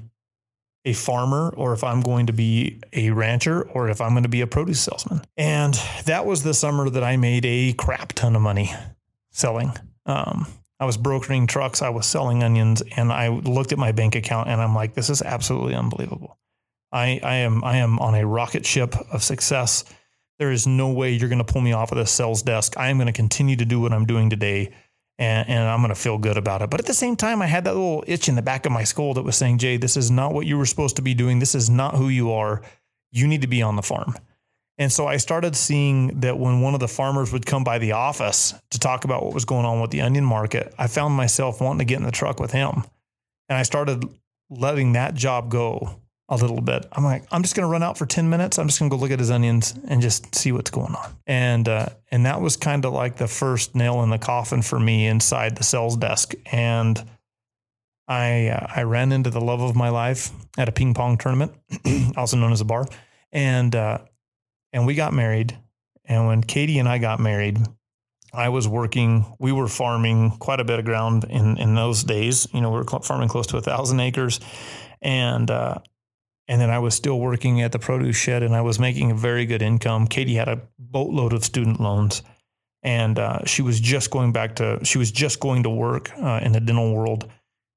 a 0.85 0.93
farmer 0.93 1.53
or 1.57 1.73
if 1.73 1.85
I'm 1.85 2.01
going 2.01 2.27
to 2.27 2.33
be 2.33 2.81
a 2.93 3.11
rancher 3.11 3.63
or 3.63 3.89
if 3.89 4.01
I'm 4.01 4.11
going 4.11 4.25
to 4.25 4.29
be 4.29 4.41
a 4.41 4.47
produce 4.47 4.81
salesman. 4.81 5.23
And 5.37 5.75
that 6.05 6.27
was 6.27 6.43
the 6.43 6.55
summer 6.55 6.91
that 6.91 7.05
I 7.05 7.17
made 7.17 7.45
a 7.45 7.73
crap 7.75 8.13
ton 8.15 8.35
of 8.35 8.43
money 8.43 8.73
selling. 9.31 9.73
Um, 10.07 10.47
I 10.81 10.85
was 10.85 10.97
brokering 10.97 11.47
trucks, 11.47 11.81
I 11.81 11.91
was 11.91 12.07
selling 12.07 12.43
onions, 12.43 12.83
and 12.97 13.13
I 13.13 13.29
looked 13.29 13.71
at 13.71 13.79
my 13.79 13.93
bank 13.93 14.17
account 14.17 14.49
and 14.49 14.61
I'm 14.61 14.75
like, 14.75 14.95
this 14.95 15.11
is 15.11 15.23
absolutely 15.23 15.77
unbelievable. 15.77 16.39
I, 16.91 17.21
I 17.23 17.37
am 17.37 17.65
I 17.65 17.79
am 17.79 17.99
on 18.01 18.15
a 18.15 18.27
rocket 18.27 18.67
ship 18.67 18.95
of 19.13 19.23
success. 19.23 19.85
There 20.39 20.51
is 20.51 20.67
no 20.67 20.93
way 20.93 21.13
you're 21.13 21.29
going 21.29 21.45
to 21.45 21.51
pull 21.51 21.63
me 21.63 21.73
off 21.73 21.93
of 21.93 21.99
this 21.99 22.11
sales 22.11 22.43
desk. 22.43 22.77
I 22.77 22.89
am 22.89 22.97
going 22.97 23.07
to 23.07 23.13
continue 23.13 23.57
to 23.57 23.65
do 23.65 23.81
what 23.81 23.93
I'm 23.93 24.07
doing 24.07 24.29
today 24.29 24.75
and, 25.23 25.49
and 25.49 25.69
I'm 25.69 25.79
going 25.79 25.91
to 25.91 25.95
feel 25.95 26.19
good 26.19 26.37
about 26.37 26.63
it. 26.63 26.71
But 26.71 26.81
at 26.81 26.87
the 26.87 26.95
same 26.95 27.15
time, 27.15 27.43
I 27.43 27.47
had 27.47 27.63
that 27.65 27.75
little 27.75 28.03
itch 28.09 28.29
in 28.29 28.35
the 28.35 28.43
back 28.43 28.67
of 28.67 28.73
my 28.73 28.83
skull 28.83 29.15
that 29.15 29.23
was 29.23 29.37
saying, 29.37 29.59
Jay, 29.59 29.77
this 29.77 29.97
is 29.97 30.11
not 30.11 30.35
what 30.35 30.47
you 30.47 30.59
were 30.59 30.67
supposed 30.67 30.97
to 30.97 31.03
be 31.03 31.15
doing. 31.15 31.39
This 31.39 31.55
is 31.55 31.71
not 31.71 31.95
who 31.95 32.09
you 32.09 32.33
are. 32.33 32.61
You 33.13 33.29
need 33.29 33.43
to 33.43 33.47
be 33.47 33.63
on 33.63 33.77
the 33.77 33.83
farm. 33.83 34.17
And 34.79 34.91
so 34.91 35.07
I 35.07 35.19
started 35.19 35.55
seeing 35.55 36.21
that 36.21 36.41
when 36.41 36.61
one 36.61 36.75
of 36.75 36.81
the 36.81 36.89
farmers 36.89 37.33
would 37.33 37.47
come 37.47 37.63
by 37.63 37.79
the 37.79 37.93
office 37.93 38.53
to 38.73 38.81
talk 38.81 39.05
about 39.05 39.25
what 39.25 39.33
was 39.33 39.45
going 39.45 39.65
on 39.65 39.81
with 39.81 39.93
the 39.93 40.01
onion 40.01 40.25
market, 40.25 40.75
I 40.77 40.89
found 40.89 41.15
myself 41.15 41.61
wanting 41.61 41.79
to 41.79 41.85
get 41.85 42.01
in 42.01 42.05
the 42.05 42.11
truck 42.11 42.41
with 42.41 42.51
him. 42.51 42.83
And 43.49 43.57
I 43.57 43.63
started 43.63 44.05
letting 44.51 44.95
that 44.95 45.15
job 45.15 45.51
go 45.51 46.01
a 46.29 46.37
little 46.37 46.61
bit. 46.61 46.87
I'm 46.93 47.05
like, 47.05 47.25
I'm 47.31 47.43
just 47.43 47.55
going 47.55 47.67
to 47.67 47.71
run 47.71 47.83
out 47.83 47.99
for 47.99 48.07
10 48.07 48.31
minutes. 48.31 48.59
I'm 48.59 48.67
just 48.67 48.79
going 48.79 48.91
to 48.91 48.97
go 48.97 49.01
look 49.01 49.11
at 49.11 49.19
his 49.19 49.31
onions 49.31 49.75
and 49.89 50.01
just 50.01 50.35
see 50.35 50.53
what's 50.53 50.71
going 50.71 50.95
on. 50.95 51.17
And, 51.27 51.69
uh, 51.69 51.87
and 52.11 52.27
that 52.27 52.41
was 52.41 52.57
kind 52.57 52.85
of 52.85 52.93
like 52.93 53.17
the 53.17 53.27
first 53.27 53.75
nail 53.75 54.03
in 54.03 54.11
the 54.11 54.19
coffin 54.19 54.63
for 54.63 54.79
me 54.79 55.07
inside 55.07 55.57
the 55.57 55.65
sales 55.65 55.97
desk. 55.97 56.35
And 56.51 57.03
I, 58.09 58.49
uh, 58.49 58.67
I 58.75 58.83
ran 58.85 59.13
into 59.13 59.31
the 59.31 59.41
love 59.41 59.61
of 59.61 59.77
my 59.77 59.91
life 59.91 60.31
at 60.57 60.69
a 60.69 60.73
ping 60.73 60.95
pong 60.95 61.19
tournament, 61.19 61.53
also 62.17 62.37
known 62.37 62.53
as 62.53 62.61
a 62.61 62.67
bar. 62.67 62.87
And, 63.31 63.75
uh, 63.75 63.99
and 64.73 64.87
we 64.87 64.95
got 64.95 65.13
married. 65.13 65.59
And 66.05 66.27
when 66.27 66.43
Katie 66.43 66.79
and 66.79 66.89
I 66.89 66.99
got 66.99 67.21
married, 67.21 67.59
I 68.33 68.49
was 68.49 68.67
working, 68.67 69.37
we 69.39 69.53
were 69.53 69.69
farming 69.69 70.31
quite 70.39 70.61
a 70.61 70.65
bit 70.65 70.79
of 70.79 70.85
ground 70.87 71.25
in, 71.29 71.59
in 71.59 71.75
those 71.75 72.05
days. 72.05 72.49
You 72.55 72.63
know, 72.63 72.71
we 72.71 72.79
were 72.79 72.85
farming 72.85 73.29
close 73.29 73.49
to 73.49 73.59
a 73.59 73.61
thousand 73.61 74.01
acres. 74.01 74.41
And, 75.03 75.51
uh, 75.51 75.79
and 76.53 76.61
then 76.61 76.69
I 76.69 76.81
was 76.81 76.95
still 76.95 77.19
working 77.19 77.63
at 77.63 77.73
the 77.73 77.79
produce 77.79 78.17
shed 78.17 78.43
and 78.43 78.55
I 78.55 78.61
was 78.61 78.79
making 78.79 79.11
a 79.11 79.15
very 79.15 79.47
good 79.47 79.63
income. 79.63 80.07
Katie 80.07 80.35
had 80.35 80.49
a 80.49 80.61
boatload 80.79 81.33
of 81.33 81.43
student 81.47 81.81
loans 81.81 82.23
and 82.83 83.19
uh, 83.19 83.43
she 83.47 83.63
was 83.63 83.81
just 83.81 84.11
going 84.11 84.33
back 84.33 84.57
to, 84.57 84.79
she 84.85 84.99
was 84.99 85.11
just 85.11 85.41
going 85.41 85.63
to 85.63 85.71
work 85.71 86.11
uh, 86.19 86.41
in 86.43 86.53
the 86.53 86.61
dental 86.61 86.95
world. 86.95 87.27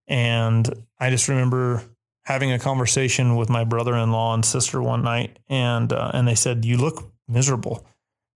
And 0.09 0.69
I 0.99 1.09
just 1.09 1.29
remember 1.29 1.83
having 2.25 2.51
a 2.51 2.59
conversation 2.59 3.37
with 3.37 3.49
my 3.49 3.63
brother-in-law 3.63 4.33
and 4.33 4.43
sister 4.43 4.81
one 4.81 5.03
night 5.03 5.39
and, 5.47 5.93
uh, 5.93 6.11
and 6.13 6.27
they 6.27 6.35
said, 6.35 6.65
you 6.65 6.75
look 6.75 7.01
miserable. 7.29 7.87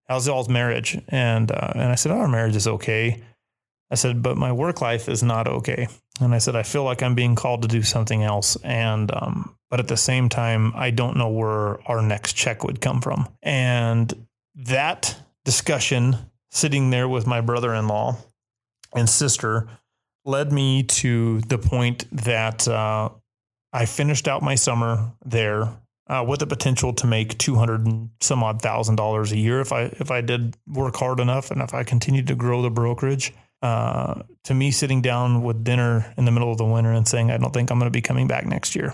How's 0.07 0.25
y'all's 0.25 0.47
marriage? 0.47 0.97
And, 1.09 1.51
uh, 1.51 1.73
and 1.75 1.91
I 1.91 1.95
said, 1.95 2.13
our 2.13 2.29
marriage 2.29 2.55
is 2.55 2.65
okay. 2.65 3.21
I 3.91 3.95
said, 3.95 4.23
but 4.23 4.37
my 4.37 4.53
work 4.53 4.79
life 4.79 5.09
is 5.09 5.21
not 5.21 5.49
okay. 5.49 5.89
And 6.19 6.35
I 6.35 6.39
said, 6.39 6.55
I 6.55 6.63
feel 6.63 6.83
like 6.83 7.01
I'm 7.01 7.15
being 7.15 7.35
called 7.35 7.61
to 7.61 7.67
do 7.67 7.81
something 7.83 8.23
else. 8.23 8.57
And, 8.63 9.11
um, 9.13 9.55
but 9.69 9.79
at 9.79 9.87
the 9.87 9.97
same 9.97 10.29
time, 10.29 10.73
I 10.75 10.91
don't 10.91 11.17
know 11.17 11.29
where 11.29 11.79
our 11.89 12.01
next 12.01 12.33
check 12.33 12.63
would 12.63 12.81
come 12.81 13.01
from. 13.01 13.27
And 13.41 14.27
that 14.55 15.15
discussion, 15.45 16.17
sitting 16.51 16.89
there 16.89 17.07
with 17.07 17.25
my 17.27 17.41
brother 17.41 17.73
in 17.73 17.87
law 17.87 18.17
and 18.93 19.09
sister, 19.09 19.69
led 20.25 20.51
me 20.51 20.83
to 20.83 21.39
the 21.41 21.57
point 21.57 22.05
that 22.11 22.67
uh, 22.67 23.09
I 23.71 23.85
finished 23.85 24.27
out 24.27 24.41
my 24.43 24.55
summer 24.55 25.13
there. 25.25 25.69
uh, 26.09 26.25
with 26.27 26.39
the 26.39 26.47
potential 26.47 26.91
to 26.93 27.07
make 27.07 27.37
two 27.37 27.55
hundred 27.55 27.85
and 27.85 28.09
some 28.19 28.43
odd 28.43 28.61
thousand 28.61 28.95
dollars 28.95 29.31
a 29.31 29.37
year 29.37 29.61
if 29.61 29.71
I 29.71 29.83
if 29.83 30.11
I 30.11 30.21
did 30.21 30.57
work 30.67 30.95
hard 30.95 31.19
enough 31.19 31.51
and 31.51 31.61
if 31.61 31.73
I 31.73 31.83
continued 31.83 32.27
to 32.27 32.35
grow 32.35 32.61
the 32.61 32.71
brokerage. 32.71 33.33
Uh, 33.61 34.23
to 34.45 34.53
me, 34.53 34.71
sitting 34.71 35.01
down 35.01 35.43
with 35.43 35.63
dinner 35.63 36.13
in 36.17 36.25
the 36.25 36.31
middle 36.31 36.51
of 36.51 36.57
the 36.57 36.65
winter 36.65 36.91
and 36.91 37.07
saying, 37.07 37.29
"I 37.29 37.37
don't 37.37 37.53
think 37.53 37.71
I'm 37.71 37.79
going 37.79 37.91
to 37.91 37.95
be 37.95 38.01
coming 38.01 38.27
back 38.27 38.45
next 38.45 38.75
year. 38.75 38.93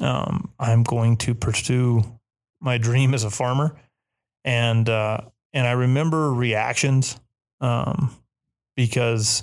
Um, 0.00 0.52
I'm 0.58 0.82
going 0.82 1.16
to 1.18 1.34
pursue 1.34 2.02
my 2.60 2.78
dream 2.78 3.12
as 3.12 3.24
a 3.24 3.30
farmer," 3.30 3.76
and 4.44 4.88
uh, 4.88 5.20
and 5.52 5.66
I 5.66 5.72
remember 5.72 6.32
reactions 6.32 7.20
um, 7.60 8.16
because 8.74 9.42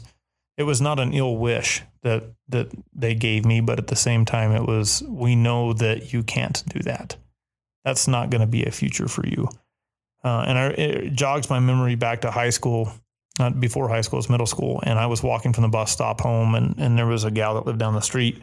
it 0.58 0.64
was 0.64 0.82
not 0.82 1.00
an 1.00 1.14
ill 1.14 1.38
wish 1.38 1.84
that 2.04 2.24
that 2.50 2.72
they 2.94 3.16
gave 3.16 3.46
me, 3.46 3.62
but 3.62 3.80
at 3.80 3.88
the 3.88 3.96
same 3.96 4.26
time, 4.26 4.52
it 4.52 4.66
was 4.66 5.04
we 5.08 5.36
know 5.36 5.74
that 5.74 6.14
you 6.14 6.24
can't 6.24 6.64
do 6.68 6.80
that. 6.80 7.16
That's 7.84 8.08
not 8.08 8.30
going 8.30 8.42
to 8.42 8.48
be 8.48 8.64
a 8.64 8.72
future 8.72 9.08
for 9.08 9.26
you. 9.26 9.50
Uh, 10.24 10.46
and 10.48 10.58
I, 10.58 10.68
it 10.68 11.14
jogs 11.14 11.50
my 11.50 11.60
memory 11.60 11.96
back 11.96 12.22
to 12.22 12.32
high 12.32 12.52
school, 12.52 12.94
not 13.40 13.60
before 13.60 13.90
high 13.90 14.02
school, 14.02 14.20
it's 14.20 14.30
middle 14.30 14.46
school, 14.46 14.82
and 14.84 15.00
I 15.00 15.08
was 15.08 15.24
walking 15.24 15.54
from 15.54 15.64
the 15.64 15.70
bus 15.70 15.92
stop 15.92 16.22
home, 16.22 16.56
and 16.56 16.76
and 16.78 16.98
there 16.98 17.08
was 17.08 17.24
a 17.24 17.32
gal 17.32 17.56
that 17.56 17.66
lived 17.66 17.80
down 17.80 17.94
the 17.94 18.02
street, 18.02 18.42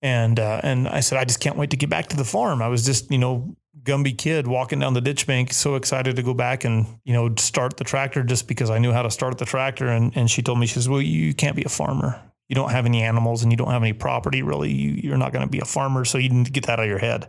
and 0.00 0.38
uh, 0.40 0.60
and 0.62 0.88
I 0.88 1.00
said 1.00 1.18
I 1.18 1.24
just 1.24 1.40
can't 1.40 1.56
wait 1.56 1.70
to 1.70 1.76
get 1.76 1.90
back 1.90 2.08
to 2.08 2.16
the 2.16 2.24
farm. 2.24 2.62
I 2.62 2.68
was 2.68 2.84
just 2.84 3.10
you 3.10 3.18
know 3.18 3.56
Gumby 3.82 4.16
kid 4.16 4.46
walking 4.46 4.78
down 4.78 4.94
the 4.94 5.00
ditch 5.00 5.26
bank, 5.26 5.52
so 5.52 5.74
excited 5.74 6.16
to 6.16 6.22
go 6.22 6.34
back 6.34 6.64
and 6.64 6.86
you 7.04 7.12
know 7.12 7.34
start 7.36 7.76
the 7.76 7.84
tractor 7.84 8.22
just 8.22 8.48
because 8.48 8.70
I 8.70 8.78
knew 8.78 8.92
how 8.92 9.02
to 9.02 9.10
start 9.10 9.38
the 9.38 9.44
tractor. 9.44 9.88
And 9.88 10.16
and 10.16 10.30
she 10.30 10.42
told 10.42 10.58
me 10.58 10.66
she 10.66 10.74
says, 10.74 10.88
"Well, 10.88 11.02
you 11.02 11.34
can't 11.34 11.56
be 11.56 11.64
a 11.64 11.68
farmer. 11.68 12.20
You 12.48 12.54
don't 12.54 12.70
have 12.70 12.86
any 12.86 13.02
animals 13.02 13.42
and 13.42 13.52
you 13.52 13.56
don't 13.56 13.70
have 13.70 13.82
any 13.82 13.92
property. 13.92 14.42
Really, 14.42 14.70
you, 14.72 14.90
you're 14.92 15.16
not 15.16 15.32
going 15.32 15.44
to 15.44 15.50
be 15.50 15.60
a 15.60 15.64
farmer. 15.64 16.04
So 16.04 16.18
you 16.18 16.28
need 16.28 16.46
to 16.46 16.52
get 16.52 16.66
that 16.66 16.78
out 16.78 16.84
of 16.84 16.88
your 16.88 16.98
head." 16.98 17.28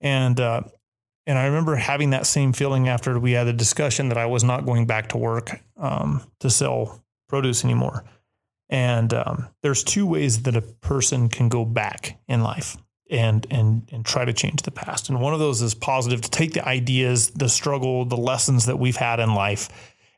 And 0.00 0.38
uh, 0.38 0.62
and 1.28 1.38
I 1.38 1.44
remember 1.44 1.76
having 1.76 2.10
that 2.10 2.26
same 2.26 2.54
feeling 2.54 2.88
after 2.88 3.20
we 3.20 3.32
had 3.32 3.46
the 3.46 3.52
discussion 3.52 4.08
that 4.08 4.16
I 4.16 4.24
was 4.24 4.42
not 4.42 4.64
going 4.64 4.86
back 4.86 5.10
to 5.10 5.18
work 5.18 5.60
um, 5.76 6.22
to 6.40 6.48
sell 6.48 7.04
produce 7.28 7.64
anymore. 7.64 8.04
And 8.70 9.12
um, 9.12 9.48
there's 9.62 9.84
two 9.84 10.06
ways 10.06 10.42
that 10.42 10.56
a 10.56 10.62
person 10.62 11.28
can 11.28 11.50
go 11.50 11.66
back 11.66 12.18
in 12.28 12.42
life 12.42 12.78
and 13.10 13.46
and 13.50 13.88
and 13.92 14.04
try 14.04 14.24
to 14.24 14.32
change 14.32 14.62
the 14.62 14.70
past. 14.70 15.10
And 15.10 15.20
one 15.20 15.34
of 15.34 15.38
those 15.38 15.60
is 15.60 15.74
positive 15.74 16.22
to 16.22 16.30
take 16.30 16.54
the 16.54 16.66
ideas, 16.66 17.30
the 17.30 17.48
struggle, 17.50 18.06
the 18.06 18.16
lessons 18.16 18.64
that 18.64 18.78
we've 18.78 18.96
had 18.96 19.20
in 19.20 19.34
life 19.34 19.68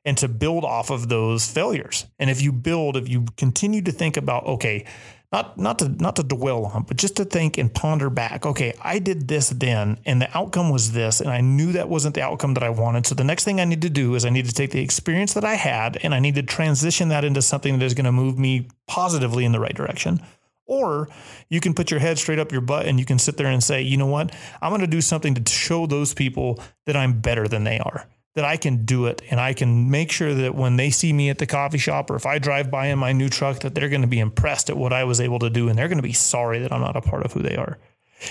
and 0.05 0.17
to 0.19 0.29
build 0.29 0.65
off 0.65 0.91
of 0.91 1.09
those 1.09 1.47
failures. 1.47 2.07
And 2.19 2.31
if 2.31 2.41
you 2.41 2.53
build, 2.53 2.97
if 2.97 3.09
you 3.09 3.27
continue 3.37 3.83
to 3.83 3.93
think 3.93 4.17
about, 4.17 4.47
okay, 4.47 4.87
not 5.33 5.57
not 5.57 5.79
to 5.79 5.89
not 5.89 6.17
to 6.17 6.23
dwell 6.23 6.67
on, 6.67 6.83
but 6.83 6.97
just 6.97 7.17
to 7.17 7.25
think 7.25 7.57
and 7.57 7.73
ponder 7.73 8.11
back. 8.11 8.45
Okay, 8.45 8.75
I 8.83 8.99
did 8.99 9.29
this 9.29 9.51
then, 9.51 9.99
and 10.05 10.21
the 10.21 10.37
outcome 10.37 10.71
was 10.71 10.93
this, 10.93 11.21
and 11.21 11.31
I 11.31 11.41
knew 11.41 11.73
that 11.73 11.89
wasn't 11.89 12.17
the 12.17 12.23
outcome 12.23 12.55
that 12.55 12.63
I 12.63 12.71
wanted. 12.71 13.07
So 13.07 13.15
the 13.15 13.25
next 13.25 13.45
thing 13.45 13.61
I 13.61 13.65
need 13.65 13.83
to 13.83 13.91
do 13.91 14.15
is 14.15 14.25
I 14.25 14.31
need 14.31 14.47
to 14.47 14.53
take 14.53 14.71
the 14.71 14.83
experience 14.83 15.35
that 15.35 15.45
I 15.45 15.55
had, 15.55 15.99
and 16.03 16.15
I 16.15 16.19
need 16.19 16.35
to 16.35 16.43
transition 16.43 17.11
that 17.11 17.25
into 17.25 17.43
something 17.43 17.79
that 17.79 17.85
is 17.85 17.95
going 17.95 18.07
to 18.07 18.13
move 18.13 18.39
me 18.39 18.69
positively 18.89 19.45
in 19.45 19.53
the 19.53 19.61
right 19.61 19.75
direction. 19.75 20.21
Or 20.67 21.09
you 21.49 21.61
can 21.61 21.75
put 21.75 21.91
your 21.91 21.99
head 21.99 22.17
straight 22.17 22.39
up 22.39 22.53
your 22.53 22.61
butt 22.61 22.87
and 22.87 22.97
you 23.01 23.05
can 23.05 23.19
sit 23.19 23.37
there 23.37 23.49
and 23.49 23.63
say, 23.63 23.83
you 23.83 23.97
know 23.97 24.07
what? 24.07 24.33
I'm 24.63 24.71
going 24.71 24.83
to 24.83 24.87
do 24.87 25.01
something 25.01 25.35
to 25.35 25.53
show 25.53 25.87
those 25.87 26.15
people 26.15 26.61
that 26.87 26.95
I'm 26.95 27.21
better 27.21 27.49
than 27.49 27.65
they 27.65 27.81
are, 27.81 28.07
that 28.35 28.45
I 28.45 28.57
can 28.57 28.85
do 28.85 29.07
it. 29.07 29.23
And 29.31 29.41
I 29.41 29.55
can 29.55 29.91
make 29.91 30.13
sure 30.13 30.35
that 30.35 30.55
when 30.55 30.77
they 30.77 30.91
see 30.91 31.13
me 31.13 31.31
at 31.31 31.39
the 31.39 31.47
coffee 31.47 31.79
shop 31.79 32.11
or 32.11 32.17
if 32.17 32.27
I 32.27 32.39
drive 32.39 32.71
by 32.71 32.87
in 32.87 32.99
my 32.99 33.13
new 33.13 33.29
truck, 33.29 33.61
that 33.61 33.75
they're 33.75 33.89
going 33.89 34.03
to 34.03 34.07
be 34.07 34.21
impressed 34.21 34.71
at 34.71 34.77
what 34.77 34.93
I 34.93 35.05
was 35.05 35.21
able 35.21 35.41
to 35.41 35.51
do 35.51 35.69
and 35.69 35.79
they're 35.79 35.89
going 35.89 35.99
to 35.99 36.03
be 36.03 36.13
sorry 36.13 36.61
that 36.61 36.73
I'm 36.73 36.81
not 36.81 36.97
a 36.97 37.01
part 37.01 37.25
of 37.25 37.33
who 37.33 37.43
they 37.43 37.57
are. 37.57 37.79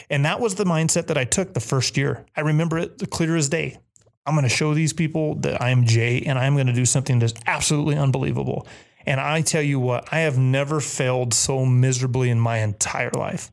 And 0.09 0.23
that 0.25 0.39
was 0.39 0.55
the 0.55 0.65
mindset 0.65 1.07
that 1.07 1.17
I 1.17 1.25
took 1.25 1.53
the 1.53 1.59
first 1.59 1.97
year. 1.97 2.25
I 2.35 2.41
remember 2.41 2.77
it 2.77 3.09
clear 3.09 3.35
as 3.35 3.49
day. 3.49 3.77
I'm 4.25 4.35
going 4.35 4.43
to 4.43 4.49
show 4.49 4.73
these 4.73 4.93
people 4.93 5.35
that 5.35 5.61
I'm 5.61 5.85
Jay 5.85 6.21
and 6.21 6.37
I'm 6.37 6.53
going 6.53 6.67
to 6.67 6.73
do 6.73 6.85
something 6.85 7.19
that's 7.19 7.33
absolutely 7.47 7.95
unbelievable. 7.95 8.67
And 9.05 9.19
I 9.19 9.41
tell 9.41 9.61
you 9.61 9.79
what, 9.79 10.11
I 10.13 10.19
have 10.19 10.37
never 10.37 10.79
failed 10.79 11.33
so 11.33 11.65
miserably 11.65 12.29
in 12.29 12.39
my 12.39 12.59
entire 12.59 13.11
life. 13.11 13.51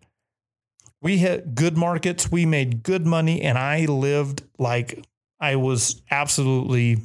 We 1.01 1.19
hit 1.19 1.55
good 1.55 1.77
markets, 1.77 2.31
we 2.31 2.47
made 2.47 2.83
good 2.83 3.07
money, 3.07 3.41
and 3.43 3.57
I 3.57 3.85
lived 3.87 4.43
like 4.59 5.05
I 5.41 5.57
was 5.57 6.03
absolutely 6.11 6.99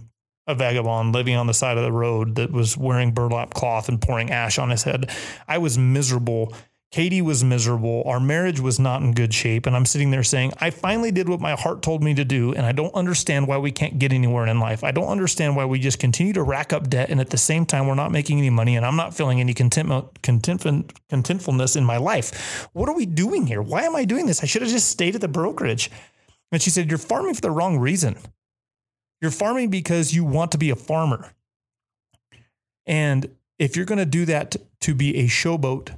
a 0.47 0.55
vagabond 0.55 1.13
living 1.13 1.35
on 1.35 1.47
the 1.47 1.53
side 1.53 1.77
of 1.77 1.83
the 1.83 1.91
road 1.91 2.35
that 2.35 2.51
was 2.51 2.77
wearing 2.77 3.11
burlap 3.11 3.53
cloth 3.53 3.89
and 3.89 4.01
pouring 4.01 4.31
ash 4.31 4.57
on 4.57 4.69
his 4.69 4.83
head. 4.83 5.09
I 5.47 5.57
was 5.59 5.77
miserable 5.77 6.53
Katie 6.91 7.21
was 7.21 7.41
miserable. 7.41 8.03
Our 8.05 8.19
marriage 8.19 8.59
was 8.59 8.77
not 8.77 9.01
in 9.01 9.13
good 9.13 9.33
shape. 9.33 9.65
And 9.65 9.77
I'm 9.77 9.85
sitting 9.85 10.11
there 10.11 10.23
saying, 10.23 10.51
I 10.59 10.71
finally 10.71 11.09
did 11.09 11.29
what 11.29 11.39
my 11.39 11.53
heart 11.53 11.81
told 11.81 12.03
me 12.03 12.13
to 12.15 12.25
do. 12.25 12.53
And 12.53 12.65
I 12.65 12.73
don't 12.73 12.93
understand 12.93 13.47
why 13.47 13.59
we 13.59 13.71
can't 13.71 13.97
get 13.97 14.11
anywhere 14.11 14.45
in 14.45 14.59
life. 14.59 14.83
I 14.83 14.91
don't 14.91 15.07
understand 15.07 15.55
why 15.55 15.63
we 15.63 15.79
just 15.79 15.99
continue 15.99 16.33
to 16.33 16.43
rack 16.43 16.73
up 16.73 16.89
debt. 16.89 17.09
And 17.09 17.21
at 17.21 17.29
the 17.29 17.37
same 17.37 17.65
time, 17.65 17.87
we're 17.87 17.95
not 17.95 18.11
making 18.11 18.39
any 18.39 18.49
money. 18.49 18.75
And 18.75 18.85
I'm 18.85 18.97
not 18.97 19.15
feeling 19.15 19.39
any 19.39 19.53
contentment, 19.53 20.21
contentment, 20.21 20.91
contentfulness 21.09 21.77
in 21.77 21.85
my 21.85 21.95
life. 21.95 22.67
What 22.73 22.89
are 22.89 22.95
we 22.95 23.05
doing 23.05 23.47
here? 23.47 23.61
Why 23.61 23.83
am 23.83 23.95
I 23.95 24.03
doing 24.03 24.25
this? 24.25 24.43
I 24.43 24.45
should 24.45 24.61
have 24.61 24.71
just 24.71 24.89
stayed 24.89 25.15
at 25.15 25.21
the 25.21 25.29
brokerage. 25.29 25.89
And 26.51 26.61
she 26.61 26.69
said, 26.69 26.89
You're 26.89 26.97
farming 26.97 27.35
for 27.35 27.41
the 27.41 27.51
wrong 27.51 27.77
reason. 27.77 28.17
You're 29.21 29.31
farming 29.31 29.69
because 29.69 30.13
you 30.13 30.23
want 30.23 30.51
to 30.51 30.57
be 30.57 30.69
a 30.69 30.75
farmer. 30.75 31.31
And 32.85 33.35
if 33.59 33.75
you're 33.75 33.85
going 33.85 33.99
to 33.99 34.05
do 34.05 34.25
that 34.25 34.55
to 34.81 34.95
be 34.95 35.17
a 35.17 35.27
showboat, 35.27 35.95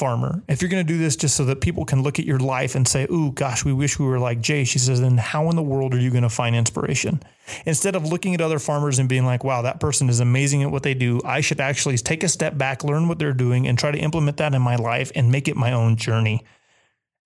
farmer. 0.00 0.42
If 0.48 0.62
you're 0.62 0.70
going 0.70 0.86
to 0.86 0.92
do 0.92 0.98
this 0.98 1.14
just 1.14 1.36
so 1.36 1.44
that 1.44 1.60
people 1.60 1.84
can 1.84 2.02
look 2.02 2.18
at 2.18 2.24
your 2.24 2.38
life 2.38 2.74
and 2.74 2.88
say, 2.88 3.06
"Ooh, 3.10 3.32
gosh, 3.32 3.66
we 3.66 3.72
wish 3.74 3.98
we 3.98 4.06
were 4.06 4.18
like 4.18 4.40
Jay," 4.40 4.64
she 4.64 4.78
says, 4.78 5.00
"Then 5.00 5.18
how 5.18 5.50
in 5.50 5.56
the 5.56 5.62
world 5.62 5.92
are 5.92 6.00
you 6.00 6.10
going 6.10 6.22
to 6.22 6.30
find 6.30 6.56
inspiration?" 6.56 7.22
Instead 7.66 7.94
of 7.94 8.06
looking 8.06 8.32
at 8.34 8.40
other 8.40 8.58
farmers 8.58 8.98
and 8.98 9.10
being 9.10 9.26
like, 9.26 9.44
"Wow, 9.44 9.60
that 9.60 9.78
person 9.78 10.08
is 10.08 10.18
amazing 10.18 10.62
at 10.62 10.70
what 10.70 10.84
they 10.84 10.94
do. 10.94 11.20
I 11.24 11.42
should 11.42 11.60
actually 11.60 11.98
take 11.98 12.22
a 12.24 12.28
step 12.28 12.56
back, 12.56 12.82
learn 12.82 13.08
what 13.08 13.18
they're 13.18 13.34
doing, 13.34 13.68
and 13.68 13.78
try 13.78 13.90
to 13.90 13.98
implement 13.98 14.38
that 14.38 14.54
in 14.54 14.62
my 14.62 14.76
life 14.76 15.12
and 15.14 15.30
make 15.30 15.48
it 15.48 15.56
my 15.56 15.72
own 15.72 15.96
journey." 15.96 16.44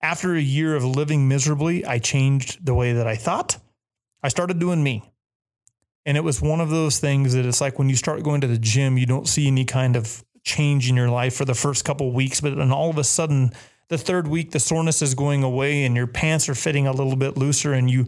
After 0.01 0.35
a 0.35 0.41
year 0.41 0.75
of 0.75 0.85
living 0.85 1.27
miserably, 1.27 1.85
I 1.85 1.99
changed 1.99 2.65
the 2.65 2.75
way 2.75 2.93
that 2.93 3.07
I 3.07 3.15
thought. 3.15 3.57
I 4.21 4.29
started 4.29 4.59
doing 4.59 4.83
me. 4.83 5.03
And 6.05 6.17
it 6.17 6.23
was 6.23 6.41
one 6.41 6.61
of 6.61 6.69
those 6.69 6.99
things 6.99 7.33
that 7.33 7.45
it's 7.45 7.61
like 7.61 7.79
when 7.79 7.89
you 7.89 7.95
start 7.95 8.23
going 8.23 8.41
to 8.41 8.47
the 8.47 8.59
gym, 8.59 8.97
you 8.97 9.07
don't 9.07 9.27
see 9.27 9.47
any 9.47 9.65
kind 9.65 9.95
of 9.95 10.23
change 10.43 10.89
in 10.89 10.95
your 10.95 11.09
life 11.09 11.35
for 11.35 11.45
the 11.45 11.55
first 11.55 11.83
couple 11.83 12.11
weeks, 12.11 12.39
but 12.39 12.55
then 12.55 12.71
all 12.71 12.91
of 12.91 12.97
a 12.97 13.03
sudden, 13.03 13.51
the 13.87 13.97
third 13.97 14.27
week, 14.27 14.51
the 14.51 14.59
soreness 14.59 15.01
is 15.01 15.15
going 15.15 15.43
away 15.43 15.83
and 15.83 15.95
your 15.95 16.07
pants 16.07 16.47
are 16.47 16.55
fitting 16.55 16.87
a 16.87 16.91
little 16.91 17.15
bit 17.15 17.37
looser 17.37 17.73
and 17.73 17.89
you 17.89 18.05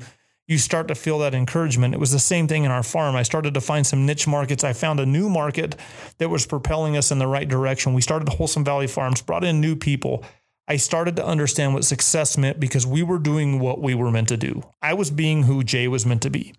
you 0.47 0.57
start 0.57 0.87
to 0.87 0.95
feel 0.95 1.19
that 1.19 1.33
encouragement. 1.33 1.93
It 1.93 1.99
was 1.99 2.13
the 2.13 2.19
same 2.19 2.47
thing 2.47 2.63
in 2.63 2.71
our 2.71 2.83
farm. 2.83 3.17
I 3.17 3.23
started 3.23 3.53
to 3.55 3.61
find 3.61 3.85
some 3.85 4.05
niche 4.05 4.27
markets. 4.27 4.63
I 4.63 4.71
found 4.71 5.01
a 5.01 5.05
new 5.05 5.29
market 5.29 5.75
that 6.19 6.29
was 6.29 6.47
propelling 6.47 6.95
us 6.95 7.11
in 7.11 7.19
the 7.19 7.27
right 7.27 7.47
direction. 7.47 7.93
We 7.93 8.01
started 8.01 8.29
Wholesome 8.29 8.63
Valley 8.63 8.87
Farms, 8.87 9.21
brought 9.21 9.43
in 9.43 9.59
new 9.59 9.75
people. 9.75 10.23
I 10.67 10.75
started 10.77 11.15
to 11.15 11.25
understand 11.25 11.73
what 11.73 11.85
success 11.85 12.37
meant 12.37 12.59
because 12.59 12.85
we 12.85 13.01
were 13.01 13.19
doing 13.19 13.59
what 13.59 13.81
we 13.81 13.95
were 13.95 14.11
meant 14.11 14.27
to 14.29 14.37
do. 14.37 14.63
I 14.81 14.93
was 14.93 15.09
being 15.09 15.43
who 15.43 15.63
Jay 15.63 15.87
was 15.87 16.05
meant 16.05 16.21
to 16.23 16.29
be. 16.29 16.53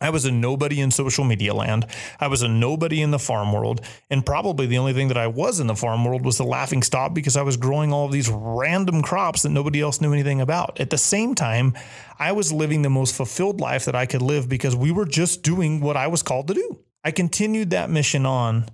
I 0.00 0.10
was 0.10 0.24
a 0.24 0.30
nobody 0.30 0.80
in 0.80 0.90
social 0.90 1.24
media 1.24 1.54
land. 1.54 1.86
I 2.20 2.28
was 2.28 2.42
a 2.42 2.48
nobody 2.48 3.02
in 3.02 3.10
the 3.10 3.18
farm 3.18 3.52
world. 3.52 3.80
And 4.10 4.24
probably 4.24 4.66
the 4.66 4.78
only 4.78 4.92
thing 4.92 5.08
that 5.08 5.16
I 5.16 5.26
was 5.26 5.58
in 5.58 5.66
the 5.66 5.74
farm 5.74 6.04
world 6.04 6.24
was 6.24 6.38
the 6.38 6.44
laughing 6.44 6.82
stock 6.82 7.14
because 7.14 7.36
I 7.36 7.42
was 7.42 7.56
growing 7.56 7.92
all 7.92 8.06
of 8.06 8.12
these 8.12 8.28
random 8.30 9.02
crops 9.02 9.42
that 9.42 9.48
nobody 9.48 9.80
else 9.80 10.00
knew 10.00 10.12
anything 10.12 10.40
about. 10.40 10.78
At 10.78 10.90
the 10.90 10.98
same 10.98 11.34
time, 11.34 11.74
I 12.18 12.32
was 12.32 12.52
living 12.52 12.82
the 12.82 12.90
most 12.90 13.16
fulfilled 13.16 13.60
life 13.60 13.86
that 13.86 13.96
I 13.96 14.06
could 14.06 14.22
live 14.22 14.48
because 14.48 14.76
we 14.76 14.92
were 14.92 15.06
just 15.06 15.42
doing 15.42 15.80
what 15.80 15.96
I 15.96 16.06
was 16.06 16.22
called 16.22 16.46
to 16.48 16.54
do. 16.54 16.78
I 17.02 17.10
continued 17.10 17.70
that 17.70 17.90
mission 17.90 18.24
on 18.24 18.66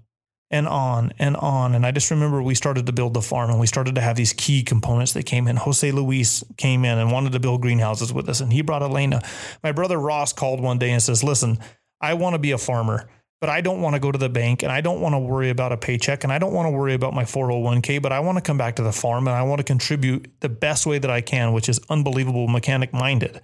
and 0.51 0.69
on 0.69 1.13
and 1.19 1.37
on. 1.37 1.75
And 1.75 1.85
I 1.85 1.91
just 1.91 2.11
remember 2.11 2.43
we 2.43 2.55
started 2.55 2.87
to 2.87 2.93
build 2.93 3.15
the 3.15 3.23
farm 3.23 3.51
and 3.51 3.59
we 3.59 3.67
started 3.67 3.95
to 3.97 4.01
have 4.01 4.17
these 4.17 4.33
key 4.33 4.63
components 4.63 5.13
that 5.15 5.25
came 5.25 5.49
in. 5.49 5.57
Jose 5.57 5.91
Luis 5.91 6.45
came 6.57 6.85
in 6.85 6.99
and 6.99 7.11
wanted 7.11 7.33
to 7.33 7.41
build 7.41 7.63
greenhouses 7.63 8.13
with 8.13 8.29
us, 8.29 8.41
and 8.41 8.53
he 8.53 8.63
brought 8.63 8.83
Elena. 8.83 9.23
My 9.63 9.73
brother 9.73 9.99
Ross 9.99 10.33
called 10.33 10.61
one 10.61 10.79
day 10.79 10.91
and 10.91 11.03
says, 11.03 11.25
Listen, 11.25 11.59
I 12.01 12.15
want 12.15 12.35
to 12.35 12.39
be 12.39 12.53
a 12.53 12.59
farmer. 12.59 13.09
But 13.41 13.51
I 13.51 13.61
don't 13.61 13.83
want 13.83 13.93
to 13.93 14.01
go 14.01 14.11
to 14.11 14.17
the 14.17 14.31
bank 14.31 14.63
and 14.63 14.73
I 14.73 14.81
don't 14.81 15.03
want 15.03 15.15
to 15.15 15.19
worry 15.19 15.51
about 15.51 15.71
a 15.71 15.77
paycheck 15.77 16.25
and 16.25 16.33
I 16.33 16.39
don't 16.39 16.55
want 16.55 16.65
to 16.65 16.71
worry 16.71 16.95
about 16.95 17.13
my 17.13 17.25
401k, 17.25 18.01
but 18.01 18.11
I 18.11 18.21
want 18.21 18.39
to 18.39 18.43
come 18.43 18.57
back 18.57 18.77
to 18.77 18.83
the 18.83 18.93
farm 18.93 19.29
and 19.29 19.37
I 19.37 19.43
want 19.43 19.59
to 19.59 19.65
contribute 19.65 20.33
the 20.41 20.49
best 20.49 20.87
way 20.87 20.99
that 20.99 21.11
I 21.11 21.21
can, 21.21 21.53
which 21.53 21.69
is 21.69 21.79
unbelievable 21.91 22.49
mechanic 22.49 22.95
minded. 22.95 23.43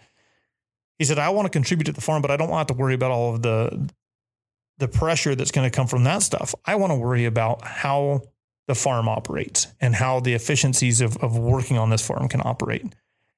He 0.99 1.05
said, 1.05 1.18
I 1.18 1.29
want 1.29 1.47
to 1.47 1.51
contribute 1.51 1.85
to 1.85 1.93
the 1.93 2.01
farm, 2.01 2.22
but 2.22 2.31
I 2.31 2.39
don't 2.39 2.49
want 2.49 2.68
to 2.68 2.74
worry 2.74 2.95
about 2.95 3.11
all 3.11 3.35
of 3.35 3.43
the 3.43 3.91
the 4.81 4.89
pressure 4.89 5.37
that's 5.37 5.53
going 5.53 5.70
to 5.70 5.76
come 5.76 5.87
from 5.87 6.05
that 6.05 6.22
stuff. 6.22 6.55
I 6.64 6.76
want 6.76 6.93
to 6.93 6.97
worry 6.97 7.26
about 7.26 7.64
how 7.64 8.22
the 8.66 8.74
farm 8.74 9.09
operates 9.09 9.68
and 9.81 9.95
how 9.95 10.20
the 10.20 10.35
efficiencies 10.35 11.01
of, 11.01 11.16
of 11.18 11.39
working 11.39 11.78
on 11.78 11.91
this 11.91 12.07
farm 12.07 12.28
can 12.28 12.43
operate. 12.45 12.95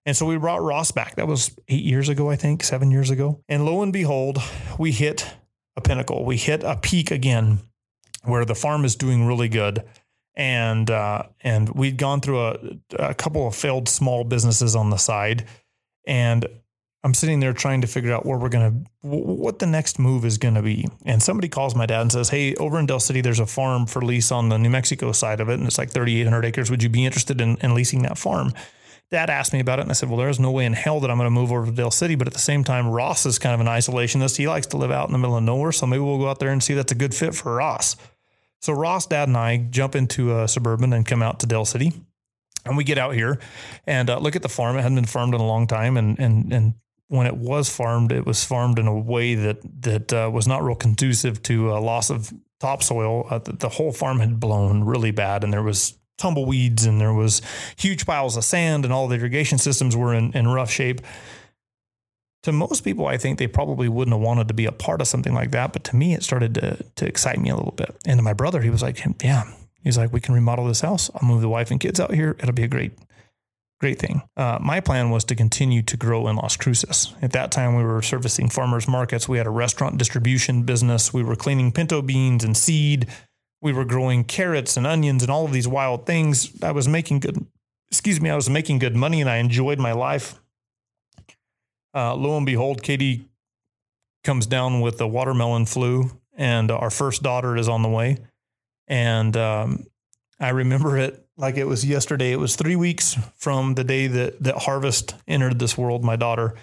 And 0.06 0.16
so 0.16 0.26
we 0.26 0.38
brought 0.38 0.62
Ross 0.62 0.92
back. 0.92 1.16
That 1.16 1.28
was 1.28 1.56
eight 1.68 1.84
years 1.84 2.08
ago, 2.08 2.30
I 2.30 2.36
think, 2.36 2.64
seven 2.64 2.90
years 2.90 3.10
ago. 3.10 3.42
And 3.48 3.64
lo 3.64 3.82
and 3.82 3.92
behold, 3.92 4.38
we 4.78 4.92
hit 4.92 5.30
a 5.76 5.80
pinnacle. 5.80 6.24
We 6.24 6.36
hit 6.36 6.64
a 6.64 6.76
peak 6.76 7.10
again 7.10 7.60
where 8.24 8.44
the 8.44 8.54
farm 8.54 8.84
is 8.84 8.96
doing 8.96 9.26
really 9.26 9.48
good. 9.48 9.84
And 10.34 10.90
uh, 10.90 11.24
and 11.42 11.68
we'd 11.70 11.98
gone 11.98 12.20
through 12.20 12.40
a, 12.40 12.58
a 12.98 13.14
couple 13.14 13.46
of 13.46 13.54
failed 13.54 13.88
small 13.88 14.24
businesses 14.24 14.74
on 14.74 14.90
the 14.90 14.96
side 14.96 15.46
And 16.06 16.46
I'm 17.04 17.14
sitting 17.14 17.40
there 17.40 17.52
trying 17.52 17.80
to 17.80 17.88
figure 17.88 18.12
out 18.12 18.24
where 18.24 18.38
we're 18.38 18.48
going 18.48 18.84
to, 19.02 19.08
what 19.08 19.58
the 19.58 19.66
next 19.66 19.98
move 19.98 20.24
is 20.24 20.38
going 20.38 20.54
to 20.54 20.62
be. 20.62 20.88
And 21.04 21.20
somebody 21.20 21.48
calls 21.48 21.74
my 21.74 21.84
dad 21.84 22.02
and 22.02 22.12
says, 22.12 22.28
Hey, 22.28 22.54
over 22.56 22.78
in 22.78 22.86
Dell 22.86 23.00
City, 23.00 23.20
there's 23.20 23.40
a 23.40 23.46
farm 23.46 23.86
for 23.86 24.02
lease 24.02 24.30
on 24.30 24.48
the 24.48 24.58
New 24.58 24.70
Mexico 24.70 25.10
side 25.10 25.40
of 25.40 25.48
it. 25.48 25.54
And 25.54 25.66
it's 25.66 25.78
like 25.78 25.90
3,800 25.90 26.44
acres. 26.44 26.70
Would 26.70 26.82
you 26.82 26.88
be 26.88 27.04
interested 27.04 27.40
in, 27.40 27.56
in 27.56 27.74
leasing 27.74 28.02
that 28.02 28.18
farm? 28.18 28.52
Dad 29.10 29.30
asked 29.30 29.52
me 29.52 29.60
about 29.60 29.80
it. 29.80 29.82
And 29.82 29.90
I 29.90 29.94
said, 29.94 30.08
Well, 30.08 30.18
there's 30.18 30.38
no 30.38 30.52
way 30.52 30.64
in 30.64 30.74
hell 30.74 31.00
that 31.00 31.10
I'm 31.10 31.18
going 31.18 31.26
to 31.26 31.30
move 31.30 31.50
over 31.50 31.66
to 31.66 31.72
Dell 31.72 31.90
City. 31.90 32.14
But 32.14 32.28
at 32.28 32.34
the 32.34 32.38
same 32.38 32.62
time, 32.62 32.88
Ross 32.88 33.26
is 33.26 33.38
kind 33.38 33.54
of 33.54 33.60
an 33.60 33.66
isolationist. 33.66 34.36
He 34.36 34.46
likes 34.46 34.68
to 34.68 34.76
live 34.76 34.92
out 34.92 35.08
in 35.08 35.12
the 35.12 35.18
middle 35.18 35.36
of 35.36 35.42
nowhere. 35.42 35.72
So 35.72 35.86
maybe 35.86 36.02
we'll 36.02 36.18
go 36.18 36.28
out 36.28 36.38
there 36.38 36.50
and 36.50 36.62
see 36.62 36.74
if 36.74 36.76
that's 36.76 36.92
a 36.92 36.96
good 36.96 37.14
fit 37.14 37.34
for 37.34 37.56
Ross. 37.56 37.96
So 38.60 38.72
Ross, 38.72 39.06
Dad, 39.06 39.26
and 39.26 39.36
I 39.36 39.56
jump 39.56 39.96
into 39.96 40.38
a 40.38 40.46
suburban 40.46 40.92
and 40.92 41.04
come 41.04 41.20
out 41.20 41.40
to 41.40 41.46
Dell 41.46 41.64
City. 41.64 41.92
And 42.64 42.76
we 42.76 42.84
get 42.84 42.96
out 42.96 43.14
here 43.14 43.40
and 43.88 44.08
uh, 44.08 44.18
look 44.20 44.36
at 44.36 44.42
the 44.42 44.48
farm. 44.48 44.78
It 44.78 44.82
hadn't 44.82 44.94
been 44.94 45.04
farmed 45.04 45.34
in 45.34 45.40
a 45.40 45.46
long 45.46 45.66
time, 45.66 45.96
and 45.96 46.16
and 46.20 46.52
and 46.52 46.74
when 47.12 47.26
it 47.26 47.36
was 47.36 47.68
farmed, 47.68 48.10
it 48.10 48.24
was 48.24 48.42
farmed 48.42 48.78
in 48.78 48.86
a 48.86 48.98
way 48.98 49.34
that 49.34 49.58
that 49.82 50.12
uh, 50.14 50.30
was 50.32 50.48
not 50.48 50.64
real 50.64 50.74
conducive 50.74 51.42
to 51.42 51.70
a 51.70 51.78
loss 51.78 52.08
of 52.08 52.32
topsoil. 52.58 53.26
Uh, 53.28 53.38
the, 53.38 53.52
the, 53.52 53.68
whole 53.68 53.92
farm 53.92 54.18
had 54.18 54.40
blown 54.40 54.82
really 54.82 55.10
bad, 55.10 55.44
and 55.44 55.52
there 55.52 55.62
was 55.62 55.98
tumbleweeds, 56.16 56.86
and 56.86 56.98
there 56.98 57.12
was 57.12 57.42
huge 57.76 58.06
piles 58.06 58.38
of 58.38 58.44
sand, 58.44 58.86
and 58.86 58.94
all 58.94 59.08
the 59.08 59.16
irrigation 59.16 59.58
systems 59.58 59.94
were 59.94 60.14
in, 60.14 60.32
in 60.32 60.48
rough 60.48 60.70
shape. 60.70 61.02
To 62.44 62.52
most 62.52 62.80
people, 62.80 63.06
I 63.06 63.18
think 63.18 63.38
they 63.38 63.46
probably 63.46 63.90
wouldn't 63.90 64.14
have 64.14 64.24
wanted 64.24 64.48
to 64.48 64.54
be 64.54 64.64
a 64.64 64.72
part 64.72 65.02
of 65.02 65.06
something 65.06 65.34
like 65.34 65.50
that. 65.50 65.74
But 65.74 65.84
to 65.84 65.96
me, 65.96 66.14
it 66.14 66.22
started 66.22 66.54
to 66.54 66.82
to 66.96 67.06
excite 67.06 67.38
me 67.38 67.50
a 67.50 67.56
little 67.56 67.72
bit. 67.72 67.94
And 68.06 68.18
to 68.18 68.22
my 68.22 68.32
brother, 68.32 68.62
he 68.62 68.70
was 68.70 68.82
like, 68.82 69.04
"Yeah." 69.22 69.44
He's 69.84 69.98
like, 69.98 70.14
"We 70.14 70.20
can 70.20 70.34
remodel 70.34 70.66
this 70.66 70.80
house. 70.80 71.10
I'll 71.14 71.28
move 71.28 71.42
the 71.42 71.48
wife 71.48 71.70
and 71.70 71.78
kids 71.78 72.00
out 72.00 72.14
here. 72.14 72.36
It'll 72.38 72.52
be 72.52 72.62
a 72.62 72.68
great 72.68 72.92
great 73.82 73.98
thing. 73.98 74.22
Uh, 74.36 74.58
my 74.60 74.78
plan 74.78 75.10
was 75.10 75.24
to 75.24 75.34
continue 75.34 75.82
to 75.82 75.96
grow 75.96 76.28
in 76.28 76.36
Las 76.36 76.56
Cruces. 76.56 77.12
At 77.20 77.32
that 77.32 77.50
time, 77.50 77.74
we 77.74 77.82
were 77.82 78.00
servicing 78.00 78.48
farmers 78.48 78.86
markets. 78.86 79.28
We 79.28 79.38
had 79.38 79.46
a 79.48 79.50
restaurant 79.50 79.98
distribution 79.98 80.62
business. 80.62 81.12
We 81.12 81.24
were 81.24 81.34
cleaning 81.34 81.72
pinto 81.72 82.00
beans 82.00 82.44
and 82.44 82.56
seed. 82.56 83.08
We 83.60 83.72
were 83.72 83.84
growing 83.84 84.22
carrots 84.22 84.76
and 84.76 84.86
onions 84.86 85.24
and 85.24 85.32
all 85.32 85.44
of 85.44 85.52
these 85.52 85.66
wild 85.66 86.06
things. 86.06 86.52
I 86.62 86.70
was 86.70 86.86
making 86.86 87.20
good, 87.20 87.44
excuse 87.90 88.20
me, 88.20 88.30
I 88.30 88.36
was 88.36 88.48
making 88.48 88.78
good 88.78 88.94
money 88.94 89.20
and 89.20 89.28
I 89.28 89.38
enjoyed 89.38 89.80
my 89.80 89.92
life. 89.92 90.40
Uh, 91.92 92.14
lo 92.14 92.36
and 92.36 92.46
behold, 92.46 92.84
Katie 92.84 93.28
comes 94.22 94.46
down 94.46 94.80
with 94.80 94.98
the 94.98 95.08
watermelon 95.08 95.66
flu, 95.66 96.08
and 96.36 96.70
our 96.70 96.88
first 96.88 97.24
daughter 97.24 97.56
is 97.56 97.68
on 97.68 97.82
the 97.82 97.88
way. 97.88 98.18
And 98.86 99.36
um, 99.36 99.86
I 100.38 100.50
remember 100.50 100.96
it 100.98 101.21
like 101.36 101.56
it 101.56 101.64
was 101.64 101.84
yesterday. 101.84 102.32
It 102.32 102.38
was 102.38 102.56
three 102.56 102.76
weeks 102.76 103.16
from 103.36 103.74
the 103.74 103.84
day 103.84 104.06
that 104.06 104.42
that 104.42 104.58
Harvest 104.58 105.14
entered 105.26 105.58
this 105.58 105.76
world, 105.76 106.04
my 106.04 106.16
daughter, 106.16 106.54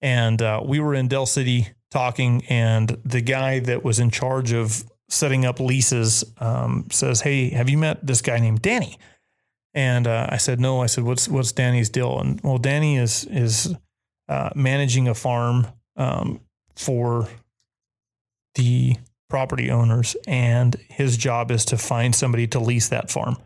and 0.00 0.40
uh, 0.40 0.62
we 0.64 0.80
were 0.80 0.94
in 0.94 1.08
Dell 1.08 1.26
City 1.26 1.68
talking, 1.90 2.44
and 2.48 2.98
the 3.04 3.20
guy 3.20 3.58
that 3.60 3.84
was 3.84 3.98
in 3.98 4.10
charge 4.10 4.52
of 4.52 4.84
setting 5.08 5.44
up 5.44 5.60
leases 5.60 6.24
um, 6.38 6.86
says, 6.90 7.20
"Hey, 7.20 7.50
have 7.50 7.68
you 7.68 7.78
met 7.78 8.06
this 8.06 8.22
guy 8.22 8.38
named 8.38 8.62
Danny?" 8.62 8.98
And 9.74 10.06
uh, 10.06 10.28
I 10.30 10.38
said, 10.38 10.60
"No." 10.60 10.82
I 10.82 10.86
said, 10.86 11.04
"What's 11.04 11.28
what's 11.28 11.52
Danny's 11.52 11.90
deal?" 11.90 12.18
And 12.18 12.40
well, 12.42 12.58
Danny 12.58 12.96
is 12.96 13.24
is 13.24 13.74
uh, 14.28 14.50
managing 14.54 15.08
a 15.08 15.14
farm 15.14 15.66
um, 15.96 16.40
for 16.74 17.28
the 18.54 18.96
property 19.28 19.70
owners, 19.70 20.16
and 20.26 20.74
his 20.88 21.16
job 21.16 21.50
is 21.50 21.66
to 21.66 21.76
find 21.76 22.14
somebody 22.14 22.46
to 22.46 22.58
lease 22.58 22.88
that 22.88 23.10
farm 23.10 23.36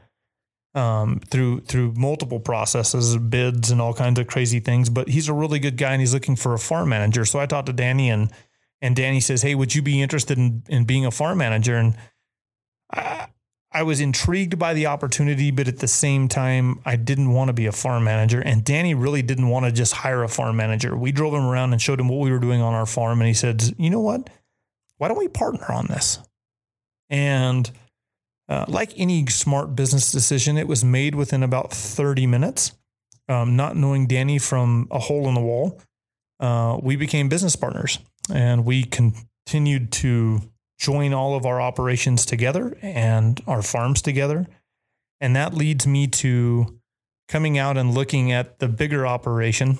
um, 0.74 1.20
through 1.28 1.60
through 1.60 1.94
multiple 1.96 2.40
processes, 2.40 3.16
bids, 3.16 3.70
and 3.70 3.80
all 3.80 3.94
kinds 3.94 4.18
of 4.18 4.26
crazy 4.26 4.60
things. 4.60 4.88
But 4.88 5.08
he's 5.08 5.28
a 5.28 5.34
really 5.34 5.58
good 5.58 5.76
guy, 5.76 5.92
and 5.92 6.00
he's 6.00 6.14
looking 6.14 6.36
for 6.36 6.54
a 6.54 6.58
farm 6.58 6.90
manager. 6.90 7.24
So 7.24 7.38
I 7.38 7.46
talked 7.46 7.66
to 7.66 7.72
Danny, 7.72 8.10
and 8.10 8.30
and 8.80 8.94
Danny 8.94 9.20
says, 9.20 9.42
"Hey, 9.42 9.54
would 9.54 9.74
you 9.74 9.82
be 9.82 10.00
interested 10.00 10.38
in 10.38 10.62
in 10.68 10.84
being 10.84 11.06
a 11.06 11.10
farm 11.10 11.38
manager?" 11.38 11.76
And 11.76 11.96
I, 12.92 13.26
I 13.72 13.82
was 13.82 14.00
intrigued 14.00 14.58
by 14.58 14.74
the 14.74 14.86
opportunity, 14.86 15.50
but 15.50 15.68
at 15.68 15.78
the 15.78 15.88
same 15.88 16.28
time, 16.28 16.80
I 16.84 16.96
didn't 16.96 17.32
want 17.32 17.48
to 17.48 17.52
be 17.52 17.66
a 17.66 17.72
farm 17.72 18.02
manager. 18.02 18.40
And 18.40 18.64
Danny 18.64 18.94
really 18.94 19.22
didn't 19.22 19.48
want 19.48 19.66
to 19.66 19.72
just 19.72 19.92
hire 19.92 20.24
a 20.24 20.28
farm 20.28 20.56
manager. 20.56 20.96
We 20.96 21.12
drove 21.12 21.34
him 21.34 21.46
around 21.46 21.72
and 21.72 21.80
showed 21.80 22.00
him 22.00 22.08
what 22.08 22.18
we 22.20 22.32
were 22.32 22.40
doing 22.40 22.60
on 22.60 22.74
our 22.74 22.86
farm, 22.86 23.20
and 23.20 23.28
he 23.28 23.34
said, 23.34 23.74
"You 23.76 23.90
know 23.90 24.00
what? 24.00 24.30
Why 24.98 25.08
don't 25.08 25.18
we 25.18 25.28
partner 25.28 25.66
on 25.72 25.86
this?" 25.86 26.20
And 27.08 27.70
uh, 28.50 28.64
like 28.66 28.92
any 28.96 29.24
smart 29.26 29.76
business 29.76 30.10
decision, 30.10 30.58
it 30.58 30.66
was 30.66 30.84
made 30.84 31.14
within 31.14 31.44
about 31.44 31.70
30 31.70 32.26
minutes. 32.26 32.72
Um, 33.28 33.54
not 33.54 33.76
knowing 33.76 34.08
Danny 34.08 34.40
from 34.40 34.88
a 34.90 34.98
hole 34.98 35.28
in 35.28 35.34
the 35.34 35.40
wall, 35.40 35.80
uh, 36.40 36.76
we 36.82 36.96
became 36.96 37.28
business 37.28 37.54
partners 37.54 38.00
and 38.34 38.64
we 38.64 38.82
continued 38.82 39.92
to 39.92 40.40
join 40.80 41.12
all 41.12 41.36
of 41.36 41.46
our 41.46 41.60
operations 41.60 42.26
together 42.26 42.76
and 42.82 43.40
our 43.46 43.62
farms 43.62 44.02
together. 44.02 44.48
And 45.20 45.36
that 45.36 45.54
leads 45.54 45.86
me 45.86 46.08
to 46.08 46.80
coming 47.28 47.56
out 47.56 47.76
and 47.76 47.94
looking 47.94 48.32
at 48.32 48.58
the 48.58 48.66
bigger 48.66 49.06
operation. 49.06 49.78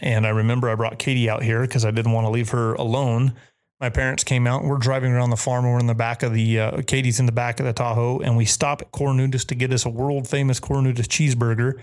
And 0.00 0.26
I 0.26 0.30
remember 0.30 0.70
I 0.70 0.76
brought 0.76 0.98
Katie 0.98 1.28
out 1.28 1.42
here 1.42 1.60
because 1.60 1.84
I 1.84 1.90
didn't 1.90 2.12
want 2.12 2.24
to 2.24 2.30
leave 2.30 2.50
her 2.50 2.72
alone 2.74 3.34
my 3.82 3.90
parents 3.90 4.22
came 4.22 4.46
out. 4.46 4.62
We're 4.62 4.78
driving 4.78 5.10
around 5.10 5.30
the 5.30 5.36
farm. 5.36 5.64
We're 5.64 5.80
in 5.80 5.88
the 5.88 5.94
back 5.94 6.22
of 6.22 6.32
the 6.32 6.60
uh, 6.60 6.82
Katie's 6.82 7.18
in 7.18 7.26
the 7.26 7.32
back 7.32 7.58
of 7.58 7.66
the 7.66 7.72
Tahoe, 7.72 8.20
and 8.20 8.36
we 8.36 8.44
stop 8.44 8.80
at 8.80 8.92
Cornudas 8.92 9.44
to 9.48 9.56
get 9.56 9.72
us 9.72 9.84
a 9.84 9.90
world 9.90 10.28
famous 10.28 10.60
Cornudas 10.60 11.08
cheeseburger. 11.08 11.80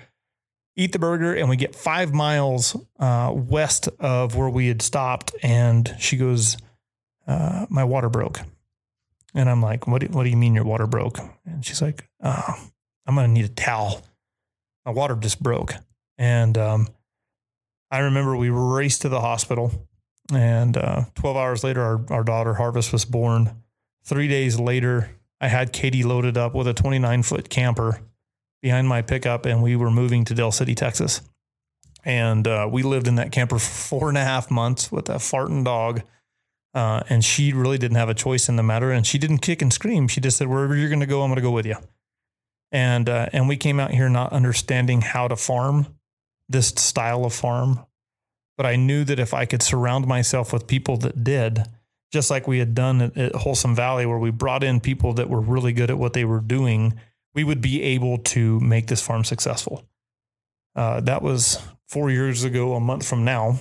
Eat 0.78 0.94
the 0.94 1.00
burger, 1.00 1.36
and 1.36 1.50
we 1.50 1.58
get 1.58 1.76
five 1.76 2.14
miles 2.14 2.74
uh, 3.02 3.34
west 3.36 3.90
of 4.00 4.38
where 4.38 4.50
we 4.50 4.70
had 4.70 4.82
stopped. 4.82 5.36
And 5.44 5.94
she 6.00 6.16
goes, 6.16 6.56
uh, 7.28 7.66
"My 7.70 7.84
water 7.84 8.08
broke," 8.08 8.40
and 9.36 9.50
I'm 9.50 9.62
like, 9.62 9.86
"What? 9.86 10.00
Do, 10.00 10.08
what 10.08 10.24
do 10.24 10.30
you 10.30 10.38
mean 10.38 10.56
your 10.56 10.64
water 10.64 10.88
broke?" 10.88 11.20
And 11.46 11.66
she's 11.66 11.82
like, 11.82 12.08
oh, 12.24 12.70
"I'm 13.06 13.16
gonna 13.16 13.28
need 13.28 13.44
a 13.44 13.50
towel. 13.50 14.02
My 14.86 14.94
water 14.94 15.16
just 15.16 15.44
broke." 15.44 15.74
And 16.18 16.58
um, 16.58 16.88
I 17.92 18.00
remember 18.00 18.38
we 18.38 18.50
raced 18.50 19.02
to 19.02 19.10
the 19.10 19.20
hospital 19.20 19.89
and 20.34 20.78
uh, 20.78 21.06
12 21.16 21.38
hours 21.38 21.64
later, 21.64 21.82
our, 21.82 22.06
our 22.10 22.24
daughter 22.24 22.54
Harvest 22.54 22.94
was 22.94 23.06
born. 23.06 23.64
Three 24.04 24.28
days 24.28 24.60
later, 24.60 25.12
I 25.42 25.48
had 25.48 25.74
Katie 25.74 26.04
loaded 26.04 26.38
up 26.38 26.54
with 26.54 26.68
a 26.68 26.74
29 26.74 27.24
foot 27.24 27.50
camper 27.50 28.02
behind 28.62 28.88
my 28.88 29.02
pickup, 29.02 29.46
and 29.46 29.64
we 29.64 29.76
were 29.76 29.92
moving 29.92 30.26
to 30.26 30.36
Dell 30.36 30.52
City, 30.52 30.76
Texas. 30.76 31.22
And 32.06 32.48
uh, 32.48 32.68
we 32.72 32.84
lived 32.84 33.08
in 33.08 33.16
that 33.16 33.32
camper 33.32 33.60
for 33.60 34.00
four 34.00 34.10
and 34.10 34.18
a 34.18 34.24
half 34.24 34.50
months 34.50 34.92
with 34.92 35.10
a 35.10 35.16
farting 35.16 35.66
dog. 35.66 36.02
Uh, 36.74 37.02
and 37.10 37.26
she 37.26 37.52
really 37.52 37.78
didn't 37.78 37.98
have 37.98 38.10
a 38.10 38.14
choice 38.14 38.48
in 38.48 38.56
the 38.56 38.64
matter. 38.64 38.92
And 38.92 39.06
she 39.06 39.18
didn't 39.18 39.40
kick 39.40 39.62
and 39.62 39.74
scream. 39.74 40.08
She 40.08 40.22
just 40.22 40.38
said, 40.38 40.48
"Wherever 40.48 40.76
you're 40.76 40.90
going 40.90 41.00
to 41.00 41.06
go, 41.06 41.24
I'm 41.24 41.30
going 41.30 41.38
to 41.38 41.42
go 41.42 41.52
with 41.52 41.66
you." 41.66 41.76
And 42.72 43.10
uh, 43.10 43.28
and 43.34 43.48
we 43.48 43.58
came 43.58 43.80
out 43.80 43.92
here 43.92 44.08
not 44.08 44.32
understanding 44.32 45.02
how 45.02 45.28
to 45.28 45.36
farm 45.36 45.88
this 46.48 46.68
style 46.70 47.26
of 47.26 47.34
farm 47.34 47.86
but 48.60 48.66
I 48.66 48.76
knew 48.76 49.06
that 49.06 49.20
if 49.20 49.34
I 49.34 49.46
could 49.46 49.64
surround 49.64 50.06
myself 50.06 50.52
with 50.52 50.68
people 50.68 50.98
that 50.98 51.24
did, 51.24 51.64
just 52.12 52.30
like 52.30 52.46
we 52.46 52.60
had 52.60 52.76
done 52.76 53.02
at, 53.02 53.18
at 53.18 53.34
Wholesome 53.34 53.74
Valley, 53.74 54.06
where 54.06 54.18
we 54.18 54.32
brought 54.32 54.66
in 54.66 54.82
people 54.82 55.14
that 55.14 55.30
were 55.30 55.40
really 55.40 55.72
good 55.72 55.90
at 55.90 55.98
what 55.98 56.12
they 56.12 56.26
were 56.26 56.42
doing, 56.42 57.00
we 57.34 57.46
would 57.46 57.62
be 57.62 57.82
able 57.82 58.18
to 58.18 58.60
make 58.60 58.88
this 58.88 59.02
farm 59.02 59.24
successful. 59.24 59.86
Uh, 60.76 61.00
that 61.00 61.22
was 61.22 61.66
four 61.88 62.12
years 62.12 62.44
ago, 62.44 62.74
a 62.74 62.82
month 62.82 63.08
from 63.08 63.24
now. 63.24 63.60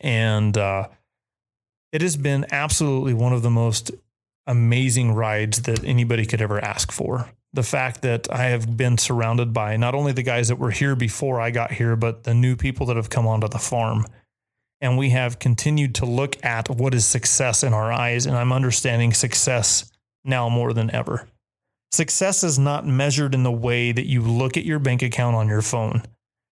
And 0.00 0.56
uh, 0.56 0.88
it 1.92 2.00
has 2.00 2.16
been 2.16 2.46
absolutely 2.50 3.12
one 3.12 3.34
of 3.34 3.42
the 3.42 3.50
most 3.50 3.90
amazing 4.46 5.12
rides 5.12 5.60
that 5.64 5.84
anybody 5.84 6.24
could 6.24 6.40
ever 6.40 6.64
ask 6.64 6.90
for 6.92 7.28
the 7.52 7.62
fact 7.62 8.02
that 8.02 8.30
I 8.30 8.44
have 8.44 8.76
been 8.76 8.98
surrounded 8.98 9.52
by 9.52 9.76
not 9.76 9.94
only 9.94 10.12
the 10.12 10.22
guys 10.22 10.48
that 10.48 10.56
were 10.56 10.70
here 10.70 10.94
before 10.94 11.40
I 11.40 11.50
got 11.50 11.72
here, 11.72 11.96
but 11.96 12.24
the 12.24 12.34
new 12.34 12.56
people 12.56 12.86
that 12.86 12.96
have 12.96 13.10
come 13.10 13.26
onto 13.26 13.48
the 13.48 13.58
farm. 13.58 14.04
And 14.80 14.96
we 14.96 15.10
have 15.10 15.38
continued 15.38 15.94
to 15.96 16.06
look 16.06 16.42
at 16.44 16.68
what 16.70 16.94
is 16.94 17.04
success 17.04 17.64
in 17.64 17.72
our 17.72 17.92
eyes. 17.92 18.26
And 18.26 18.36
I'm 18.36 18.52
understanding 18.52 19.12
success 19.12 19.90
now 20.24 20.48
more 20.48 20.72
than 20.72 20.90
ever. 20.94 21.26
Success 21.90 22.44
is 22.44 22.58
not 22.58 22.86
measured 22.86 23.34
in 23.34 23.42
the 23.42 23.50
way 23.50 23.92
that 23.92 24.06
you 24.06 24.20
look 24.20 24.56
at 24.56 24.64
your 24.64 24.78
bank 24.78 25.02
account 25.02 25.34
on 25.34 25.48
your 25.48 25.62
phone. 25.62 26.02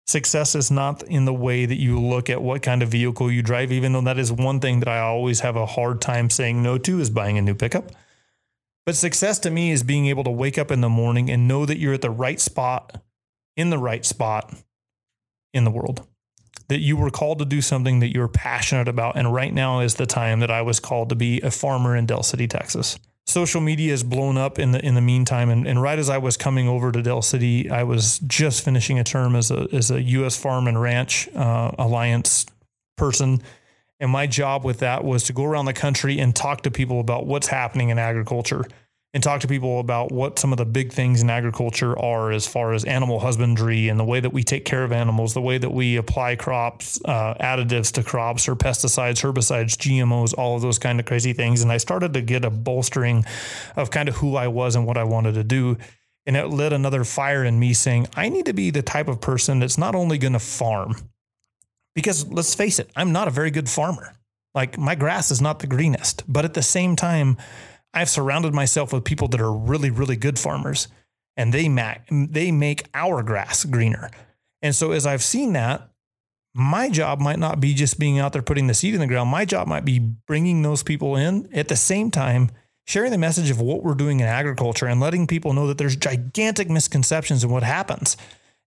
Success 0.07 0.55
is 0.55 0.71
not 0.71 1.03
in 1.03 1.25
the 1.25 1.35
way 1.35 1.67
that 1.67 1.81
you 1.81 2.01
look 2.01 2.31
at 2.31 2.41
what 2.41 2.63
kind 2.63 2.83
of 2.83 2.91
vehicle 2.91 3.33
you 3.33 3.43
drive, 3.43 3.73
even 3.73 3.93
though 3.93 4.03
that 4.03 4.19
is 4.19 4.31
one 4.31 4.61
thing 4.61 4.81
that 4.81 4.89
I 4.89 5.01
always 5.01 5.41
have 5.41 5.57
a 5.57 5.67
hard 5.67 6.01
time 6.01 6.31
saying 6.31 6.63
no 6.63 6.79
to 6.79 7.01
is 7.01 7.11
buying 7.11 7.37
a 7.37 7.43
new 7.43 7.55
pickup. 7.55 7.91
But 8.87 8.97
success 8.97 9.39
to 9.41 9.51
me 9.51 9.71
is 9.71 9.83
being 9.83 10.07
able 10.07 10.25
to 10.25 10.31
wake 10.31 10.59
up 10.59 10.71
in 10.71 10.81
the 10.81 10.89
morning 10.89 11.31
and 11.31 11.49
know 11.49 11.65
that 11.65 11.79
you're 11.79 11.95
at 11.95 12.03
the 12.03 12.11
right 12.11 12.39
spot, 12.39 13.03
in 13.57 13.71
the 13.71 13.79
right 13.79 14.05
spot 14.05 14.55
in 15.55 15.65
the 15.65 15.71
world. 15.71 16.07
That 16.69 16.81
you 16.81 16.97
were 16.97 17.11
called 17.11 17.39
to 17.39 17.45
do 17.45 17.61
something 17.61 18.01
that 18.01 18.13
you're 18.13 18.29
passionate 18.29 18.89
about. 18.89 19.17
And 19.17 19.33
right 19.33 19.53
now 19.53 19.81
is 19.81 19.95
the 19.95 20.07
time 20.07 20.41
that 20.41 20.51
I 20.51 20.63
was 20.63 20.81
called 20.81 21.09
to 21.11 21.15
be 21.15 21.41
a 21.41 21.51
farmer 21.51 21.97
in 21.97 22.07
Dell 22.07 22.23
City, 22.23 22.47
Texas. 22.47 22.99
social 23.27 23.61
media 23.61 23.91
has 23.91 24.03
blown 24.03 24.37
up 24.37 24.59
in 24.59 24.73
the 24.73 24.85
in 24.85 24.95
the 24.95 25.01
meantime. 25.01 25.51
And, 25.51 25.67
and 25.67 25.81
right 25.81 25.99
as 25.99 26.11
I 26.11 26.19
was 26.19 26.37
coming 26.37 26.69
over 26.69 26.93
to 26.93 27.03
Dell 27.03 27.23
City, 27.23 27.71
I 27.71 27.83
was 27.85 28.19
just 28.21 28.65
finishing 28.65 28.99
a 28.99 29.05
term 29.05 29.37
as 29.37 29.51
a 29.51 29.67
as 29.73 29.91
a 29.91 30.01
U.S. 30.03 30.37
Farm 30.37 30.67
and 30.67 30.81
Ranch 30.81 31.29
uh, 31.35 31.73
Alliance 31.79 32.47
person. 32.97 33.43
And 34.01 34.11
my 34.11 34.27
job 34.27 34.65
with 34.65 34.81
that 34.81 35.05
was 35.05 35.25
to 35.25 35.33
go 35.33 35.45
around 35.45 35.67
the 35.67 35.73
country 35.73 36.19
and 36.19 36.35
talk 36.35 36.63
to 36.63 36.71
people 36.71 37.01
about 37.01 37.27
what's 37.27 37.47
happening 37.47 37.91
in 37.91 37.99
agriculture 37.99 38.65
and 39.15 39.23
talk 39.23 39.41
to 39.41 39.49
people 39.49 39.79
about 39.79 40.11
what 40.11 40.41
some 40.41 40.53
of 40.53 40.59
the 40.59 40.65
big 40.67 40.93
things 40.93 41.23
in 41.23 41.31
agriculture 41.31 41.97
are 41.97 42.33
as 42.33 42.49
far 42.49 42.73
as 42.73 42.85
animal 42.85 43.21
husbandry 43.21 43.89
and 43.89 43.99
the 43.99 44.05
way 44.05 44.19
that 44.19 44.33
we 44.33 44.43
take 44.43 44.65
care 44.65 44.83
of 44.83 44.91
animals, 44.91 45.35
the 45.35 45.41
way 45.41 45.57
that 45.57 45.71
we 45.71 45.97
apply 45.97 46.35
crops, 46.35 47.01
uh, 47.05 47.35
additives 47.35 47.93
to 47.93 48.03
crops 48.03 48.49
or 48.49 48.57
pesticides, 48.57 49.23
herbicides, 49.23 49.77
GMOs, 49.77 50.37
all 50.37 50.57
of 50.57 50.63
those 50.63 50.81
kind 50.81 50.99
of 50.99 51.07
crazy 51.07 51.33
things. 51.33 51.63
And 51.63 51.71
I 51.71 51.77
started 51.77 52.13
to 52.15 52.23
get 52.23 52.45
a 52.45 52.51
bolstering 52.51 53.25
of 53.77 53.93
kind 53.93 54.09
of 54.09 54.17
who 54.17 54.35
I 54.35 54.49
was 54.49 54.75
and 54.75 54.85
what 54.85 54.99
I 54.99 55.05
wanted 55.05 55.35
to 55.35 55.45
do. 55.45 55.79
And 56.27 56.37
it 56.37 56.49
lit 56.49 56.73
another 56.73 57.05
fire 57.05 57.45
in 57.45 57.61
me 57.61 57.73
saying, 57.73 58.09
I 58.17 58.29
need 58.29 58.47
to 58.47 58.53
be 58.53 58.71
the 58.71 58.83
type 58.83 59.07
of 59.07 59.21
person 59.21 59.61
that's 59.61 59.79
not 59.79 59.95
only 59.95 60.19
going 60.19 60.33
to 60.33 60.41
farm, 60.41 60.97
because 61.95 62.27
let's 62.29 62.55
face 62.55 62.79
it, 62.79 62.91
I'm 62.97 63.13
not 63.13 63.29
a 63.29 63.33
very 63.33 63.51
good 63.51 63.69
farmer. 63.69 64.15
Like 64.55 64.79
my 64.79 64.95
grass 64.95 65.31
is 65.31 65.41
not 65.41 65.59
the 65.59 65.67
greenest, 65.67 66.23
but 66.29 66.45
at 66.45 66.55
the 66.55 66.63
same 66.63 66.97
time, 66.97 67.37
I've 67.93 68.11
surrounded 68.11 68.53
myself 68.55 68.93
with 68.93 69.05
people 69.05 69.29
that 69.29 69.41
are 69.41 69.53
really, 69.53 69.91
really 69.91 70.17
good 70.17 70.39
farmers 70.39 70.89
and 71.37 71.53
they 71.53 71.69
make, 71.69 71.99
they 72.11 72.51
make 72.53 72.85
our 72.95 73.23
grass 73.23 73.65
greener. 73.65 74.11
And 74.63 74.75
so 74.75 74.93
as 74.93 75.07
I've 75.07 75.23
seen 75.23 75.53
that, 75.55 75.91
my 76.55 76.89
job 76.89 77.21
might 77.21 77.39
not 77.41 77.61
be 77.61 77.75
just 77.75 77.99
being 77.99 78.21
out 78.21 78.33
there 78.33 78.43
putting 78.43 78.69
the 78.69 78.75
seed 78.75 78.95
in 78.95 79.01
the 79.01 79.09
ground. 79.09 79.29
My 79.29 79.45
job 79.45 79.67
might 79.67 79.85
be 79.85 79.99
bringing 79.99 80.63
those 80.63 80.85
people 80.85 81.17
in 81.17 81.49
at 81.53 81.67
the 81.67 81.77
same 81.77 82.13
time, 82.13 82.51
sharing 82.87 83.11
the 83.11 83.19
message 83.19 83.51
of 83.51 83.61
what 83.61 83.83
we're 83.83 83.95
doing 83.95 84.21
in 84.21 84.27
agriculture 84.27 84.87
and 84.87 85.01
letting 85.01 85.27
people 85.27 85.53
know 85.53 85.67
that 85.67 85.79
there's 85.79 85.97
gigantic 85.97 86.71
misconceptions 86.71 87.43
in 87.43 87.51
what 87.51 87.65
happens. 87.65 88.17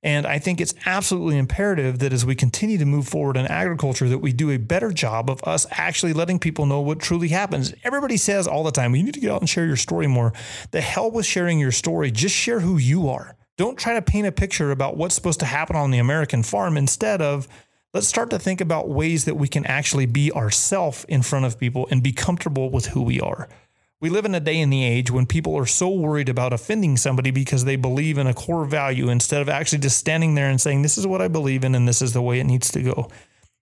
And 0.03 0.27
I 0.27 0.37
think 0.37 0.61
it's 0.61 0.75
absolutely 0.85 1.37
imperative 1.37 1.99
that 1.99 2.13
as 2.13 2.25
we 2.25 2.35
continue 2.35 2.77
to 2.77 2.85
move 2.85 3.07
forward 3.07 3.35
in 3.35 3.47
agriculture, 3.47 4.07
that 4.09 4.19
we 4.19 4.31
do 4.31 4.51
a 4.51 4.57
better 4.57 4.91
job 4.91 5.29
of 5.29 5.43
us 5.43 5.65
actually 5.71 6.13
letting 6.13 6.37
people 6.37 6.67
know 6.67 6.81
what 6.81 6.99
truly 6.99 7.29
happens. 7.29 7.73
Everybody 7.83 8.17
says 8.17 8.47
all 8.47 8.63
the 8.63 8.71
time, 8.71 8.95
you 8.95 9.03
need 9.03 9.15
to 9.15 9.19
get 9.19 9.31
out 9.31 9.41
and 9.41 9.49
share 9.49 9.65
your 9.65 9.75
story 9.75 10.05
more. 10.05 10.33
The 10.71 10.81
hell 10.81 11.09
with 11.09 11.25
sharing 11.25 11.59
your 11.59 11.71
story. 11.71 12.11
Just 12.11 12.35
share 12.35 12.59
who 12.59 12.77
you 12.77 13.09
are. 13.09 13.35
Don't 13.57 13.77
try 13.77 13.95
to 13.95 14.01
paint 14.03 14.27
a 14.27 14.31
picture 14.31 14.69
about 14.69 14.97
what's 14.97 15.15
supposed 15.15 15.39
to 15.39 15.47
happen 15.47 15.75
on 15.75 15.89
the 15.89 15.97
American 15.97 16.43
farm 16.43 16.77
instead 16.77 17.21
of 17.21 17.47
let's 17.91 18.07
start 18.07 18.29
to 18.29 18.37
think 18.37 18.61
about 18.61 18.89
ways 18.89 19.25
that 19.25 19.35
we 19.35 19.47
can 19.47 19.65
actually 19.65 20.05
be 20.05 20.31
ourself 20.31 21.05
in 21.09 21.23
front 21.23 21.45
of 21.45 21.59
people 21.59 21.87
and 21.89 22.03
be 22.03 22.11
comfortable 22.11 22.69
with 22.69 22.85
who 22.85 23.01
we 23.01 23.19
are. 23.19 23.49
We 23.99 24.11
live 24.11 24.25
in 24.25 24.35
a 24.35 24.39
day 24.39 24.61
and 24.61 24.71
the 24.71 24.83
age 24.83 25.09
when 25.09 25.25
people 25.25 25.57
are 25.57 25.65
so 25.65 25.89
worried 25.89 26.29
about 26.29 26.53
offending 26.53 26.97
somebody 26.97 27.31
because 27.31 27.65
they 27.65 27.77
believe 27.77 28.19
in 28.19 28.27
a 28.27 28.33
core 28.33 28.65
value 28.65 29.09
instead 29.09 29.41
of 29.41 29.49
actually 29.49 29.79
just 29.79 29.97
standing 29.97 30.35
there 30.35 30.49
and 30.49 30.61
saying, 30.61 30.83
This 30.83 30.99
is 30.99 31.07
what 31.07 31.19
I 31.19 31.27
believe 31.27 31.63
in 31.63 31.73
and 31.73 31.87
this 31.87 32.03
is 32.03 32.13
the 32.13 32.21
way 32.21 32.39
it 32.39 32.43
needs 32.43 32.69
to 32.73 32.83
go. 32.83 33.09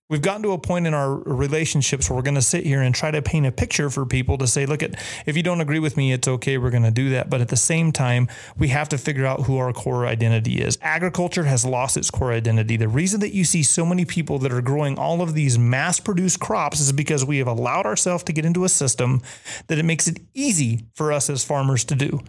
We've 0.08 0.22
gotten 0.22 0.43
to 0.43 0.51
a 0.51 0.60
point 0.60 0.86
in 0.86 0.93
our 0.93 1.16
relationships 1.16 2.08
where 2.08 2.16
we're 2.16 2.22
going 2.22 2.36
to 2.36 2.41
sit 2.41 2.64
here 2.64 2.80
and 2.80 2.93
try 2.93 3.10
to 3.10 3.24
paint 3.24 3.47
a 3.47 3.51
picture 3.51 3.89
for 3.89 4.06
people 4.06 4.38
to 4.38 4.45
say, 4.45 4.68
look 4.68 4.84
at 4.84 4.93
if 5.26 5.36
you 5.36 5.41
don't 5.41 5.62
agree 5.62 5.80
with 5.80 5.97
me, 5.97 6.14
it's 6.14 6.28
okay, 6.28 6.60
we're 6.60 6.70
going 6.70 6.84
to 6.84 6.91
do 6.91 7.10
that. 7.10 7.28
But 7.28 7.41
at 7.41 7.47
the 7.47 7.58
same 7.58 7.91
time, 7.91 8.28
we 8.56 8.68
have 8.68 8.88
to 8.89 8.99
figure 8.99 9.26
out 9.26 9.41
who 9.41 9.58
our 9.58 9.74
core 9.74 10.06
identity 10.06 10.62
is. 10.62 10.78
Agriculture 10.84 11.45
has 11.45 11.66
lost 11.66 11.97
its 11.97 12.12
core 12.12 12.32
identity. 12.32 12.78
The 12.78 12.88
reason 12.88 13.20
that 13.22 13.34
you 13.34 13.43
see 13.43 13.64
so 13.64 13.84
many 13.84 14.06
people 14.06 14.38
that 14.39 14.53
are 14.53 14.62
growing 14.62 14.99
all 14.99 15.24
of 15.24 15.34
these 15.34 15.58
mass 15.58 15.99
produced 15.99 16.39
crops 16.39 16.80
is 16.80 16.91
because 16.91 17.26
we 17.26 17.39
have 17.39 17.47
allowed 17.47 17.88
ourselves 17.88 18.24
to 18.26 18.34
get 18.34 18.45
into 18.45 18.64
a 18.64 18.70
system 18.70 19.24
that 19.68 19.80
it 19.80 19.86
makes 19.86 20.08
it 20.08 20.20
easy 20.36 20.86
for 20.93 21.12
us 21.12 21.32
as 21.32 21.43
farmers 21.43 21.84
to 21.86 21.95
do. 21.95 22.20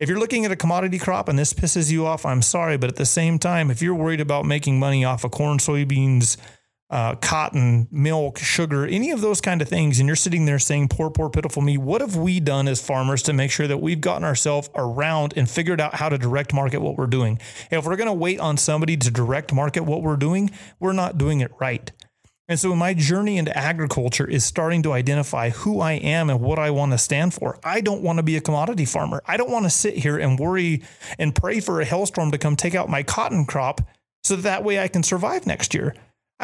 If 0.00 0.08
you're 0.08 0.18
looking 0.18 0.44
at 0.44 0.50
a 0.50 0.56
commodity 0.56 0.98
crop 0.98 1.28
and 1.28 1.38
this 1.38 1.54
pisses 1.54 1.92
you 1.92 2.06
off, 2.06 2.26
I'm 2.26 2.42
sorry. 2.42 2.76
But 2.76 2.90
at 2.90 2.96
the 2.96 3.06
same 3.06 3.38
time, 3.38 3.70
if 3.70 3.80
you're 3.82 3.94
worried 3.94 4.20
about 4.20 4.44
making 4.44 4.80
money 4.80 5.04
off 5.04 5.22
of 5.22 5.30
corn, 5.30 5.58
soybeans, 5.58 6.36
uh, 6.90 7.14
cotton, 7.16 7.88
milk, 7.90 8.38
sugar, 8.38 8.86
any 8.86 9.10
of 9.10 9.20
those 9.20 9.40
kind 9.40 9.62
of 9.62 9.68
things, 9.68 9.98
and 9.98 10.06
you're 10.06 10.16
sitting 10.16 10.44
there 10.44 10.58
saying, 10.58 10.88
poor, 10.88 11.10
poor, 11.10 11.30
pitiful 11.30 11.62
me, 11.62 11.78
what 11.78 12.00
have 12.00 12.16
we 12.16 12.40
done 12.40 12.68
as 12.68 12.84
farmers 12.84 13.22
to 13.22 13.32
make 13.32 13.50
sure 13.50 13.66
that 13.66 13.78
we've 13.78 14.00
gotten 14.00 14.24
ourselves 14.24 14.68
around 14.74 15.34
and 15.36 15.48
figured 15.48 15.80
out 15.80 15.94
how 15.94 16.08
to 16.08 16.18
direct 16.18 16.52
market 16.52 16.80
what 16.80 16.96
we're 16.96 17.06
doing? 17.06 17.40
If 17.70 17.86
we're 17.86 17.96
going 17.96 18.08
to 18.08 18.12
wait 18.12 18.38
on 18.38 18.56
somebody 18.56 18.96
to 18.98 19.10
direct 19.10 19.52
market 19.52 19.84
what 19.84 20.02
we're 20.02 20.16
doing, 20.16 20.50
we're 20.78 20.92
not 20.92 21.18
doing 21.18 21.40
it 21.40 21.50
right. 21.58 21.90
And 22.46 22.60
so 22.60 22.76
my 22.76 22.92
journey 22.92 23.38
into 23.38 23.56
agriculture 23.56 24.28
is 24.28 24.44
starting 24.44 24.82
to 24.82 24.92
identify 24.92 25.48
who 25.48 25.80
I 25.80 25.92
am 25.92 26.28
and 26.28 26.40
what 26.40 26.58
I 26.58 26.70
want 26.70 26.92
to 26.92 26.98
stand 26.98 27.32
for. 27.32 27.58
I 27.64 27.80
don't 27.80 28.02
want 28.02 28.18
to 28.18 28.22
be 28.22 28.36
a 28.36 28.40
commodity 28.42 28.84
farmer. 28.84 29.22
I 29.26 29.38
don't 29.38 29.50
want 29.50 29.64
to 29.64 29.70
sit 29.70 29.94
here 29.96 30.18
and 30.18 30.38
worry 30.38 30.82
and 31.18 31.34
pray 31.34 31.60
for 31.60 31.80
a 31.80 31.86
hailstorm 31.86 32.32
to 32.32 32.38
come 32.38 32.54
take 32.54 32.74
out 32.74 32.90
my 32.90 33.02
cotton 33.02 33.46
crop 33.46 33.80
so 34.24 34.36
that, 34.36 34.42
that 34.42 34.64
way 34.64 34.78
I 34.78 34.88
can 34.88 35.02
survive 35.02 35.46
next 35.46 35.72
year. 35.72 35.94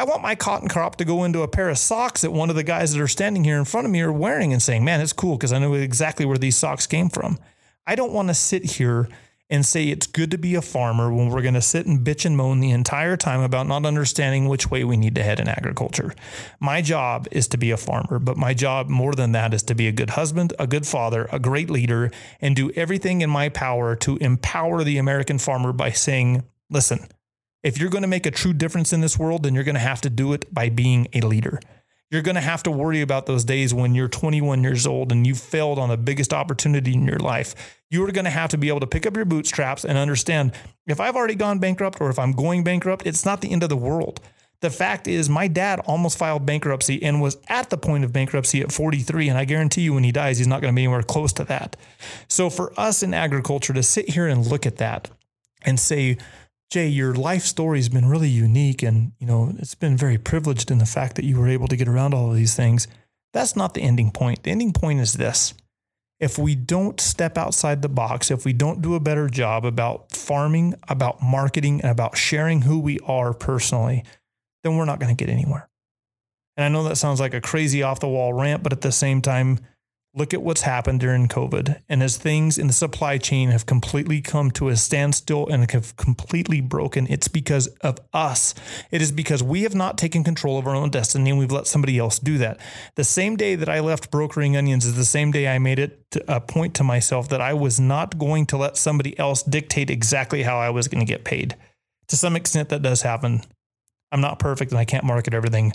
I 0.01 0.03
want 0.03 0.23
my 0.23 0.33
cotton 0.33 0.67
crop 0.67 0.95
to 0.95 1.05
go 1.05 1.25
into 1.25 1.43
a 1.43 1.47
pair 1.47 1.69
of 1.69 1.77
socks 1.77 2.21
that 2.21 2.31
one 2.31 2.49
of 2.49 2.55
the 2.55 2.63
guys 2.63 2.91
that 2.91 2.99
are 2.99 3.07
standing 3.07 3.43
here 3.43 3.59
in 3.59 3.65
front 3.65 3.85
of 3.85 3.91
me 3.91 4.01
are 4.01 4.11
wearing 4.11 4.51
and 4.51 4.59
saying, 4.59 4.83
man, 4.83 4.99
it's 4.99 5.13
cool 5.13 5.37
because 5.37 5.53
I 5.53 5.59
know 5.59 5.75
exactly 5.75 6.25
where 6.25 6.39
these 6.39 6.57
socks 6.57 6.87
came 6.87 7.07
from. 7.07 7.37
I 7.85 7.93
don't 7.93 8.11
want 8.11 8.29
to 8.29 8.33
sit 8.33 8.65
here 8.65 9.07
and 9.51 9.63
say 9.63 9.89
it's 9.89 10.07
good 10.07 10.31
to 10.31 10.39
be 10.39 10.55
a 10.55 10.61
farmer 10.63 11.13
when 11.13 11.29
we're 11.29 11.43
going 11.43 11.53
to 11.53 11.61
sit 11.61 11.85
and 11.85 12.03
bitch 12.03 12.25
and 12.25 12.35
moan 12.35 12.61
the 12.61 12.71
entire 12.71 13.15
time 13.15 13.41
about 13.41 13.67
not 13.67 13.85
understanding 13.85 14.47
which 14.47 14.71
way 14.71 14.83
we 14.83 14.97
need 14.97 15.13
to 15.13 15.21
head 15.21 15.39
in 15.39 15.47
agriculture. 15.47 16.15
My 16.59 16.81
job 16.81 17.27
is 17.29 17.47
to 17.49 17.59
be 17.59 17.69
a 17.69 17.77
farmer, 17.77 18.17
but 18.17 18.37
my 18.37 18.55
job 18.55 18.89
more 18.89 19.13
than 19.13 19.33
that 19.33 19.53
is 19.53 19.61
to 19.63 19.75
be 19.75 19.87
a 19.87 19.91
good 19.91 20.09
husband, 20.09 20.51
a 20.57 20.65
good 20.65 20.87
father, 20.87 21.29
a 21.31 21.37
great 21.37 21.69
leader, 21.69 22.09
and 22.39 22.55
do 22.55 22.71
everything 22.71 23.21
in 23.21 23.29
my 23.29 23.49
power 23.49 23.95
to 23.97 24.17
empower 24.17 24.83
the 24.83 24.97
American 24.97 25.37
farmer 25.37 25.71
by 25.71 25.91
saying, 25.91 26.43
listen, 26.71 27.07
if 27.63 27.79
you're 27.79 27.89
going 27.89 28.01
to 28.01 28.07
make 28.07 28.25
a 28.25 28.31
true 28.31 28.53
difference 28.53 28.93
in 28.93 29.01
this 29.01 29.17
world, 29.17 29.43
then 29.43 29.53
you're 29.53 29.63
going 29.63 29.75
to 29.75 29.81
have 29.81 30.01
to 30.01 30.09
do 30.09 30.33
it 30.33 30.51
by 30.53 30.69
being 30.69 31.07
a 31.13 31.21
leader. 31.21 31.59
You're 32.09 32.21
going 32.21 32.35
to 32.35 32.41
have 32.41 32.63
to 32.63 32.71
worry 32.71 33.01
about 33.01 33.25
those 33.25 33.45
days 33.45 33.73
when 33.73 33.95
you're 33.95 34.09
21 34.09 34.63
years 34.63 34.85
old 34.85 35.13
and 35.13 35.25
you 35.25 35.33
failed 35.33 35.79
on 35.79 35.87
the 35.87 35.97
biggest 35.97 36.33
opportunity 36.33 36.93
in 36.93 37.05
your 37.05 37.19
life. 37.19 37.79
You 37.89 38.03
are 38.05 38.11
going 38.11 38.25
to 38.25 38.31
have 38.31 38.49
to 38.49 38.57
be 38.57 38.67
able 38.67 38.81
to 38.81 38.87
pick 38.87 39.05
up 39.05 39.15
your 39.15 39.23
bootstraps 39.23 39.85
and 39.85 39.97
understand 39.97 40.51
if 40.87 40.99
I've 40.99 41.15
already 41.15 41.35
gone 41.35 41.59
bankrupt 41.59 42.01
or 42.01 42.09
if 42.09 42.19
I'm 42.19 42.33
going 42.33 42.65
bankrupt, 42.65 43.07
it's 43.07 43.23
not 43.23 43.39
the 43.39 43.51
end 43.51 43.63
of 43.63 43.69
the 43.69 43.77
world. 43.77 44.19
The 44.59 44.69
fact 44.69 45.07
is, 45.07 45.29
my 45.29 45.47
dad 45.47 45.79
almost 45.79 46.17
filed 46.17 46.45
bankruptcy 46.45 47.01
and 47.01 47.21
was 47.21 47.37
at 47.47 47.69
the 47.69 47.77
point 47.77 48.03
of 48.03 48.13
bankruptcy 48.13 48.61
at 48.61 48.71
43. 48.71 49.29
And 49.29 49.37
I 49.37 49.45
guarantee 49.45 49.81
you, 49.81 49.93
when 49.93 50.03
he 50.03 50.11
dies, 50.11 50.37
he's 50.37 50.47
not 50.47 50.61
going 50.61 50.71
to 50.71 50.75
be 50.75 50.83
anywhere 50.83 51.01
close 51.01 51.33
to 51.33 51.43
that. 51.45 51.75
So, 52.27 52.49
for 52.51 52.71
us 52.79 53.01
in 53.01 53.15
agriculture 53.15 53.73
to 53.73 53.81
sit 53.81 54.09
here 54.09 54.27
and 54.27 54.45
look 54.45 54.67
at 54.67 54.77
that 54.77 55.09
and 55.63 55.79
say, 55.79 56.17
Jay, 56.71 56.87
your 56.87 57.13
life 57.13 57.43
story 57.43 57.79
has 57.79 57.89
been 57.89 58.07
really 58.07 58.29
unique 58.29 58.81
and, 58.81 59.11
you 59.19 59.27
know, 59.27 59.53
it's 59.59 59.75
been 59.75 59.97
very 59.97 60.17
privileged 60.17 60.71
in 60.71 60.77
the 60.77 60.85
fact 60.85 61.17
that 61.17 61.25
you 61.25 61.37
were 61.37 61.49
able 61.49 61.67
to 61.67 61.75
get 61.75 61.89
around 61.89 62.13
all 62.13 62.29
of 62.29 62.37
these 62.37 62.55
things. 62.55 62.87
That's 63.33 63.57
not 63.57 63.73
the 63.73 63.81
ending 63.81 64.09
point. 64.09 64.43
The 64.43 64.51
ending 64.51 64.71
point 64.71 65.01
is 65.01 65.13
this. 65.13 65.53
If 66.21 66.37
we 66.37 66.55
don't 66.55 67.01
step 67.01 67.37
outside 67.37 67.81
the 67.81 67.89
box, 67.89 68.31
if 68.31 68.45
we 68.45 68.53
don't 68.53 68.81
do 68.81 68.95
a 68.95 69.01
better 69.01 69.27
job 69.27 69.65
about 69.65 70.11
farming, 70.13 70.75
about 70.87 71.21
marketing, 71.21 71.81
and 71.81 71.91
about 71.91 72.15
sharing 72.15 72.61
who 72.61 72.79
we 72.79 72.99
are 72.99 73.33
personally, 73.33 74.05
then 74.63 74.77
we're 74.77 74.85
not 74.85 74.99
going 74.99 75.13
to 75.13 75.25
get 75.25 75.31
anywhere. 75.31 75.67
And 76.55 76.63
I 76.63 76.69
know 76.69 76.87
that 76.87 76.95
sounds 76.95 77.19
like 77.19 77.33
a 77.33 77.41
crazy 77.41 77.83
off 77.83 77.99
the 77.99 78.07
wall 78.07 78.31
rant, 78.31 78.63
but 78.63 78.71
at 78.71 78.81
the 78.81 78.93
same 78.93 79.21
time, 79.21 79.59
Look 80.13 80.33
at 80.33 80.41
what's 80.41 80.63
happened 80.63 80.99
during 80.99 81.29
COVID. 81.29 81.83
And 81.87 82.03
as 82.03 82.17
things 82.17 82.57
in 82.57 82.67
the 82.67 82.73
supply 82.73 83.17
chain 83.17 83.49
have 83.51 83.65
completely 83.65 84.19
come 84.19 84.51
to 84.51 84.67
a 84.67 84.75
standstill 84.75 85.47
and 85.47 85.71
have 85.71 85.95
completely 85.95 86.59
broken, 86.59 87.07
it's 87.09 87.29
because 87.29 87.67
of 87.79 87.97
us. 88.11 88.53
It 88.91 89.01
is 89.01 89.13
because 89.13 89.41
we 89.41 89.63
have 89.63 89.73
not 89.73 89.97
taken 89.97 90.25
control 90.25 90.59
of 90.59 90.67
our 90.67 90.75
own 90.75 90.89
destiny 90.89 91.29
and 91.29 91.39
we've 91.39 91.51
let 91.51 91.65
somebody 91.65 91.97
else 91.97 92.19
do 92.19 92.37
that. 92.39 92.59
The 92.95 93.05
same 93.05 93.37
day 93.37 93.55
that 93.55 93.69
I 93.69 93.79
left 93.79 94.11
brokering 94.11 94.57
onions 94.57 94.85
is 94.85 94.97
the 94.97 95.05
same 95.05 95.31
day 95.31 95.47
I 95.47 95.59
made 95.59 95.79
it 95.79 96.03
a 96.27 96.41
point 96.41 96.73
to 96.75 96.83
myself 96.83 97.29
that 97.29 97.39
I 97.39 97.53
was 97.53 97.79
not 97.79 98.17
going 98.17 98.47
to 98.47 98.57
let 98.57 98.75
somebody 98.75 99.17
else 99.17 99.43
dictate 99.43 99.89
exactly 99.89 100.43
how 100.43 100.57
I 100.57 100.71
was 100.71 100.89
going 100.89 101.05
to 101.05 101.09
get 101.09 101.23
paid. 101.23 101.55
To 102.09 102.17
some 102.17 102.35
extent, 102.35 102.67
that 102.67 102.81
does 102.81 103.01
happen. 103.01 103.43
I'm 104.11 104.19
not 104.19 104.39
perfect 104.39 104.71
and 104.71 104.79
I 104.79 104.83
can't 104.83 105.05
market 105.05 105.33
everything 105.33 105.71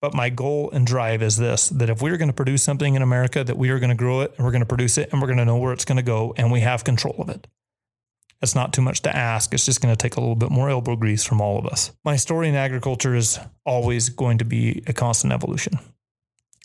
but 0.00 0.14
my 0.14 0.30
goal 0.30 0.70
and 0.70 0.86
drive 0.86 1.22
is 1.22 1.36
this 1.36 1.68
that 1.68 1.90
if 1.90 2.00
we're 2.00 2.16
going 2.16 2.28
to 2.28 2.34
produce 2.34 2.62
something 2.62 2.94
in 2.94 3.02
America, 3.02 3.44
that 3.44 3.58
we 3.58 3.70
are 3.70 3.78
going 3.78 3.90
to 3.90 3.96
grow 3.96 4.20
it 4.20 4.34
and 4.36 4.44
we're 4.44 4.52
going 4.52 4.60
to 4.60 4.66
produce 4.66 4.98
it 4.98 5.12
and 5.12 5.20
we're 5.20 5.28
going 5.28 5.38
to 5.38 5.44
know 5.44 5.58
where 5.58 5.72
it's 5.72 5.84
going 5.84 5.96
to 5.96 6.02
go 6.02 6.34
and 6.36 6.50
we 6.50 6.60
have 6.60 6.84
control 6.84 7.16
of 7.18 7.28
it. 7.28 7.46
It's 8.42 8.54
not 8.54 8.72
too 8.72 8.80
much 8.80 9.02
to 9.02 9.14
ask. 9.14 9.52
It's 9.52 9.66
just 9.66 9.82
going 9.82 9.94
to 9.94 10.02
take 10.02 10.16
a 10.16 10.20
little 10.20 10.36
bit 10.36 10.50
more 10.50 10.70
elbow 10.70 10.96
grease 10.96 11.24
from 11.24 11.42
all 11.42 11.58
of 11.58 11.66
us. 11.66 11.92
My 12.04 12.16
story 12.16 12.48
in 12.48 12.54
agriculture 12.54 13.14
is 13.14 13.38
always 13.66 14.08
going 14.08 14.38
to 14.38 14.46
be 14.46 14.82
a 14.86 14.94
constant 14.94 15.32
evolution. 15.32 15.78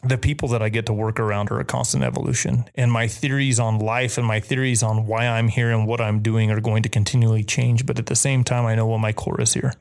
The 0.04 0.18
people 0.18 0.48
that 0.50 0.62
I 0.62 0.70
get 0.70 0.86
to 0.86 0.94
work 0.94 1.20
around 1.20 1.52
are 1.52 1.60
a 1.60 1.66
constant 1.66 2.04
evolution. 2.04 2.66
And 2.76 2.92
my 2.92 3.08
theories 3.08 3.60
on 3.60 3.80
life 3.80 4.18
and 4.18 4.26
my 4.26 4.40
theories 4.40 4.84
on 4.84 5.08
why 5.08 5.28
I'm 5.28 5.50
here 5.50 5.72
and 5.72 5.88
what 5.88 6.00
I'm 6.00 6.22
doing 6.22 6.52
are 6.52 6.62
going 6.62 6.84
to 6.84 6.90
continually 6.90 7.44
change. 7.44 7.86
But 7.86 8.00
at 8.00 8.06
the 8.06 8.16
same 8.16 8.44
time, 8.46 8.66
I 8.66 8.76
know 8.76 8.86
what 8.86 9.00
my 9.00 9.12
core 9.12 9.42
is 9.42 9.54
here. 9.54 9.74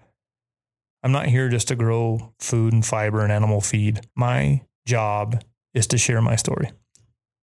I'm 1.05 1.13
not 1.13 1.27
here 1.27 1.51
just 1.51 1.69
to 1.69 1.77
grow 1.77 2.33
food 2.41 2.73
and 2.73 2.85
fiber 2.85 3.21
and 3.21 3.31
animal 3.31 3.61
feed. 3.61 4.01
My 4.17 4.63
job 4.87 5.45
is 5.75 5.87
to 5.89 5.99
share 5.99 6.23
my 6.23 6.35
story. 6.35 6.71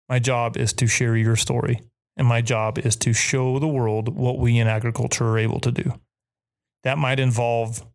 My 0.10 0.18
job 0.18 0.58
is 0.58 0.74
to 0.74 0.88
share 0.88 1.16
your 1.16 1.36
story, 1.36 1.80
and 2.18 2.28
my 2.28 2.42
job 2.42 2.80
is 2.80 2.96
to 2.98 3.14
show 3.14 3.60
the 3.60 3.68
world 3.68 4.10
what 4.10 4.40
we 4.40 4.58
in 4.58 4.68
agriculture 4.68 5.28
are 5.28 5.38
able 5.38 5.60
to 5.60 5.72
do. 5.72 5.94
That 6.84 6.98
might 6.98 7.20
involve 7.20 7.86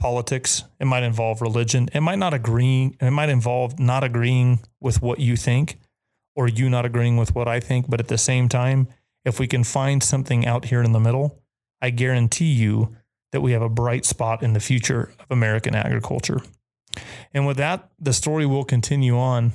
politics, 0.00 0.64
it 0.80 0.86
might 0.86 1.02
involve 1.02 1.42
religion, 1.42 1.90
it 1.92 2.00
might 2.00 2.18
not 2.18 2.32
agree, 2.32 2.96
it 2.98 3.10
might 3.10 3.28
involve 3.28 3.78
not 3.78 4.02
agreeing 4.02 4.60
with 4.80 5.02
what 5.02 5.20
you 5.20 5.36
think 5.36 5.78
or 6.34 6.48
you 6.48 6.70
not 6.70 6.86
agreeing 6.86 7.18
with 7.18 7.34
what 7.34 7.46
I 7.46 7.60
think, 7.60 7.90
but 7.90 8.00
at 8.00 8.08
the 8.08 8.16
same 8.16 8.48
time, 8.48 8.88
if 9.26 9.38
we 9.38 9.46
can 9.46 9.64
find 9.64 10.02
something 10.02 10.46
out 10.46 10.64
here 10.64 10.82
in 10.82 10.92
the 10.92 10.98
middle, 11.00 11.42
I 11.82 11.90
guarantee 11.90 12.50
you 12.50 12.96
that 13.32 13.40
we 13.40 13.52
have 13.52 13.62
a 13.62 13.68
bright 13.68 14.04
spot 14.04 14.42
in 14.42 14.52
the 14.52 14.60
future 14.60 15.12
of 15.18 15.26
American 15.30 15.74
agriculture. 15.74 16.40
And 17.32 17.46
with 17.46 17.56
that, 17.58 17.88
the 17.98 18.12
story 18.12 18.46
will 18.46 18.64
continue 18.64 19.16
on. 19.16 19.52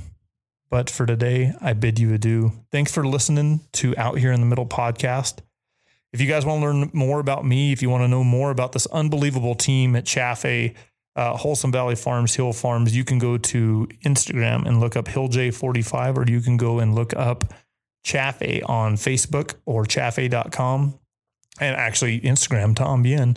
But 0.69 0.89
for 0.89 1.05
today, 1.05 1.53
I 1.61 1.73
bid 1.73 1.99
you 1.99 2.13
adieu. 2.13 2.51
Thanks 2.71 2.91
for 2.91 3.05
listening 3.05 3.61
to 3.73 3.95
Out 3.97 4.17
Here 4.17 4.31
in 4.31 4.39
the 4.39 4.45
Middle 4.45 4.65
podcast. 4.65 5.39
If 6.11 6.21
you 6.21 6.27
guys 6.27 6.45
want 6.45 6.61
to 6.61 6.65
learn 6.65 6.89
more 6.93 7.19
about 7.19 7.45
me, 7.45 7.71
if 7.71 7.81
you 7.81 7.89
want 7.89 8.03
to 8.03 8.07
know 8.07 8.23
more 8.23 8.49
about 8.49 8.71
this 8.71 8.85
unbelievable 8.87 9.55
team 9.55 9.95
at 9.95 10.05
Chaffee, 10.05 10.75
uh, 11.15 11.35
Wholesome 11.35 11.71
Valley 11.71 11.95
Farms, 11.95 12.35
Hill 12.35 12.53
Farms, 12.53 12.95
you 12.95 13.03
can 13.03 13.19
go 13.19 13.37
to 13.37 13.87
Instagram 14.05 14.65
and 14.65 14.79
look 14.79 14.95
up 14.95 15.05
HillJ45, 15.05 16.17
or 16.17 16.29
you 16.29 16.41
can 16.41 16.57
go 16.57 16.79
and 16.79 16.95
look 16.95 17.13
up 17.15 17.53
Chaffee 18.03 18.61
on 18.63 18.95
Facebook 18.95 19.55
or 19.65 19.85
chaffee.com 19.85 20.97
and 21.59 21.75
actually 21.75 22.21
Instagram, 22.21 22.75
Tom 22.75 23.01
Bien. 23.01 23.35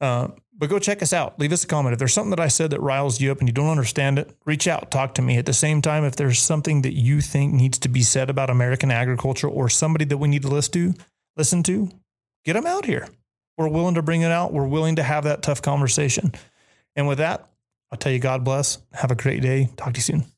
Uh, 0.00 0.28
but 0.58 0.70
go 0.70 0.78
check 0.78 1.02
us 1.02 1.12
out. 1.12 1.38
Leave 1.38 1.52
us 1.52 1.64
a 1.64 1.66
comment. 1.66 1.92
If 1.92 1.98
there's 1.98 2.14
something 2.14 2.30
that 2.30 2.40
I 2.40 2.48
said 2.48 2.70
that 2.70 2.80
riles 2.80 3.20
you 3.20 3.30
up 3.30 3.40
and 3.40 3.48
you 3.48 3.52
don't 3.52 3.68
understand 3.68 4.18
it, 4.18 4.34
reach 4.46 4.66
out, 4.66 4.90
talk 4.90 5.14
to 5.14 5.22
me. 5.22 5.36
At 5.36 5.46
the 5.46 5.52
same 5.52 5.82
time, 5.82 6.04
if 6.04 6.16
there's 6.16 6.38
something 6.38 6.82
that 6.82 6.94
you 6.94 7.20
think 7.20 7.52
needs 7.52 7.78
to 7.80 7.88
be 7.88 8.02
said 8.02 8.30
about 8.30 8.48
American 8.48 8.90
agriculture 8.90 9.48
or 9.48 9.68
somebody 9.68 10.06
that 10.06 10.16
we 10.16 10.28
need 10.28 10.42
to 10.42 10.48
listen 10.48 10.72
to, 10.72 10.94
listen 11.36 11.62
to, 11.64 11.90
get 12.44 12.54
them 12.54 12.66
out 12.66 12.86
here. 12.86 13.06
We're 13.58 13.68
willing 13.68 13.94
to 13.94 14.02
bring 14.02 14.22
it 14.22 14.30
out. 14.30 14.52
We're 14.52 14.66
willing 14.66 14.96
to 14.96 15.02
have 15.02 15.24
that 15.24 15.42
tough 15.42 15.62
conversation. 15.62 16.32
And 16.94 17.06
with 17.06 17.18
that, 17.18 17.48
I'll 17.90 17.98
tell 17.98 18.12
you, 18.12 18.18
God 18.18 18.44
bless. 18.44 18.78
Have 18.92 19.10
a 19.10 19.14
great 19.14 19.42
day. 19.42 19.68
Talk 19.76 19.94
to 19.94 19.98
you 19.98 20.02
soon. 20.02 20.35